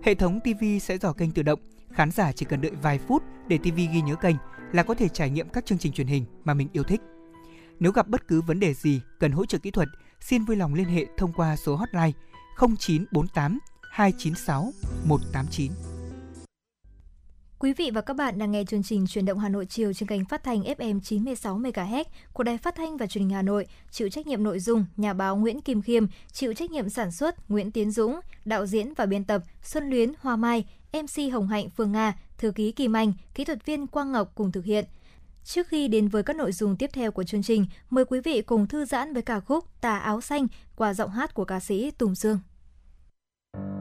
[0.03, 1.61] Hệ thống TV sẽ dò kênh tự động,
[1.91, 4.37] khán giả chỉ cần đợi vài phút để TV ghi nhớ kênh
[4.73, 7.01] là có thể trải nghiệm các chương trình truyền hình mà mình yêu thích.
[7.81, 9.89] Nếu gặp bất cứ vấn đề gì cần hỗ trợ kỹ thuật,
[10.21, 12.13] xin vui lòng liên hệ thông qua số hotline
[12.61, 13.59] 0948
[13.91, 14.73] 296
[15.05, 15.73] 189.
[17.59, 20.09] Quý vị và các bạn đang nghe chương trình Truyền động Hà Nội chiều trên
[20.09, 23.67] kênh phát thanh FM 96 MHz của Đài Phát thanh và Truyền hình Hà Nội,
[23.91, 27.51] chịu trách nhiệm nội dung nhà báo Nguyễn Kim Khiêm, chịu trách nhiệm sản xuất
[27.51, 31.71] Nguyễn Tiến Dũng, đạo diễn và biên tập Xuân Luyến Hoa Mai, MC Hồng Hạnh
[31.71, 34.85] Phương Nga, thư ký Kim Anh, kỹ thuật viên Quang Ngọc cùng thực hiện.
[35.45, 38.43] Trước khi đến với các nội dung tiếp theo của chương trình, mời quý vị
[38.43, 40.47] cùng thư giãn với ca khúc Tà áo xanh
[40.77, 42.39] qua giọng hát của ca sĩ Tùng Dương.
[43.53, 43.80] Thank you.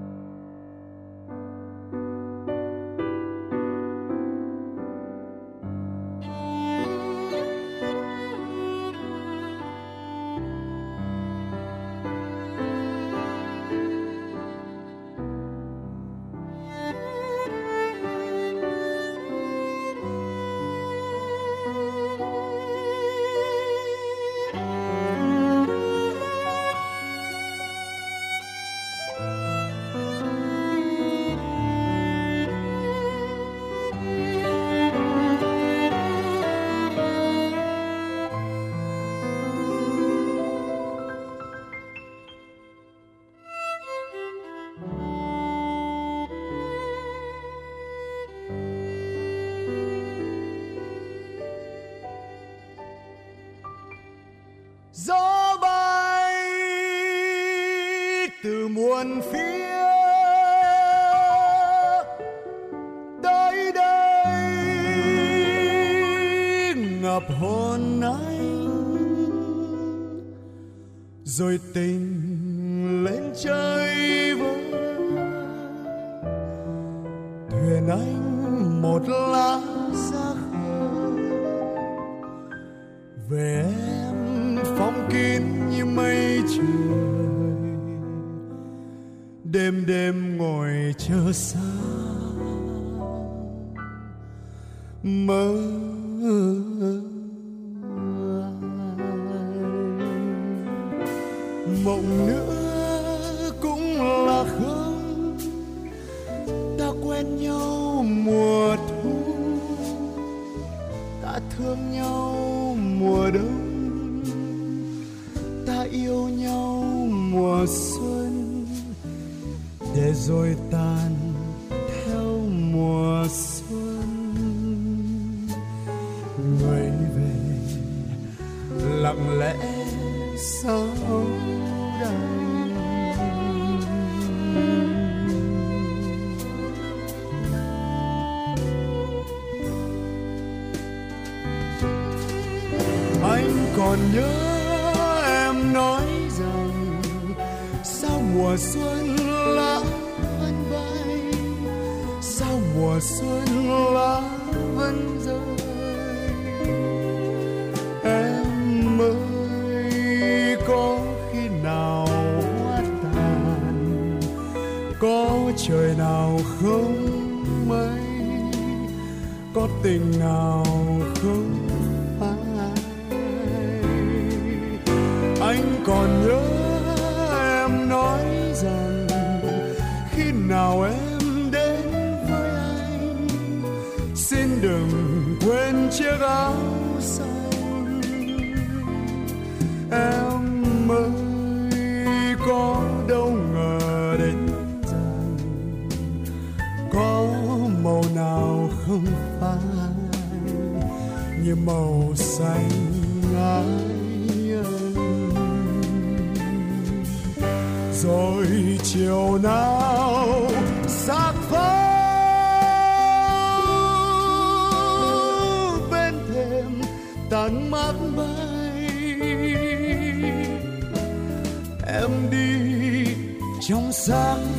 [223.99, 224.58] 伤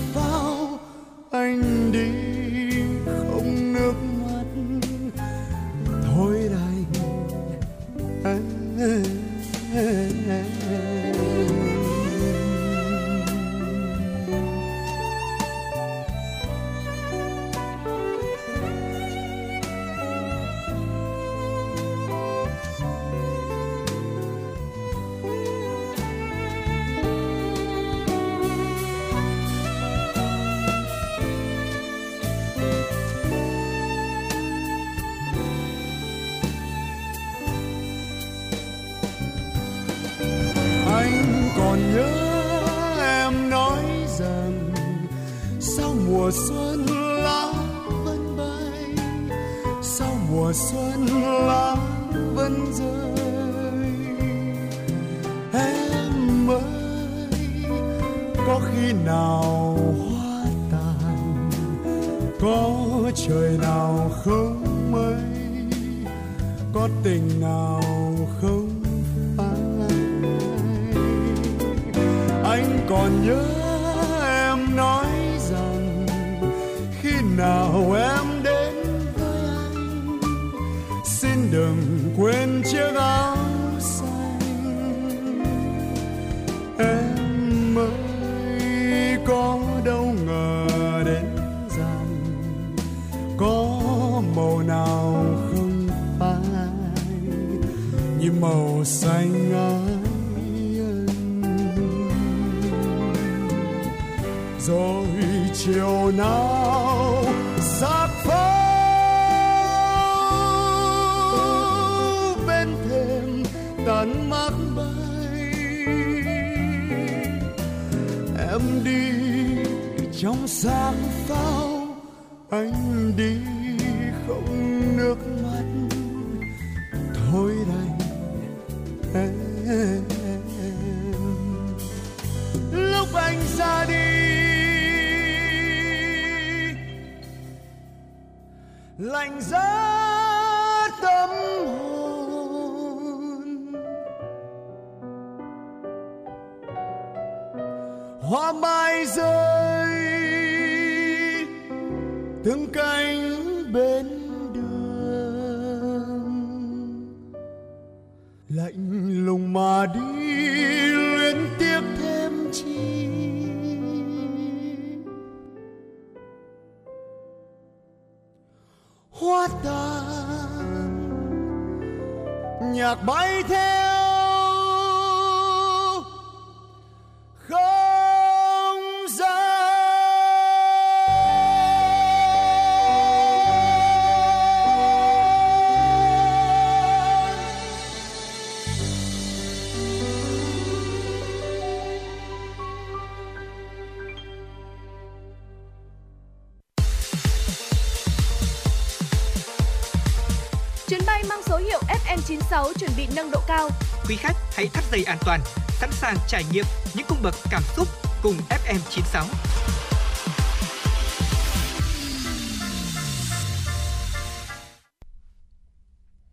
[202.16, 203.68] FM96 chuẩn bị nâng độ cao.
[204.08, 206.64] Quý khách hãy thắt dây an toàn, sẵn sàng trải nghiệm
[206.94, 207.88] những cung bậc cảm xúc
[208.22, 209.24] cùng FM96.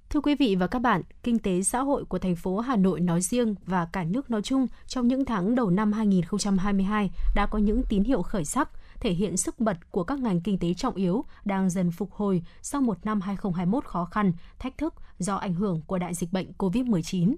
[0.10, 3.00] Thưa quý vị và các bạn, kinh tế xã hội của thành phố Hà Nội
[3.00, 7.58] nói riêng và cả nước nói chung trong những tháng đầu năm 2022 đã có
[7.60, 10.96] những tín hiệu khởi sắc thể hiện sức bật của các ngành kinh tế trọng
[10.96, 15.54] yếu đang dần phục hồi sau một năm 2021 khó khăn, thách thức do ảnh
[15.54, 17.36] hưởng của đại dịch bệnh COVID-19.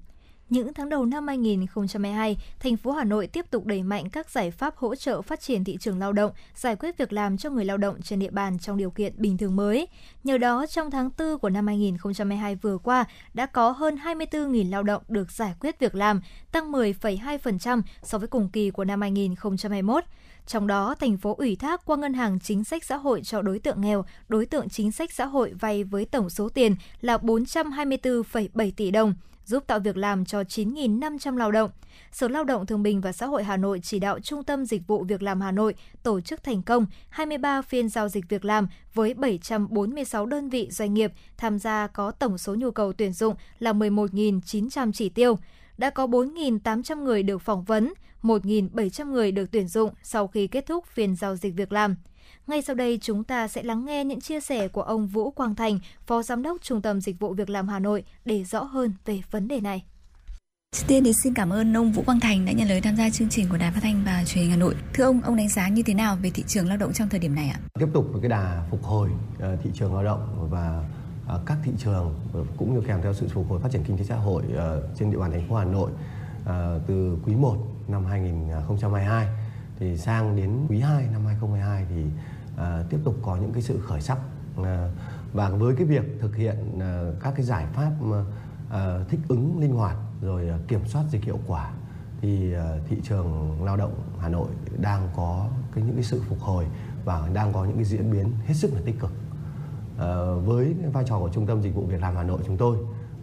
[0.49, 4.52] Những tháng đầu năm 2022, thành phố Hà Nội tiếp tục đẩy mạnh các giải
[4.52, 7.65] pháp hỗ trợ phát triển thị trường lao động, giải quyết việc làm cho người
[7.65, 9.88] lao động trên địa bàn trong điều kiện bình thường mới.
[10.23, 14.84] Nhờ đó, trong tháng 4 của năm 2022 vừa qua, đã có hơn 24.000 lao
[14.84, 16.22] động được giải quyết việc làm,
[16.52, 20.03] tăng 10,2% so với cùng kỳ của năm 2021.
[20.49, 23.59] Trong đó, thành phố ủy thác qua Ngân hàng Chính sách Xã hội cho đối
[23.59, 28.71] tượng nghèo, đối tượng chính sách xã hội vay với tổng số tiền là 424,7
[28.77, 29.13] tỷ đồng,
[29.45, 31.71] giúp tạo việc làm cho 9.500 lao động.
[32.11, 34.88] Sở Lao động Thương binh và Xã hội Hà Nội chỉ đạo Trung tâm Dịch
[34.88, 38.67] vụ Việc làm Hà Nội tổ chức thành công 23 phiên giao dịch việc làm
[38.93, 43.35] với 746 đơn vị doanh nghiệp tham gia có tổng số nhu cầu tuyển dụng
[43.59, 45.39] là 11.900 chỉ tiêu.
[45.80, 47.93] Đã có 4.800 người được phỏng vấn,
[48.23, 51.95] 1.700 người được tuyển dụng sau khi kết thúc phiên giao dịch việc làm.
[52.47, 55.56] Ngay sau đây chúng ta sẽ lắng nghe những chia sẻ của ông Vũ Quang
[55.56, 58.93] Thành, Phó Giám đốc Trung tâm Dịch vụ Việc làm Hà Nội để rõ hơn
[59.06, 59.84] về vấn đề này.
[60.72, 63.10] Trước tiên thì xin cảm ơn ông Vũ Quang Thành đã nhận lời tham gia
[63.10, 64.76] chương trình của Đài Phát thanh và Truyền hình Hà Nội.
[64.93, 67.19] Thưa ông, ông đánh giá như thế nào về thị trường lao động trong thời
[67.19, 67.60] điểm này ạ?
[67.80, 70.84] Tiếp tục với cái đà phục hồi ờ, thị trường lao động và
[71.45, 72.15] các thị trường,
[72.57, 75.11] cũng như kèm theo sự phục hồi phát triển kinh tế xã hội ờ, trên
[75.11, 75.91] địa bàn thành phố Hà Nội
[76.45, 77.57] ờ, từ quý 1
[77.88, 79.27] năm 2022
[79.80, 82.03] thì sang đến quý 2 năm 2022 thì
[82.57, 84.18] ờ, tiếp tục có những cái sự khởi sắc
[85.34, 86.80] và với cái việc thực hiện
[87.23, 87.91] các cái giải pháp
[89.10, 91.72] thích ứng linh hoạt rồi kiểm soát dịch hiệu quả
[92.22, 92.53] thì
[92.88, 96.65] thị trường lao động Hà Nội đang có cái những cái sự phục hồi
[97.06, 99.11] và đang có những cái diễn biến hết sức là tích cực.
[99.99, 102.77] Ờ, với vai trò của Trung tâm Dịch vụ Việc làm Hà Nội chúng tôi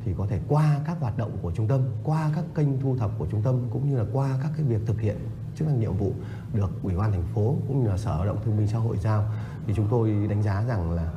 [0.04, 3.10] thì có thể qua các hoạt động của trung tâm, qua các kênh thu thập
[3.18, 5.16] của trung tâm cũng như là qua các cái việc thực hiện
[5.54, 6.12] chức năng nhiệm vụ
[6.52, 8.98] được ủy ban thành phố cũng như là sở lao động thương binh xã hội
[8.98, 9.24] giao.
[9.66, 11.12] Thì chúng tôi đánh giá rằng là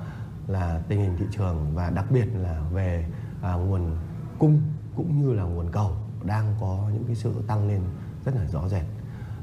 [0.48, 3.06] là tình hình thị trường và đặc biệt là về
[3.42, 3.98] à, nguồn
[4.40, 4.62] cung
[4.96, 5.92] cũng như là nguồn cầu
[6.24, 7.82] đang có những cái sự tăng lên
[8.26, 8.86] rất là rõ rệt.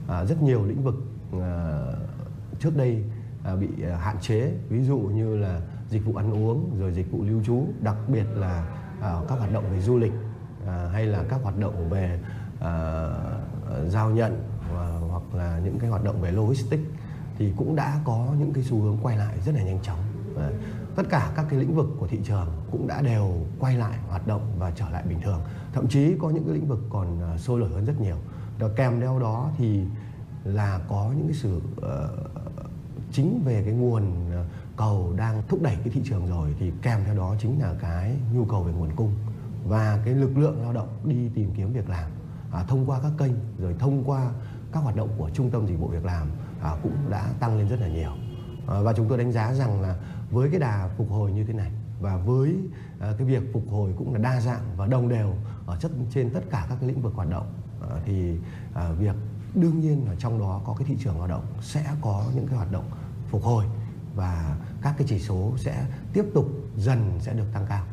[0.08, 0.94] À, rất nhiều lĩnh vực
[1.42, 1.82] à,
[2.58, 3.04] trước đây
[3.44, 4.52] à, bị à, hạn chế.
[4.68, 5.60] Ví dụ như là
[5.90, 8.66] dịch vụ ăn uống rồi dịch vụ lưu trú đặc biệt là
[9.00, 10.12] à, các hoạt động về du lịch
[10.66, 12.20] à, hay là các hoạt động về
[12.60, 13.08] à,
[13.88, 14.44] giao nhận
[14.74, 16.84] và, hoặc là những cái hoạt động về logistics
[17.38, 19.98] thì cũng đã có những cái xu hướng quay lại rất là nhanh chóng.
[20.96, 24.26] Tất cả các cái lĩnh vực của thị trường cũng đã đều quay lại hoạt
[24.26, 25.40] động và trở lại bình thường.
[25.72, 28.16] Thậm chí có những cái lĩnh vực còn à, sôi nổi hơn rất nhiều.
[28.58, 29.84] Và kèm theo đó thì
[30.44, 31.86] là có những cái sự uh,
[33.12, 34.46] chính về cái nguồn uh,
[34.76, 38.16] cầu đang thúc đẩy cái thị trường rồi thì kèm theo đó chính là cái
[38.32, 39.14] nhu cầu về nguồn cung
[39.66, 42.10] và cái lực lượng lao động đi tìm kiếm việc làm
[42.52, 44.30] à, thông qua các kênh rồi thông qua
[44.72, 46.30] các hoạt động của trung tâm dịch vụ việc làm
[46.62, 48.10] à, cũng đã tăng lên rất là nhiều.
[48.66, 49.96] À, và chúng tôi đánh giá rằng là
[50.30, 51.70] với cái đà phục hồi như thế này
[52.00, 52.56] và với
[53.00, 55.34] à, cái việc phục hồi cũng là đa dạng và đồng đều
[55.66, 57.52] ở chất trên tất cả các cái lĩnh vực hoạt động
[57.90, 58.38] à, thì
[58.74, 59.14] à, việc
[59.54, 62.56] đương nhiên là trong đó có cái thị trường lao động sẽ có những cái
[62.56, 62.90] hoạt động
[63.30, 63.64] phục hồi
[64.16, 67.84] và các cái chỉ số sẽ tiếp tục dần sẽ được tăng cao.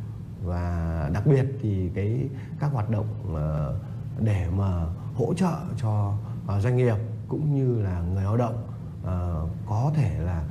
[0.43, 2.29] Và đặc biệt thì cái
[2.59, 3.79] các hoạt động ờ,
[4.19, 4.85] để mà
[5.15, 6.13] hỗ trợ cho
[6.47, 6.95] ờ, doanh nghiệp
[7.27, 8.67] cũng như là người lao động
[9.03, 10.43] ờ, có thể là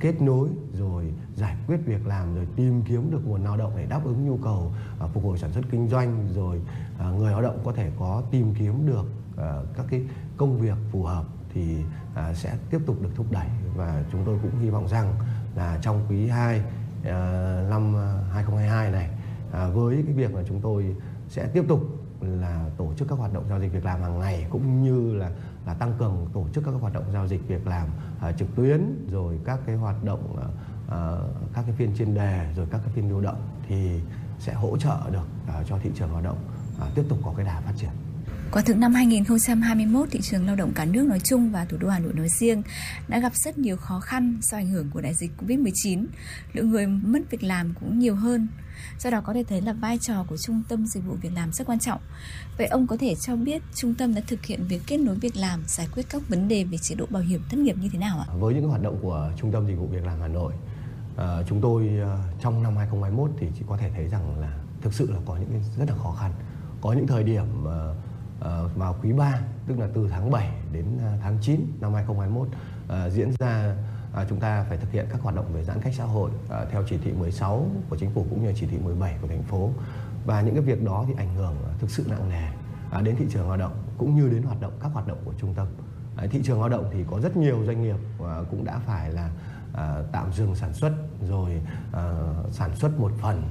[0.00, 3.86] kết nối rồi giải quyết việc làm rồi tìm kiếm được nguồn lao động để
[3.86, 4.72] đáp ứng nhu cầu
[5.14, 6.60] phục hồi sản xuất kinh doanh rồi
[7.18, 9.06] người lao động có thể có tìm kiếm được
[9.76, 10.02] các cái
[10.36, 11.24] công việc phù hợp
[11.56, 11.76] thì
[12.14, 13.46] à, sẽ tiếp tục được thúc đẩy
[13.76, 15.14] và chúng tôi cũng hy vọng rằng
[15.54, 16.62] là trong quý 2
[17.04, 19.10] ờ, năm ờ, 2022 này
[19.52, 20.96] à, với cái việc là chúng tôi
[21.28, 21.80] sẽ tiếp tục
[22.20, 25.30] là tổ chức các hoạt động giao dịch việc làm hàng ngày cũng như là
[25.66, 27.88] là tăng cường tổ chức các hoạt động giao dịch việc làm
[28.28, 30.92] uh, trực tuyến rồi các cái hoạt động uh,
[31.54, 34.00] các cái phiên chuyên đề rồi các cái phiên lưu động thì
[34.38, 35.26] sẽ hỗ trợ được
[35.60, 36.38] uh, cho thị trường lao động
[36.76, 38.05] uh, tiếp tục có cái đà phát triển.
[38.52, 41.88] Quả thực năm 2021, thị trường lao động cả nước nói chung và thủ đô
[41.88, 42.62] Hà Nội nói riêng
[43.08, 46.06] đã gặp rất nhiều khó khăn do ảnh hưởng của đại dịch Covid-19.
[46.52, 48.48] Lượng người mất việc làm cũng nhiều hơn.
[48.98, 51.52] Do đó có thể thấy là vai trò của Trung tâm Dịch vụ Việc làm
[51.52, 52.00] rất quan trọng.
[52.58, 55.36] Vậy ông có thể cho biết trung tâm đã thực hiện việc kết nối việc
[55.36, 57.98] làm, giải quyết các vấn đề về chế độ bảo hiểm thất nghiệp như thế
[57.98, 58.26] nào ạ?
[58.38, 60.52] Với những hoạt động của Trung tâm Dịch vụ Việc làm Hà Nội,
[61.16, 64.94] ờ, chúng tôi ờ, trong năm 2021 thì chỉ có thể thấy rằng là thực
[64.94, 66.32] sự là có những rất là khó khăn.
[66.80, 67.96] Có những thời điểm ờ,
[68.40, 72.48] Ờ, vào quý 3 tức là từ tháng 7 đến ờ, tháng 9 năm 2021
[72.88, 73.74] ờ, diễn ra
[74.28, 76.30] chúng ta phải thực hiện các hoạt động về giãn cách xã hội
[76.70, 79.70] theo chỉ thị 16 của chính phủ cũng như chỉ thị 17 của thành phố.
[80.24, 82.48] Và những cái việc đó thì ảnh hưởng thực sự nặng nề
[83.02, 85.54] đến thị trường lao động cũng như đến hoạt động các hoạt động của trung
[85.54, 85.66] tâm.
[86.30, 89.30] Thị trường lao động thì có rất nhiều doanh nghiệp à, cũng đã phải là
[89.74, 90.92] à, tạm dừng sản xuất
[91.28, 91.60] rồi
[91.92, 92.14] à,
[92.50, 93.42] sản xuất một phần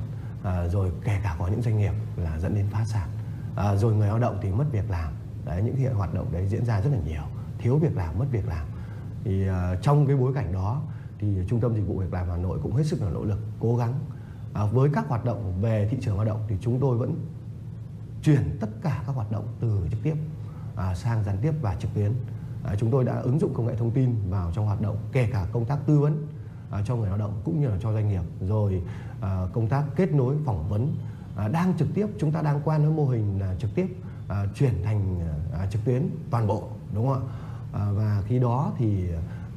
[0.44, 3.10] à, rồi kể cả có những doanh nghiệp là dẫn đến phá sản
[3.56, 5.14] à, rồi người lao động thì mất việc làm.
[5.46, 7.24] Đấy những hiện hoạt động đấy diễn ra rất là nhiều.
[7.58, 8.68] Thiếu việc làm mất việc làm.
[9.24, 10.82] Thì à, trong cái bối cảnh đó
[11.20, 13.40] thì trung tâm dịch vụ việc làm hà nội cũng hết sức là nỗ lực
[13.60, 13.94] cố gắng.
[14.54, 17.16] À, với các hoạt động về thị trường lao động thì chúng tôi vẫn
[18.24, 20.16] chuyển tất cả các hoạt động từ trực tiếp
[20.76, 22.12] à, sang gián tiếp và trực tuyến.
[22.64, 25.30] À, chúng tôi đã ứng dụng công nghệ thông tin vào trong hoạt động kể
[25.32, 26.28] cả công tác tư vấn
[26.72, 28.24] à, cho người lao động cũng như là cho doanh nghiệp.
[28.42, 28.84] Rồi
[29.22, 30.96] à, công tác kết nối phỏng vấn
[31.38, 33.88] à, đang trực tiếp chúng ta đang quen với mô hình là trực tiếp
[34.28, 35.20] à, chuyển thành
[35.54, 37.30] à, trực tuyến toàn bộ đúng không ạ?
[37.74, 39.04] À, và khi đó thì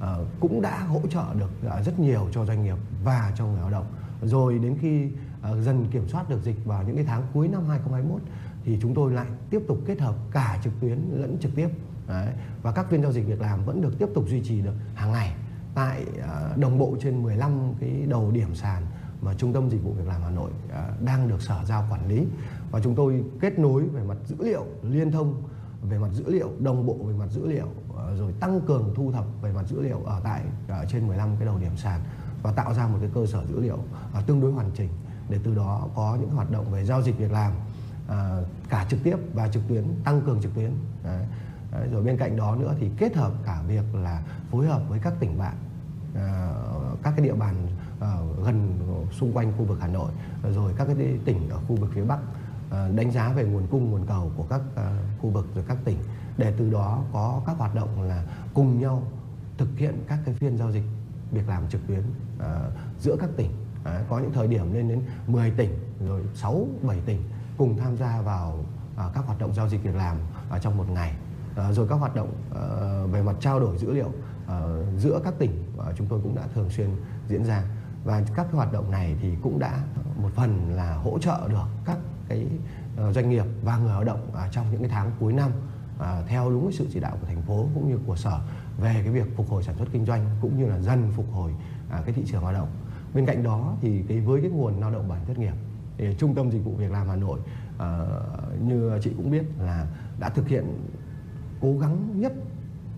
[0.01, 3.61] à, cũng đã hỗ trợ được à, rất nhiều cho doanh nghiệp và cho người
[3.61, 3.87] lao động.
[4.23, 5.09] Rồi đến khi
[5.43, 8.21] à, dần kiểm soát được dịch vào những cái tháng cuối năm 2021
[8.65, 11.69] thì chúng tôi lại tiếp tục kết hợp cả trực tuyến lẫn trực tiếp.
[12.09, 12.33] Đấy.
[12.63, 15.13] và các phiên giao dịch việc làm vẫn được tiếp tục duy trì được hàng
[15.13, 15.35] ngày
[15.75, 18.83] tại à, đồng bộ trên 15 cái đầu điểm sàn
[19.23, 22.09] mà trung tâm dịch vụ việc làm Hà Nội à, đang được sở giao quản
[22.09, 22.27] lý
[22.70, 25.43] và chúng tôi kết nối về mặt dữ liệu liên thông
[25.82, 27.66] về mặt dữ liệu đồng bộ về mặt dữ liệu
[27.99, 31.36] à, rồi tăng cường thu thập về mặt dữ liệu ở tại ở trên 15
[31.36, 32.01] cái đầu điểm sàn
[32.43, 33.78] và tạo ra một cái cơ sở dữ liệu
[34.27, 34.89] tương đối hoàn chỉnh
[35.28, 37.53] để từ đó có những hoạt động về giao dịch việc làm
[38.69, 40.70] cả trực tiếp và trực tuyến tăng cường trực tuyến
[41.05, 41.27] Đấy.
[41.73, 45.01] Đấy, rồi bên cạnh đó nữa thì kết hợp cả việc là phối hợp với
[45.03, 45.55] các tỉnh bạn
[47.03, 47.55] các cái địa bàn
[48.01, 48.79] Ờ, gần
[49.12, 50.11] xung quanh khu vực Hà Nội,
[50.55, 52.19] rồi các cái tỉnh ở khu vực phía Bắc
[52.70, 55.79] ờ, đánh giá về nguồn cung, nguồn cầu của các ờ, khu vực rồi các
[55.85, 55.99] tỉnh.
[56.37, 59.03] Để từ đó có các hoạt động là cùng nhau
[59.59, 60.85] thực hiện các cái phiên giao dịch,
[61.33, 62.03] việc làm trực tuyến
[63.01, 63.51] giữa các tỉnh.
[64.09, 65.70] Có những thời điểm lên đến 10 tỉnh,
[66.07, 67.23] rồi 6 7 tỉnh
[67.59, 68.65] cùng tham gia vào
[69.15, 70.16] các hoạt động giao dịch việc làm
[70.61, 71.15] trong một ngày.
[71.70, 72.33] Rồi các hoạt động
[73.12, 74.12] về mặt trao đổi dữ liệu
[74.97, 75.65] giữa các tỉnh
[75.97, 76.91] chúng tôi cũng đã thường xuyên
[77.29, 77.65] diễn ra
[78.05, 79.83] và các cái hoạt động này thì cũng đã
[80.16, 81.99] một phần là hỗ trợ được các
[82.29, 82.47] cái
[82.97, 85.51] ờ, doanh nghiệp và người lao động à, trong những cái tháng cuối năm
[85.99, 88.41] à, theo đúng cái sự chỉ đạo của thành phố cũng như của sở
[88.79, 91.55] về cái việc phục hồi sản xuất kinh doanh cũng như là dần phục hồi
[91.91, 92.69] à, cái thị trường lao động.
[93.15, 95.55] Bên cạnh đó thì cái với cái nguồn lao động bản thất nghiệp
[95.99, 97.41] thì trung tâm dịch vụ việc làm hà nội
[97.79, 98.23] ờ,
[98.61, 99.87] như chị cũng biết là
[100.19, 100.89] đã thực hiện
[101.61, 102.33] cố gắng nhất,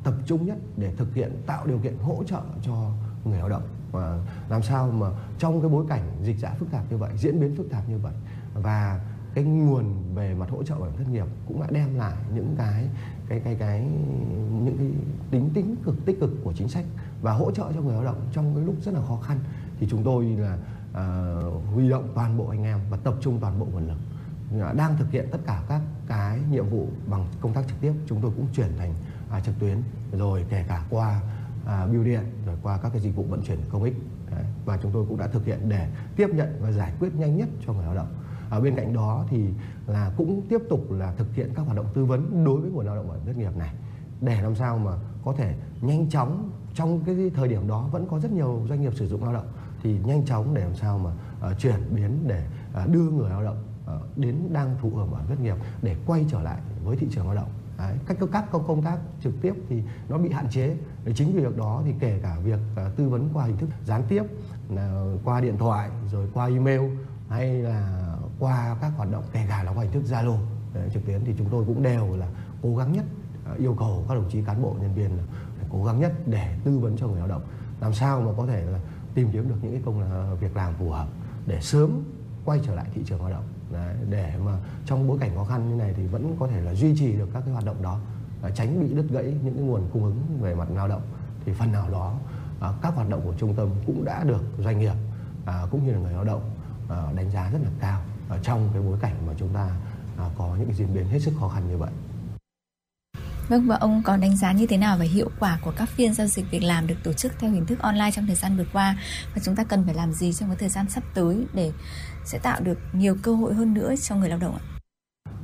[0.05, 2.90] tập trung nhất để thực hiện, tạo điều kiện hỗ trợ cho
[3.24, 4.18] người lao động và
[4.48, 5.06] làm sao mà
[5.38, 7.98] trong cái bối cảnh dịch giã phức tạp như vậy diễn biến phức tạp như
[7.98, 8.14] vậy
[8.54, 9.00] và
[9.34, 12.54] cái nguồn về mặt hỗ trợ bảo hiểm thất nghiệp cũng đã đem lại những
[12.58, 12.88] cái
[13.28, 13.80] cái cái cái
[14.64, 14.90] những cái
[15.30, 16.84] tính tính cực tích cực của chính sách
[17.22, 19.38] và hỗ trợ cho người lao động trong cái lúc rất là khó khăn
[19.80, 20.58] thì chúng tôi là
[20.90, 23.98] uh, huy động toàn bộ anh em và tập trung toàn bộ nguồn lực.
[24.76, 28.20] Đang thực hiện tất cả các cái nhiệm vụ bằng công tác trực tiếp chúng
[28.20, 28.94] tôi cũng chuyển thành
[29.30, 31.20] à, trực tuyến rồi kể cả qua
[31.66, 33.94] à, bưu điện rồi qua các cái dịch vụ vận chuyển công ích
[34.30, 34.44] Đấy.
[34.64, 37.48] và chúng tôi cũng đã thực hiện để tiếp nhận và giải quyết nhanh nhất
[37.66, 38.08] cho người lao động
[38.50, 39.44] ở bên cạnh đó thì
[39.86, 42.86] là cũng tiếp tục là thực hiện các hoạt động tư vấn đối với nguồn
[42.86, 43.74] lao động ở hiểm thất nghiệp này
[44.20, 44.92] để làm sao mà
[45.24, 48.94] có thể nhanh chóng trong cái thời điểm đó vẫn có rất nhiều doanh nghiệp
[48.94, 49.46] sử dụng lao động
[49.82, 51.10] thì nhanh chóng để làm sao mà
[51.50, 52.46] uh, chuyển biến để
[52.84, 55.96] uh, đưa người lao động uh, đến đang thụ hưởng ở hiểm thất nghiệp để
[56.06, 57.48] quay trở lại với thị trường lao động
[57.81, 60.77] Đấy, các các công tác trực tiếp thì nó bị hạn chế.
[61.05, 63.69] Đấy, chính vì việc đó thì kể cả việc uh, tư vấn qua hình thức
[63.85, 64.23] gián tiếp
[64.73, 64.78] uh,
[65.24, 66.81] qua điện thoại rồi qua email
[67.28, 68.07] hay là
[68.39, 70.36] qua các hoạt động kể cả là qua hình thức zalo
[70.94, 72.28] trực tuyến thì chúng tôi cũng đều là
[72.62, 73.05] cố gắng nhất
[73.52, 75.23] uh, yêu cầu các đồng chí cán bộ nhân viên là
[75.59, 77.43] phải cố gắng nhất để tư vấn cho người lao động.
[77.81, 78.78] Làm sao mà có thể là
[79.15, 81.09] tìm kiếm được những cái công việc làm phù hợp
[81.47, 82.02] để sớm
[82.44, 83.44] quay trở lại thị trường lao động.
[83.72, 84.52] Đấy, để mà
[84.86, 87.28] trong bối cảnh khó khăn như này thì vẫn có thể là duy trì được
[87.32, 87.98] các cái hoạt động đó
[88.55, 91.02] tránh bị đứt gãy những cái nguồn cung ứng về mặt lao động
[91.44, 92.14] thì phần nào đó
[92.60, 94.94] à, các hoạt động của trung tâm cũng đã được doanh nghiệp
[95.44, 96.51] à, cũng như là người lao động
[96.88, 99.70] à, đánh giá rất là cao ở trong cái bối cảnh mà chúng ta
[100.16, 101.90] à, có những cái diễn biến hết sức khó khăn như vậy.
[103.51, 106.14] Vâng và ông có đánh giá như thế nào về hiệu quả của các phiên
[106.14, 108.64] giao dịch việc làm được tổ chức theo hình thức online trong thời gian vừa
[108.72, 108.97] qua?
[109.35, 111.72] Và chúng ta cần phải làm gì trong cái thời gian sắp tới để
[112.24, 114.62] sẽ tạo được nhiều cơ hội hơn nữa cho người lao động ạ?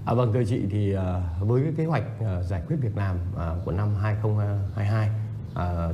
[0.04, 3.16] À, vâng thưa chị thì à, với cái kế hoạch à, giải quyết việc làm
[3.38, 5.10] à, của năm 2022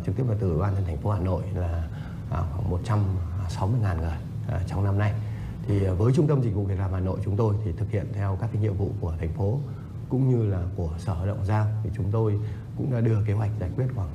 [0.06, 1.88] trực tiếp là từ Ủy ban nhân thành phố Hà Nội là
[2.26, 4.16] uh, khoảng 160 ngàn người
[4.66, 5.12] trong năm nay.
[5.66, 8.06] Thì với trung tâm dịch vụ việc làm Hà Nội chúng tôi thì thực hiện
[8.14, 9.58] theo các cái nhiệm vụ của thành phố
[10.12, 12.38] cũng như là của sở lao động giao thì chúng tôi
[12.76, 14.08] cũng đã đưa kế hoạch giải quyết khoảng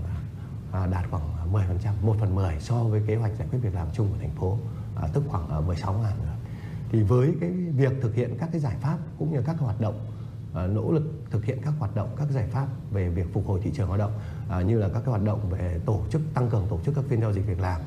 [0.71, 3.75] à, đạt khoảng à, 10% 1 phần 10 so với kế hoạch giải quyết việc
[3.75, 4.57] làm chung của thành phố
[4.95, 6.35] à, tức khoảng à, 16 ngàn người.
[6.91, 10.05] Thì với cái việc thực hiện các cái giải pháp cũng như các hoạt động
[10.53, 13.59] à, nỗ lực thực hiện các hoạt động các giải pháp về việc phục hồi
[13.63, 14.11] thị trường lao động
[14.49, 17.03] à, như là các cái hoạt động về tổ chức tăng cường tổ chức các
[17.09, 17.81] phiên giao dịch việc làm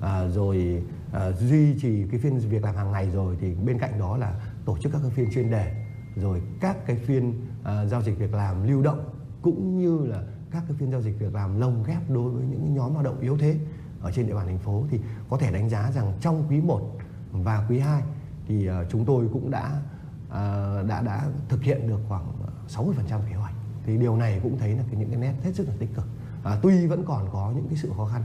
[0.00, 0.82] à, rồi
[1.12, 4.40] à, duy trì cái phiên việc làm hàng ngày rồi thì bên cạnh đó là
[4.64, 5.86] tổ chức các cái phiên chuyên đề
[6.16, 7.34] rồi các cái phiên
[7.66, 9.04] Ờ, giao dịch việc làm lưu động
[9.42, 12.74] cũng như là các cái phiên giao dịch việc làm lồng ghép đối với những
[12.74, 13.58] nhóm lao động yếu thế
[14.00, 16.96] ở trên địa bàn thành phố thì có thể đánh giá rằng trong quý 1
[17.32, 18.02] và quý 2
[18.48, 19.80] thì uh, chúng tôi cũng đã
[20.26, 22.32] uh, đã đã thực hiện được khoảng
[22.68, 22.92] 60%
[23.30, 23.54] kế hoạch.
[23.84, 26.06] Thì điều này cũng thấy là cái, những cái nét hết sức là tích cực.
[26.44, 28.22] À, tuy vẫn còn có những cái sự khó khăn.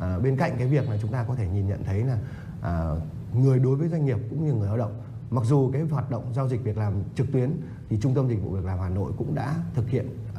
[0.00, 2.18] À, bên cạnh cái việc là chúng ta có thể nhìn nhận thấy là
[2.62, 2.90] à,
[3.34, 5.00] người đối với doanh nghiệp cũng như người lao động
[5.30, 7.50] mặc dù cái hoạt động giao dịch việc làm trực tuyến
[7.88, 10.38] thì trung tâm dịch vụ việc làm Hà Nội cũng đã thực hiện uh,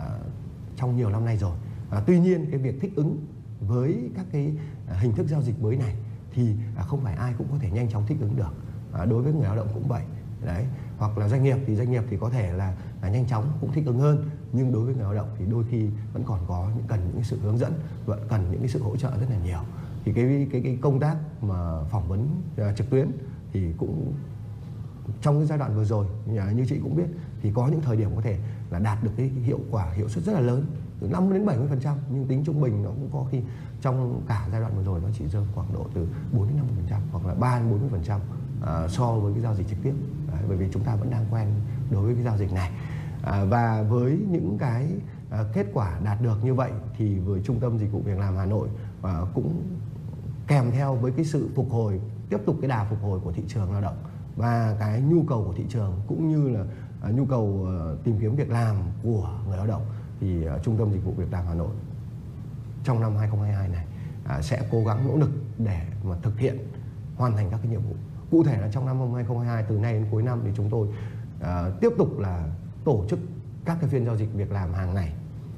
[0.76, 1.57] trong nhiều năm nay rồi.
[1.89, 3.26] À, tuy nhiên cái việc thích ứng
[3.59, 4.53] với các cái
[4.88, 5.95] ờ, hình thức giao dịch mới này
[6.34, 8.53] thì à, không phải ai cũng có thể nhanh chóng thích ứng được.
[8.93, 10.03] À, đối với người lao động cũng vậy.
[10.45, 10.65] Đấy,
[10.97, 13.72] hoặc là doanh nghiệp thì doanh nghiệp thì có thể là, là nhanh chóng cũng
[13.72, 16.69] thích ứng hơn nhưng đối với người lao động thì đôi khi vẫn còn có
[16.76, 17.73] những cần những sự hướng dẫn
[18.05, 19.59] vẫn cần những cái sự hỗ trợ rất là nhiều
[20.05, 22.27] thì cái cái cái công tác mà phỏng vấn
[22.69, 23.11] uh, trực tuyến
[23.53, 24.13] thì cũng
[25.22, 26.05] trong cái giai đoạn vừa rồi
[26.38, 27.07] à, như chị cũng biết
[27.41, 28.38] thì có những thời điểm có thể
[28.70, 30.66] là đạt được cái hiệu quả hiệu suất rất là lớn
[30.99, 31.98] từ 5 đến 70 phần trăm.
[32.10, 33.41] Nhưng tính trung bình nó cũng có khi
[33.82, 36.76] trong cả giai đoạn vừa rồi nó chỉ rơi khoảng độ từ 4 đến 50
[36.76, 38.20] phần trăm hoặc là 3 đến 40 phần trăm
[38.66, 39.94] à, so với cái giao dịch trực tiếp.
[40.32, 41.48] Đấy, bởi vì chúng ta vẫn đang quen
[41.91, 42.72] đối với cái giao dịch này.
[43.24, 44.88] À, và với những cái
[45.30, 48.38] à, kết quả đạt được như vậy thì với trung tâm dịch vụ việc làm
[48.38, 48.68] Hà Nội
[49.02, 49.64] à, cũng
[50.48, 51.99] kèm theo với cái sự phục hồi
[52.30, 53.98] tiếp tục cái đà phục hồi của thị trường lao động.
[54.36, 56.66] Và cái nhu cầu của thị trường cũng như là
[57.01, 59.85] À, nhu cầu ờ, tìm kiếm việc làm của người lao động
[60.19, 61.72] thì ờ, trung tâm dịch vụ việc làm Hà Nội
[62.84, 63.85] trong năm 2022 này
[64.26, 66.57] à, sẽ cố gắng nỗ lực để mà thực hiện
[67.15, 67.95] hoàn thành các cái nhiệm vụ.
[68.31, 70.88] Cụ thể là trong năm 2022 từ nay đến cuối năm thì chúng tôi
[71.41, 72.47] ờ, tiếp tục là
[72.85, 73.19] tổ chức
[73.65, 75.13] các cái phiên giao dịch việc làm hàng ngày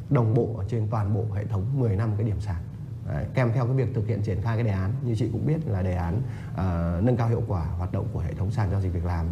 [0.09, 2.63] đồng bộ ở trên toàn bộ hệ thống 10 năm cái điểm sàn.
[3.07, 5.47] Đấy, kèm theo cái việc thực hiện triển khai cái đề án như chị cũng
[5.47, 8.71] biết là đề án uh, nâng cao hiệu quả hoạt động của hệ thống sàn
[8.71, 9.25] giao dịch việc làm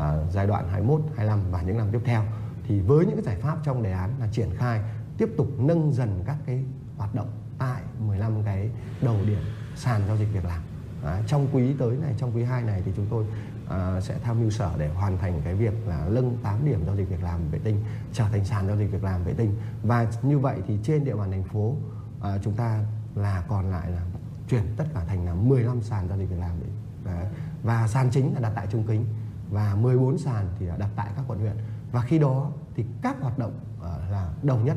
[0.00, 2.24] à, giai đoạn 21, 25 và những năm tiếp theo
[2.68, 4.80] thì với những cái giải pháp trong đề án là triển khai
[5.18, 6.64] tiếp tục nâng dần các cái
[6.96, 8.70] hoạt động tại 15 cái
[9.00, 9.40] đầu điểm
[9.76, 10.60] sàn giao dịch việc làm.
[11.04, 13.24] À, trong quý tới này trong quý 2 này thì chúng tôi
[13.68, 16.96] à, sẽ tham mưu sở để hoàn thành cái việc là nâng 8 điểm giao
[16.96, 19.56] dịch việc làm vệ tinh trở thành sàn giao dịch việc làm vệ tinh.
[19.82, 21.76] Và như vậy thì trên địa bàn thành phố
[22.22, 24.02] à, chúng ta là còn lại là
[24.48, 26.50] chuyển tất cả thành là 15 sàn giao dịch việc làm.
[27.04, 27.24] Đấy.
[27.62, 29.04] và sàn chính là đặt tại Trung Kính
[29.50, 31.56] và 14 sàn thì đặt tại các quận huyện.
[31.92, 34.76] Và khi đó thì các hoạt động ờ, là đồng nhất,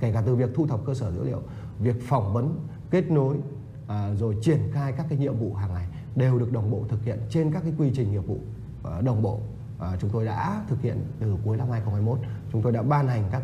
[0.00, 1.42] kể cả từ việc thu thập cơ sở dữ liệu,
[1.78, 3.36] việc phỏng vấn, kết nối
[3.86, 7.04] ờ, rồi triển khai các cái nhiệm vụ hàng ngày đều được đồng bộ thực
[7.04, 8.38] hiện trên các cái quy trình nghiệp vụ
[8.82, 9.40] ờ, đồng bộ.
[10.00, 12.18] Chúng tôi đã thực hiện từ cuối năm 2021
[12.52, 13.42] chúng tôi đã ban hành các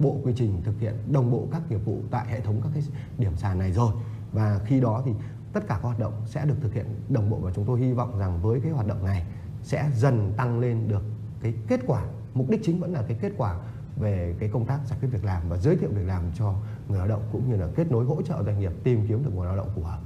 [0.00, 2.82] bộ quy trình thực hiện đồng bộ các nghiệp vụ tại hệ thống các cái
[3.18, 3.92] điểm sàn này rồi.
[4.32, 5.12] Và khi đó thì
[5.52, 7.92] tất cả các hoạt động sẽ được thực hiện đồng bộ và chúng tôi hy
[7.92, 9.26] vọng rằng với cái hoạt động này
[9.62, 11.02] sẽ dần tăng lên được
[11.42, 12.04] cái kết quả.
[12.34, 13.56] Mục đích chính vẫn là cái kết quả
[13.96, 16.54] về cái công tác giải quyết việc làm và giới thiệu việc làm cho
[16.88, 19.30] người lao động cũng như là kết nối hỗ trợ doanh nghiệp tìm kiếm được
[19.34, 19.98] nguồn lao động phù hợp.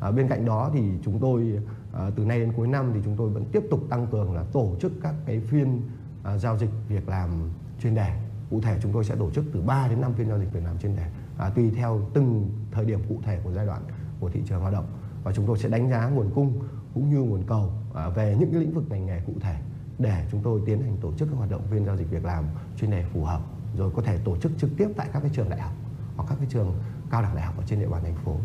[0.00, 1.58] À, bên cạnh đó thì chúng tôi
[1.92, 4.44] à, từ nay đến cuối năm thì chúng tôi vẫn tiếp tục tăng cường là
[4.52, 5.82] tổ chức các cái phiên
[6.22, 7.50] à, giao dịch việc làm
[7.82, 8.10] chuyên đề.
[8.50, 10.64] Cụ thể chúng tôi sẽ tổ chức từ 3 đến 5 phiên giao dịch việc
[10.64, 11.06] làm chuyên đề
[11.38, 13.82] à, tùy theo từng thời điểm cụ thể của giai đoạn
[14.20, 14.86] của thị trường lao động.
[15.24, 16.58] Và chúng tôi sẽ đánh giá nguồn cung
[16.94, 19.56] cũng như nguồn cầu À, về những cái lĩnh vực ngành nghề cụ thể
[19.98, 22.44] để chúng tôi tiến hành tổ chức các hoạt động viên giao dịch việc làm
[22.76, 23.40] chuyên đề phù hợp
[23.76, 25.72] rồi có thể tổ chức trực tiếp tại các cái trường đại học
[26.16, 26.74] hoặc các cái trường
[27.10, 28.36] cao đẳng đại học ở trên địa bàn thành phố.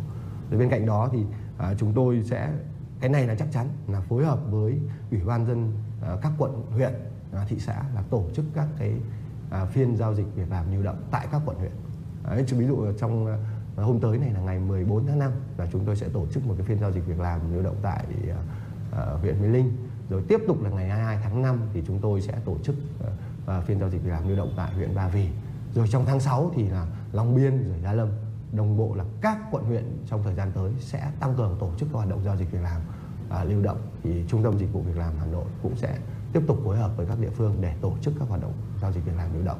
[0.51, 1.25] Rồi bên cạnh đó thì
[1.57, 2.51] à, chúng tôi sẽ
[2.99, 4.79] cái này là chắc chắn là phối hợp với
[5.11, 6.93] ủy ban dân à, các quận huyện
[7.33, 8.93] à, thị xã là tổ chức các cái
[9.51, 11.71] à, phiên giao dịch việc làm lưu động tại các quận huyện.
[12.23, 13.37] Đấy, ví dụ trong à,
[13.83, 16.53] hôm tới này là ngày 14 tháng 5 là chúng tôi sẽ tổ chức một
[16.57, 18.37] cái phiên giao dịch việc làm lưu động tại à,
[19.21, 19.71] huyện Mê Linh.
[20.09, 23.63] Rồi tiếp tục là ngày 22 tháng 5 thì chúng tôi sẽ tổ chức uh,
[23.65, 25.29] phiên giao dịch việc làm lưu động tại huyện Ba Vì.
[25.73, 28.09] Rồi trong tháng 6 thì là Long Biên rồi Gia Lâm.
[28.51, 31.89] Đồng bộ là các quận huyện trong thời gian tới sẽ tăng cường tổ chức
[31.91, 32.81] các hoạt động giao dịch việc làm
[33.29, 33.77] à, lưu động.
[34.03, 35.97] Thì trung tâm dịch vụ việc làm Hà Nội cũng sẽ
[36.33, 38.91] tiếp tục phối hợp với các địa phương để tổ chức các hoạt động giao
[38.91, 39.59] dịch việc làm lưu động.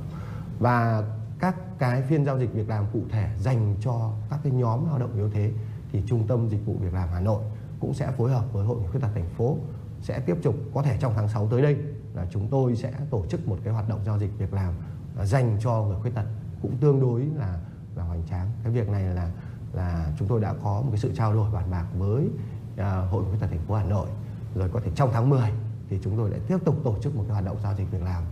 [0.59, 1.03] Và
[1.39, 4.99] các cái phiên giao dịch việc làm cụ thể dành cho các cái nhóm lao
[4.99, 5.51] động yếu thế
[5.91, 7.43] thì trung tâm dịch vụ việc làm Hà Nội
[7.85, 9.57] cũng sẽ phối hợp với hội người khuyết tật thành phố
[10.01, 11.77] sẽ tiếp tục có thể trong tháng 6 tới đây
[12.13, 14.73] là chúng tôi sẽ tổ chức một cái hoạt động giao dịch việc làm
[15.17, 16.25] à, dành cho người khuyết tật
[16.61, 17.59] cũng tương đối là
[17.95, 18.51] là hoành tráng.
[18.63, 19.31] Cái việc này là
[19.73, 22.29] là chúng tôi đã có một cái sự trao đổi bàn bạc với
[22.77, 24.07] à, hội hội khuyết tật thành phố Hà Nội.
[24.55, 25.51] Rồi có thể trong tháng 10
[25.89, 28.01] thì chúng tôi lại tiếp tục tổ chức một cái hoạt động giao dịch việc
[28.03, 28.23] làm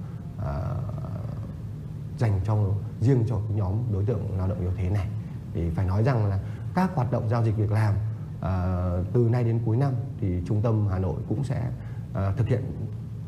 [0.45, 0.75] à,
[2.17, 2.57] dành cho
[3.01, 5.07] riêng cho nhóm đối tượng lao động yếu thế này.
[5.53, 6.39] Thì phải nói rằng là
[6.75, 7.95] các hoạt động giao dịch việc làm
[8.43, 11.71] à, từ nay đến cuối năm thì trung tâm Hà Nội cũng sẽ
[12.13, 12.61] à, thực hiện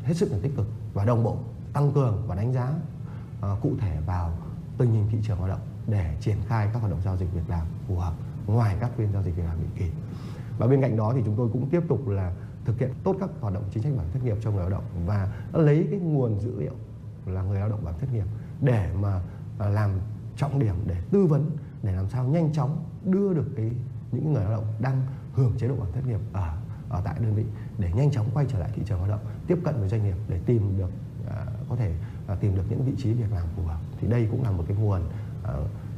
[0.04, 1.36] hết sức là tích cực và đồng bộ
[1.72, 2.72] tăng cường và đánh giá
[3.42, 4.32] à, cụ thể vào
[4.78, 7.48] tình hình thị trường lao động để triển khai các hoạt động giao dịch việc
[7.48, 8.12] làm phù hợp
[8.46, 9.90] ngoài các phiên giao dịch việc làm định kỳ.
[10.58, 12.32] Và bên cạnh đó thì chúng tôi cũng tiếp tục là
[12.64, 14.70] thực hiện tốt các hoạt động chính sách bảo hiểm thất nghiệp cho người lao
[14.70, 16.74] động và lấy cái nguồn dữ liệu
[17.26, 18.26] là người lao động bảo hiểm thất nghiệp
[18.60, 19.20] để mà
[19.58, 19.90] làm
[20.36, 21.50] trọng điểm để tư vấn
[21.82, 23.70] để làm sao nhanh chóng đưa được cái
[24.12, 25.02] những người lao động đang
[25.32, 26.56] hưởng chế độ bảo hiểm thất nghiệp ở
[26.88, 27.44] ở tại đơn vị
[27.78, 30.16] để nhanh chóng quay trở lại thị trường lao động tiếp cận với doanh nghiệp
[30.28, 30.90] để tìm được
[31.28, 31.94] à, có thể
[32.26, 33.78] à, tìm được những vị trí việc làm phù hợp.
[34.00, 35.02] Thì đây cũng là một cái nguồn
[35.44, 35.52] à,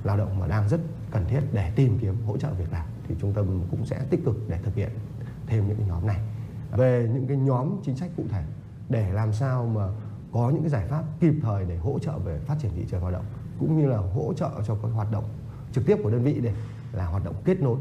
[0.05, 0.81] lao động mà đang rất
[1.11, 2.87] cần thiết để tìm kiếm hỗ trợ việc làm.
[3.09, 4.91] Thì trung tâm cũng sẽ tích cực để thực hiện
[5.47, 6.21] thêm những cái nhóm này.
[6.77, 8.45] Về những cái nhóm chính sách cụ thể
[8.89, 9.89] để làm sao mà
[10.33, 13.03] có những cái giải pháp kịp thời để hỗ trợ về phát triển thị trường
[13.03, 13.25] lao động
[13.61, 15.25] cũng như là hỗ trợ cho các hoạt động
[15.73, 16.55] trực tiếp của đơn vị để
[16.93, 17.79] là hoạt động kết nối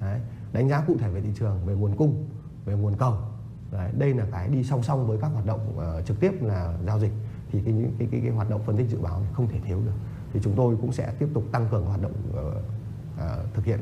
[0.00, 0.20] Đấy.
[0.52, 2.28] đánh giá cụ thể về thị trường về nguồn cung
[2.64, 3.14] về nguồn cầu
[3.70, 3.92] Đấy.
[3.98, 7.00] đây là cái đi song song với các hoạt động uh, trực tiếp là giao
[7.00, 7.12] dịch
[7.52, 9.80] thì cái, cái cái cái hoạt động phân tích dự báo này không thể thiếu
[9.86, 9.92] được
[10.32, 12.36] thì chúng tôi cũng sẽ tiếp tục tăng cường hoạt động uh,
[13.14, 13.80] uh, thực hiện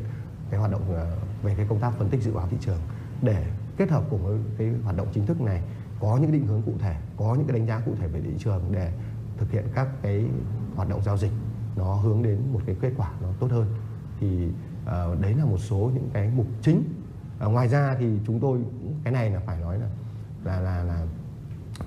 [0.51, 2.79] cái hoạt động uh, về cái công tác phân tích dự báo thị trường
[3.23, 3.47] để
[3.77, 5.63] kết hợp cùng với cái hoạt động chính thức này
[6.01, 8.33] có những định hướng cụ thể có những cái đánh giá cụ thể về thị
[8.39, 8.93] trường để
[9.39, 10.25] thực hiện các cái
[10.77, 11.33] hoạt động giao dịch
[11.77, 13.67] nó hướng đến một cái kết quả nó tốt hơn
[14.21, 14.49] thì
[14.83, 16.85] uh, đấy là một số những cái mục chính.
[17.45, 18.61] Uh, ngoài ra thì chúng tôi
[19.05, 19.89] cái này là phải nói là
[20.45, 21.07] là là là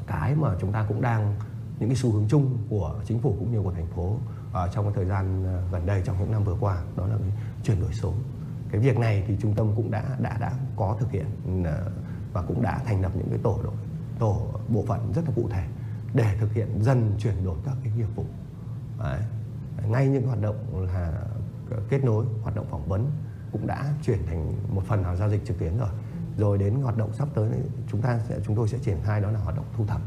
[0.07, 1.35] cái mà chúng ta cũng đang
[1.79, 4.17] những cái xu hướng chung của chính phủ cũng như của thành phố
[4.53, 7.31] ở trong cái thời gian gần đây trong những năm vừa qua đó là cái
[7.63, 8.13] chuyển đổi số.
[8.71, 11.25] Cái việc này thì trung tâm cũng đã đã đã có thực hiện
[12.33, 13.73] và cũng đã thành lập những cái tổ đội
[14.19, 15.63] tổ bộ phận rất là cụ thể
[16.13, 18.25] để thực hiện dần chuyển đổi các cái nghiệp vụ.
[18.99, 19.21] Đấy.
[19.87, 21.25] ngay những hoạt động là
[21.89, 23.11] kết nối, hoạt động phỏng vấn
[23.51, 25.89] cũng đã chuyển thành một phần nào giao dịch trực tuyến rồi
[26.37, 27.49] rồi đến hoạt động sắp tới,
[27.91, 30.01] chúng ta sẽ, chúng tôi sẽ triển khai đó là hoạt động thu thập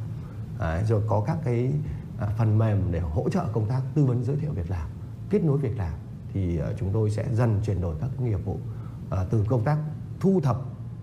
[0.58, 0.84] Đấy.
[0.84, 1.72] rồi có các cái
[2.18, 4.88] à, phần mềm để hỗ trợ công tác tư vấn giới thiệu việc làm,
[5.30, 5.92] kết nối việc làm
[6.32, 8.58] thì à, chúng tôi sẽ dần chuyển đổi các nghiệp vụ
[9.10, 9.78] à, từ công tác
[10.20, 10.56] thu thập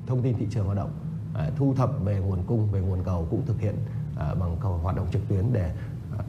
[0.08, 0.92] thông tin thị trường lao động
[1.58, 3.76] thu thập về nguồn cung, về nguồn cầu cũng thực hiện
[4.16, 5.76] bằng cầu hoạt động trực tuyến để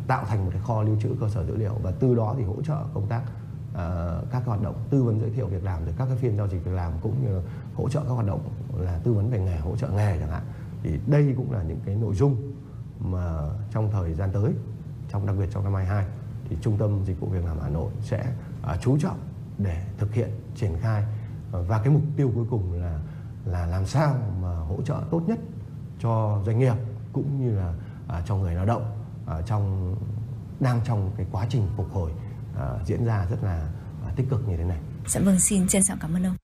[0.07, 2.44] tạo thành một cái kho lưu trữ cơ sở dữ liệu và từ đó thì
[2.44, 3.23] hỗ trợ công tác
[3.75, 6.49] Ờ, các hoạt động tư vấn giới thiệu việc làm, rồi các cái phiên giao
[6.49, 7.43] dịch việc làm cũng như
[7.75, 8.41] hỗ trợ các hoạt động
[8.79, 10.43] là tư vấn về nghề, hỗ trợ nghề chẳng hạn.
[10.83, 12.53] Thì đây cũng là những cái nội dung
[13.01, 14.53] mà trong thời gian tới,
[15.09, 16.07] trong, đặc biệt trong năm 22
[16.49, 18.33] thì trung tâm dịch vụ việc làm Hà Nội sẽ
[18.63, 19.19] à, chú trọng
[19.59, 21.05] để thực hiện, triển khai.
[21.53, 23.01] Và cái mục tiêu cuối cùng là
[23.45, 25.39] là làm sao mà hỗ trợ tốt nhất
[25.99, 26.75] cho doanh nghiệp
[27.13, 27.75] cũng như là
[28.09, 28.83] à, cho người lao động
[29.27, 29.97] à, trong,
[30.61, 32.13] đang trong cái quá trình phục hồi
[32.61, 33.69] à, diễn ra rất là
[34.07, 34.78] à, tích cực như thế này.
[35.07, 36.37] Dạ vâng, xin trân trọng cảm ơn ông.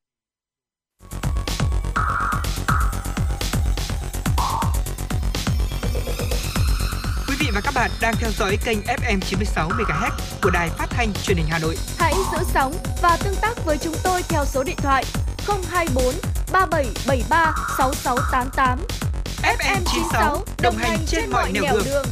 [7.28, 10.10] Quý vị và các bạn đang theo dõi kênh FM 96 MHz
[10.43, 11.76] của đài phát thanh truyền hình Hà Nội.
[11.98, 15.05] Hãy giữ sóng và tương tác với chúng tôi theo số điện thoại
[15.70, 16.14] 024
[16.52, 18.78] 3773 6688.
[19.43, 21.84] FM 96 đồng hành trên mọi nẻo đường.
[21.84, 22.06] đường.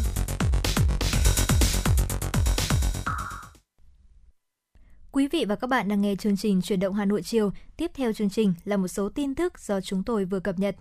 [5.15, 7.53] Quý vị và các bạn đang nghe chương trình Chuyển động Hà Nội chiều.
[7.77, 10.77] Tiếp theo chương trình là một số tin tức do chúng tôi vừa cập nhật.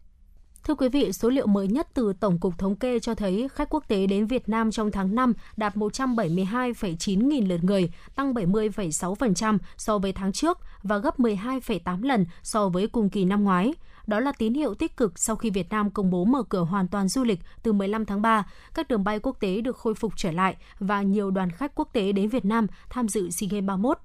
[0.64, 3.69] Thưa quý vị, số liệu mới nhất từ Tổng cục Thống kê cho thấy khách
[3.69, 9.57] quốc tế đến Việt Nam trong tháng 5 đạt 172,9 nghìn lượt người, tăng 70,6%
[9.77, 13.73] so với tháng trước và gấp 12,8 lần so với cùng kỳ năm ngoái.
[14.07, 16.88] Đó là tín hiệu tích cực sau khi Việt Nam công bố mở cửa hoàn
[16.88, 18.47] toàn du lịch từ 15 tháng 3.
[18.73, 21.89] Các đường bay quốc tế được khôi phục trở lại và nhiều đoàn khách quốc
[21.93, 23.97] tế đến Việt Nam tham dự SEA Games 31.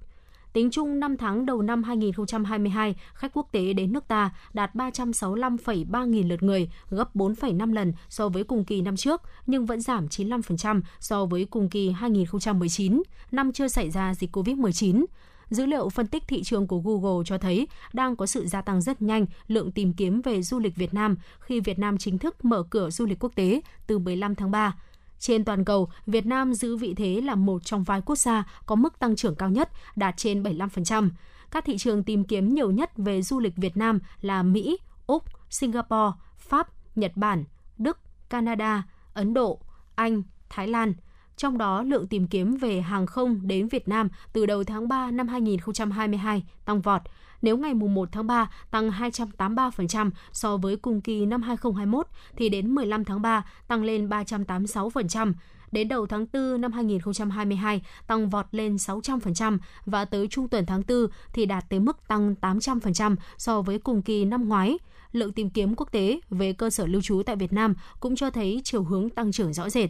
[0.53, 6.05] Tính chung 5 tháng đầu năm 2022, khách quốc tế đến nước ta đạt 365,3
[6.05, 10.07] nghìn lượt người, gấp 4,5 lần so với cùng kỳ năm trước, nhưng vẫn giảm
[10.07, 15.05] 95% so với cùng kỳ 2019, năm chưa xảy ra dịch COVID-19.
[15.49, 18.81] Dữ liệu phân tích thị trường của Google cho thấy đang có sự gia tăng
[18.81, 22.45] rất nhanh lượng tìm kiếm về du lịch Việt Nam khi Việt Nam chính thức
[22.45, 24.75] mở cửa du lịch quốc tế từ 15 tháng 3.
[25.19, 28.75] Trên toàn cầu, Việt Nam giữ vị thế là một trong vài quốc gia có
[28.75, 31.09] mức tăng trưởng cao nhất, đạt trên 75%.
[31.51, 34.77] Các thị trường tìm kiếm nhiều nhất về du lịch Việt Nam là Mỹ,
[35.07, 37.43] Úc, Singapore, Pháp, Nhật Bản,
[37.77, 37.97] Đức,
[38.29, 38.83] Canada,
[39.13, 39.59] Ấn Độ,
[39.95, 40.93] Anh, Thái Lan.
[41.37, 45.11] Trong đó, lượng tìm kiếm về hàng không đến Việt Nam từ đầu tháng 3
[45.11, 47.01] năm 2022 tăng vọt,
[47.41, 52.49] nếu ngày mùng 1 tháng 3 tăng 283% so với cùng kỳ năm 2021 thì
[52.49, 55.33] đến 15 tháng 3 tăng lên 386%.
[55.71, 60.83] đến đầu tháng 4 năm 2022 tăng vọt lên 600% và tới trung tuần tháng
[60.87, 60.97] 4
[61.33, 64.77] thì đạt tới mức tăng 800% so với cùng kỳ năm ngoái.
[65.11, 68.29] Lượng tìm kiếm quốc tế về cơ sở lưu trú tại Việt Nam cũng cho
[68.29, 69.89] thấy chiều hướng tăng trưởng rõ rệt.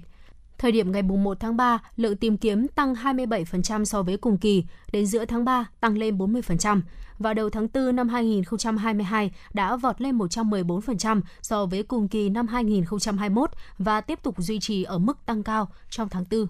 [0.59, 4.63] Thời điểm ngày 1 tháng 3, lượng tìm kiếm tăng 27% so với cùng kỳ,
[4.91, 6.81] đến giữa tháng 3 tăng lên 40%.
[7.19, 12.47] Vào đầu tháng 4 năm 2022 đã vọt lên 114% so với cùng kỳ năm
[12.47, 16.47] 2021 và tiếp tục duy trì ở mức tăng cao trong tháng 4.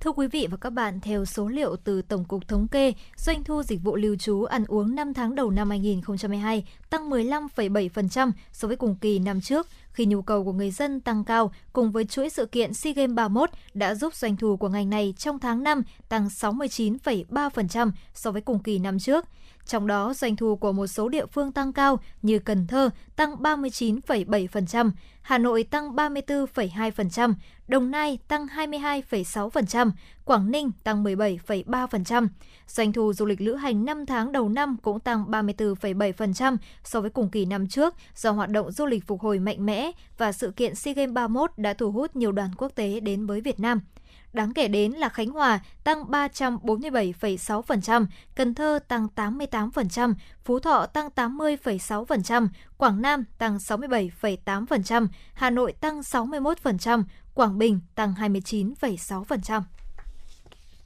[0.00, 3.44] Thưa quý vị và các bạn, theo số liệu từ Tổng cục Thống kê, doanh
[3.44, 8.68] thu dịch vụ lưu trú ăn uống 5 tháng đầu năm 2022 tăng 15,7% so
[8.68, 12.04] với cùng kỳ năm trước, khi nhu cầu của người dân tăng cao cùng với
[12.04, 15.62] chuỗi sự kiện SEA Games 31 đã giúp doanh thu của ngành này trong tháng
[15.62, 19.24] 5 tăng 69,3% so với cùng kỳ năm trước.
[19.70, 23.34] Trong đó, doanh thu của một số địa phương tăng cao như Cần Thơ tăng
[23.34, 24.90] 39,7%,
[25.22, 27.34] Hà Nội tăng 34,2%,
[27.68, 29.90] Đồng Nai tăng 22,6%,
[30.24, 32.28] Quảng Ninh tăng 17,3%.
[32.66, 37.10] Doanh thu du lịch lữ hành 5 tháng đầu năm cũng tăng 34,7% so với
[37.10, 40.50] cùng kỳ năm trước do hoạt động du lịch phục hồi mạnh mẽ và sự
[40.50, 43.80] kiện SEA Games 31 đã thu hút nhiều đoàn quốc tế đến với Việt Nam.
[44.32, 51.08] Đáng kể đến là Khánh Hòa tăng 347,6%, Cần Thơ tăng 88%, Phú Thọ tăng
[51.16, 57.02] 80,6%, Quảng Nam tăng 67,8%, Hà Nội tăng 61%,
[57.34, 59.62] Quảng Bình tăng 29,6%.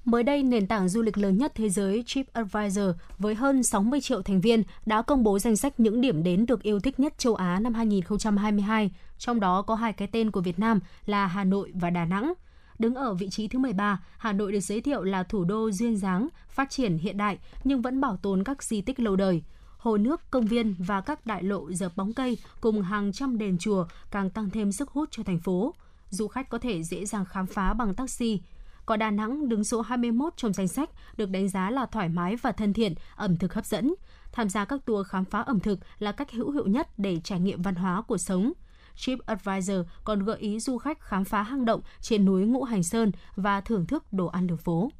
[0.04, 2.88] Mới đây, nền tảng du lịch lớn nhất thế giới TripAdvisor
[3.18, 6.62] với hơn 60 triệu thành viên đã công bố danh sách những điểm đến được
[6.62, 10.58] yêu thích nhất châu Á năm 2022, trong đó có hai cái tên của Việt
[10.58, 12.32] Nam là Hà Nội và Đà Nẵng.
[12.78, 15.96] Đứng ở vị trí thứ 13, Hà Nội được giới thiệu là thủ đô duyên
[15.96, 19.42] dáng, phát triển hiện đại nhưng vẫn bảo tồn các di tích lâu đời.
[19.78, 23.58] Hồ nước, công viên và các đại lộ dợp bóng cây cùng hàng trăm đền
[23.58, 25.74] chùa càng tăng thêm sức hút cho thành phố.
[26.10, 28.40] Du khách có thể dễ dàng khám phá bằng taxi,
[28.86, 32.36] có Đà Nẵng đứng số 21 trong danh sách, được đánh giá là thoải mái
[32.36, 33.94] và thân thiện, ẩm thực hấp dẫn.
[34.32, 37.40] Tham gia các tour khám phá ẩm thực là cách hữu hiệu nhất để trải
[37.40, 38.52] nghiệm văn hóa cuộc sống.
[38.96, 43.12] TripAdvisor còn gợi ý du khách khám phá hang động trên núi Ngũ Hành Sơn
[43.36, 44.90] và thưởng thức đồ ăn đường phố.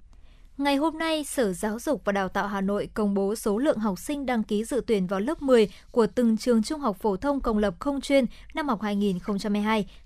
[0.58, 3.78] Ngày hôm nay, Sở Giáo dục và Đào tạo Hà Nội công bố số lượng
[3.78, 7.16] học sinh đăng ký dự tuyển vào lớp 10 của từng trường trung học phổ
[7.16, 8.80] thông công lập không chuyên năm học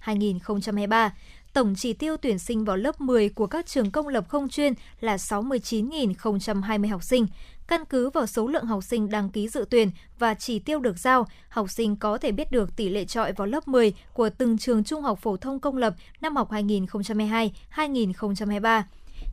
[0.05, 1.10] 2022-2023.
[1.52, 4.73] Tổng chỉ tiêu tuyển sinh vào lớp 10 của các trường công lập không chuyên
[5.01, 7.27] là 69.020 học sinh.
[7.69, 10.99] Căn cứ vào số lượng học sinh đăng ký dự tuyển và chỉ tiêu được
[10.99, 14.59] giao, học sinh có thể biết được tỷ lệ trọi vào lớp 10 của từng
[14.59, 18.82] trường trung học phổ thông công lập năm học 2022-2023.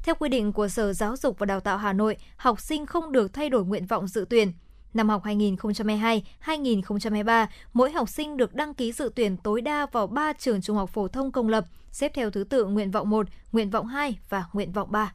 [0.04, 3.12] Theo quy định của Sở Giáo dục và Đào tạo Hà Nội, học sinh không
[3.12, 4.54] được thay đổi nguyện vọng dự tuyển.
[4.94, 10.34] Năm học 2022-2023, mỗi học sinh được đăng ký dự tuyển tối đa vào 3
[10.34, 13.70] trường trung học phổ thông công lập, xếp theo thứ tự nguyện vọng 1, nguyện
[13.70, 15.14] vọng 2 và nguyện vọng 3.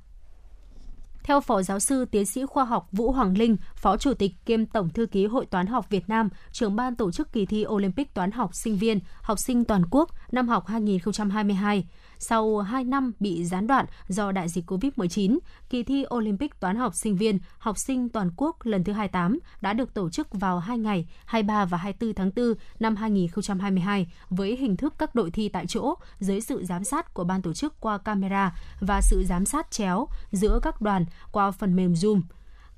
[1.25, 4.67] Theo Phó Giáo sư Tiến sĩ Khoa học Vũ Hoàng Linh, Phó Chủ tịch kiêm
[4.67, 8.15] Tổng Thư ký Hội Toán học Việt Nam, trưởng ban tổ chức kỳ thi Olympic
[8.15, 11.85] Toán học sinh viên, học sinh toàn quốc năm học 2022,
[12.21, 15.39] sau 2 năm bị gián đoạn do đại dịch COVID-19,
[15.71, 19.73] kỳ thi Olympic toán học sinh viên, học sinh toàn quốc lần thứ 28 đã
[19.73, 24.77] được tổ chức vào 2 ngày 23 và 24 tháng 4 năm 2022 với hình
[24.77, 27.99] thức các đội thi tại chỗ dưới sự giám sát của ban tổ chức qua
[27.99, 32.23] camera và sự giám sát chéo giữa các đoàn qua phần mềm Zoom.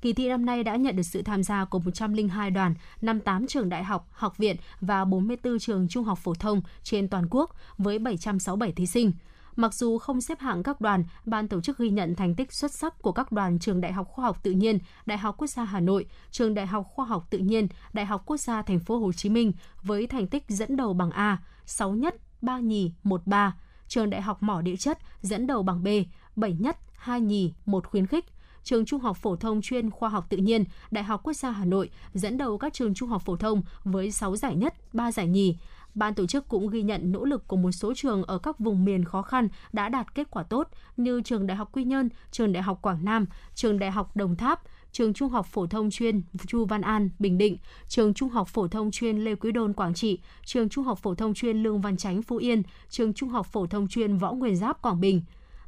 [0.03, 3.69] Kỳ thi năm nay đã nhận được sự tham gia của 102 đoàn, 58 trường
[3.69, 7.99] đại học, học viện và 44 trường trung học phổ thông trên toàn quốc với
[7.99, 9.11] 767 thí sinh.
[9.55, 12.71] Mặc dù không xếp hạng các đoàn, ban tổ chức ghi nhận thành tích xuất
[12.71, 15.63] sắc của các đoàn trường Đại học Khoa học Tự nhiên, Đại học Quốc gia
[15.63, 18.97] Hà Nội, trường Đại học Khoa học Tự nhiên, Đại học Quốc gia Thành phố
[18.97, 19.51] Hồ Chí Minh
[19.81, 23.55] với thành tích dẫn đầu bằng A, 6 nhất, 3 nhì, 1 ba.
[23.87, 25.87] Trường Đại học Mỏ Địa chất dẫn đầu bằng B,
[26.35, 28.25] 7 nhất, 2 nhì, 1 khuyến khích
[28.63, 31.65] trường Trung học phổ thông chuyên khoa học tự nhiên, Đại học Quốc gia Hà
[31.65, 35.27] Nội dẫn đầu các trường trung học phổ thông với 6 giải nhất, 3 giải
[35.27, 35.57] nhì.
[35.95, 38.85] Ban tổ chức cũng ghi nhận nỗ lực của một số trường ở các vùng
[38.85, 42.53] miền khó khăn đã đạt kết quả tốt như trường Đại học Quy Nhơn, trường
[42.53, 43.25] Đại học Quảng Nam,
[43.55, 44.61] trường Đại học Đồng Tháp,
[44.91, 47.57] trường Trung học phổ thông chuyên Chu Văn An, Bình Định,
[47.87, 51.15] trường Trung học phổ thông chuyên Lê Quý Đôn, Quảng Trị, trường Trung học phổ
[51.15, 54.55] thông chuyên Lương Văn Chánh, Phú Yên, trường Trung học phổ thông chuyên Võ Nguyên
[54.55, 55.21] Giáp, Quảng Bình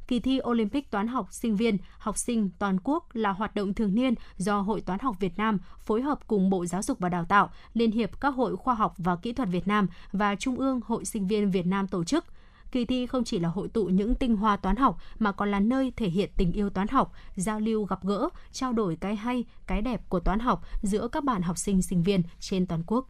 [0.08, 3.94] kỳ thi Olympic toán học sinh viên, học sinh toàn quốc là hoạt động thường
[3.94, 7.24] niên do Hội Toán học Việt Nam phối hợp cùng Bộ Giáo dục và Đào
[7.24, 10.80] tạo, Liên hiệp các hội khoa học và kỹ thuật Việt Nam và Trung ương
[10.86, 12.24] Hội sinh viên Việt Nam tổ chức.
[12.72, 15.60] Kỳ thi không chỉ là hội tụ những tinh hoa toán học mà còn là
[15.60, 19.44] nơi thể hiện tình yêu toán học, giao lưu gặp gỡ, trao đổi cái hay,
[19.66, 23.08] cái đẹp của toán học giữa các bạn học sinh sinh viên trên toàn quốc.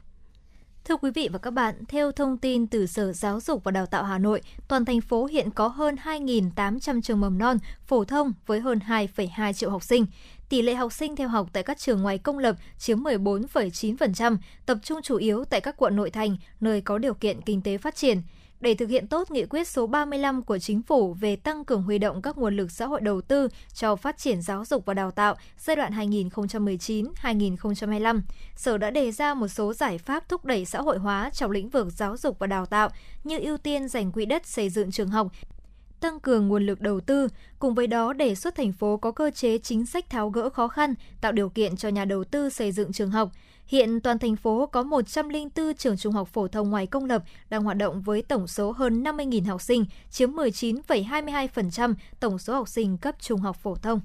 [0.88, 3.86] Thưa quý vị và các bạn, theo thông tin từ Sở Giáo dục và Đào
[3.86, 8.32] tạo Hà Nội, toàn thành phố hiện có hơn 2.800 trường mầm non, phổ thông
[8.46, 10.06] với hơn 2,2 triệu học sinh.
[10.48, 14.36] Tỷ lệ học sinh theo học tại các trường ngoài công lập chiếm 14,9%,
[14.66, 17.78] tập trung chủ yếu tại các quận nội thành, nơi có điều kiện kinh tế
[17.78, 18.22] phát triển
[18.60, 21.98] để thực hiện tốt nghị quyết số 35 của chính phủ về tăng cường huy
[21.98, 25.10] động các nguồn lực xã hội đầu tư cho phát triển giáo dục và đào
[25.10, 28.20] tạo giai đoạn 2019-2025,
[28.56, 31.68] Sở đã đề ra một số giải pháp thúc đẩy xã hội hóa trong lĩnh
[31.68, 32.88] vực giáo dục và đào tạo
[33.24, 35.32] như ưu tiên dành quỹ đất xây dựng trường học,
[36.00, 37.28] tăng cường nguồn lực đầu tư,
[37.58, 40.68] cùng với đó đề xuất thành phố có cơ chế chính sách tháo gỡ khó
[40.68, 43.30] khăn, tạo điều kiện cho nhà đầu tư xây dựng trường học,
[43.66, 47.64] Hiện toàn thành phố có 104 trường trung học phổ thông ngoài công lập đang
[47.64, 52.98] hoạt động với tổng số hơn 50.000 học sinh, chiếm 19,22% tổng số học sinh
[52.98, 54.00] cấp trung học phổ thông.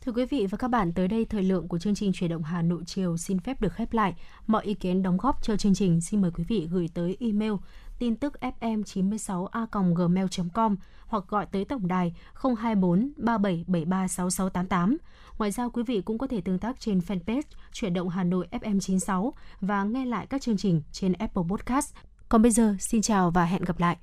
[0.00, 2.42] Thưa quý vị và các bạn, tới đây thời lượng của chương trình chuyển động
[2.42, 4.14] Hà Nội chiều xin phép được khép lại.
[4.46, 7.52] Mọi ý kiến đóng góp cho chương trình xin mời quý vị gửi tới email
[8.00, 9.66] tin tức fm 96 a
[9.96, 14.96] gmail com hoặc gọi tới tổng đài 024 3773 6688.
[15.38, 18.48] Ngoài ra quý vị cũng có thể tương tác trên fanpage Chuyển động Hà Nội
[18.50, 21.94] FM 96 và nghe lại các chương trình trên Apple Podcast.
[22.28, 23.96] Còn bây giờ, xin chào và hẹn gặp lại.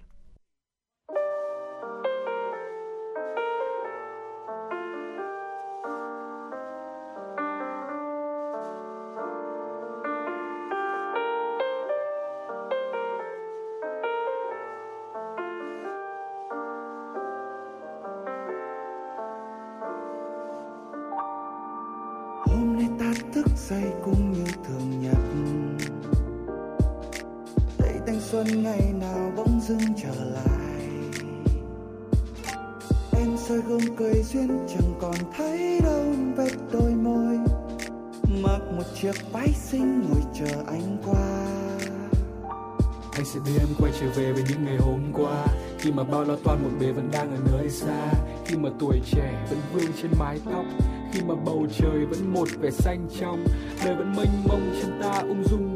[50.02, 50.66] Trên mái tóc.
[51.14, 53.46] Khi mà bầu trời vẫn một vẻ xanh trong,
[53.86, 55.67] đời vẫn mênh mông, chân ta ung dung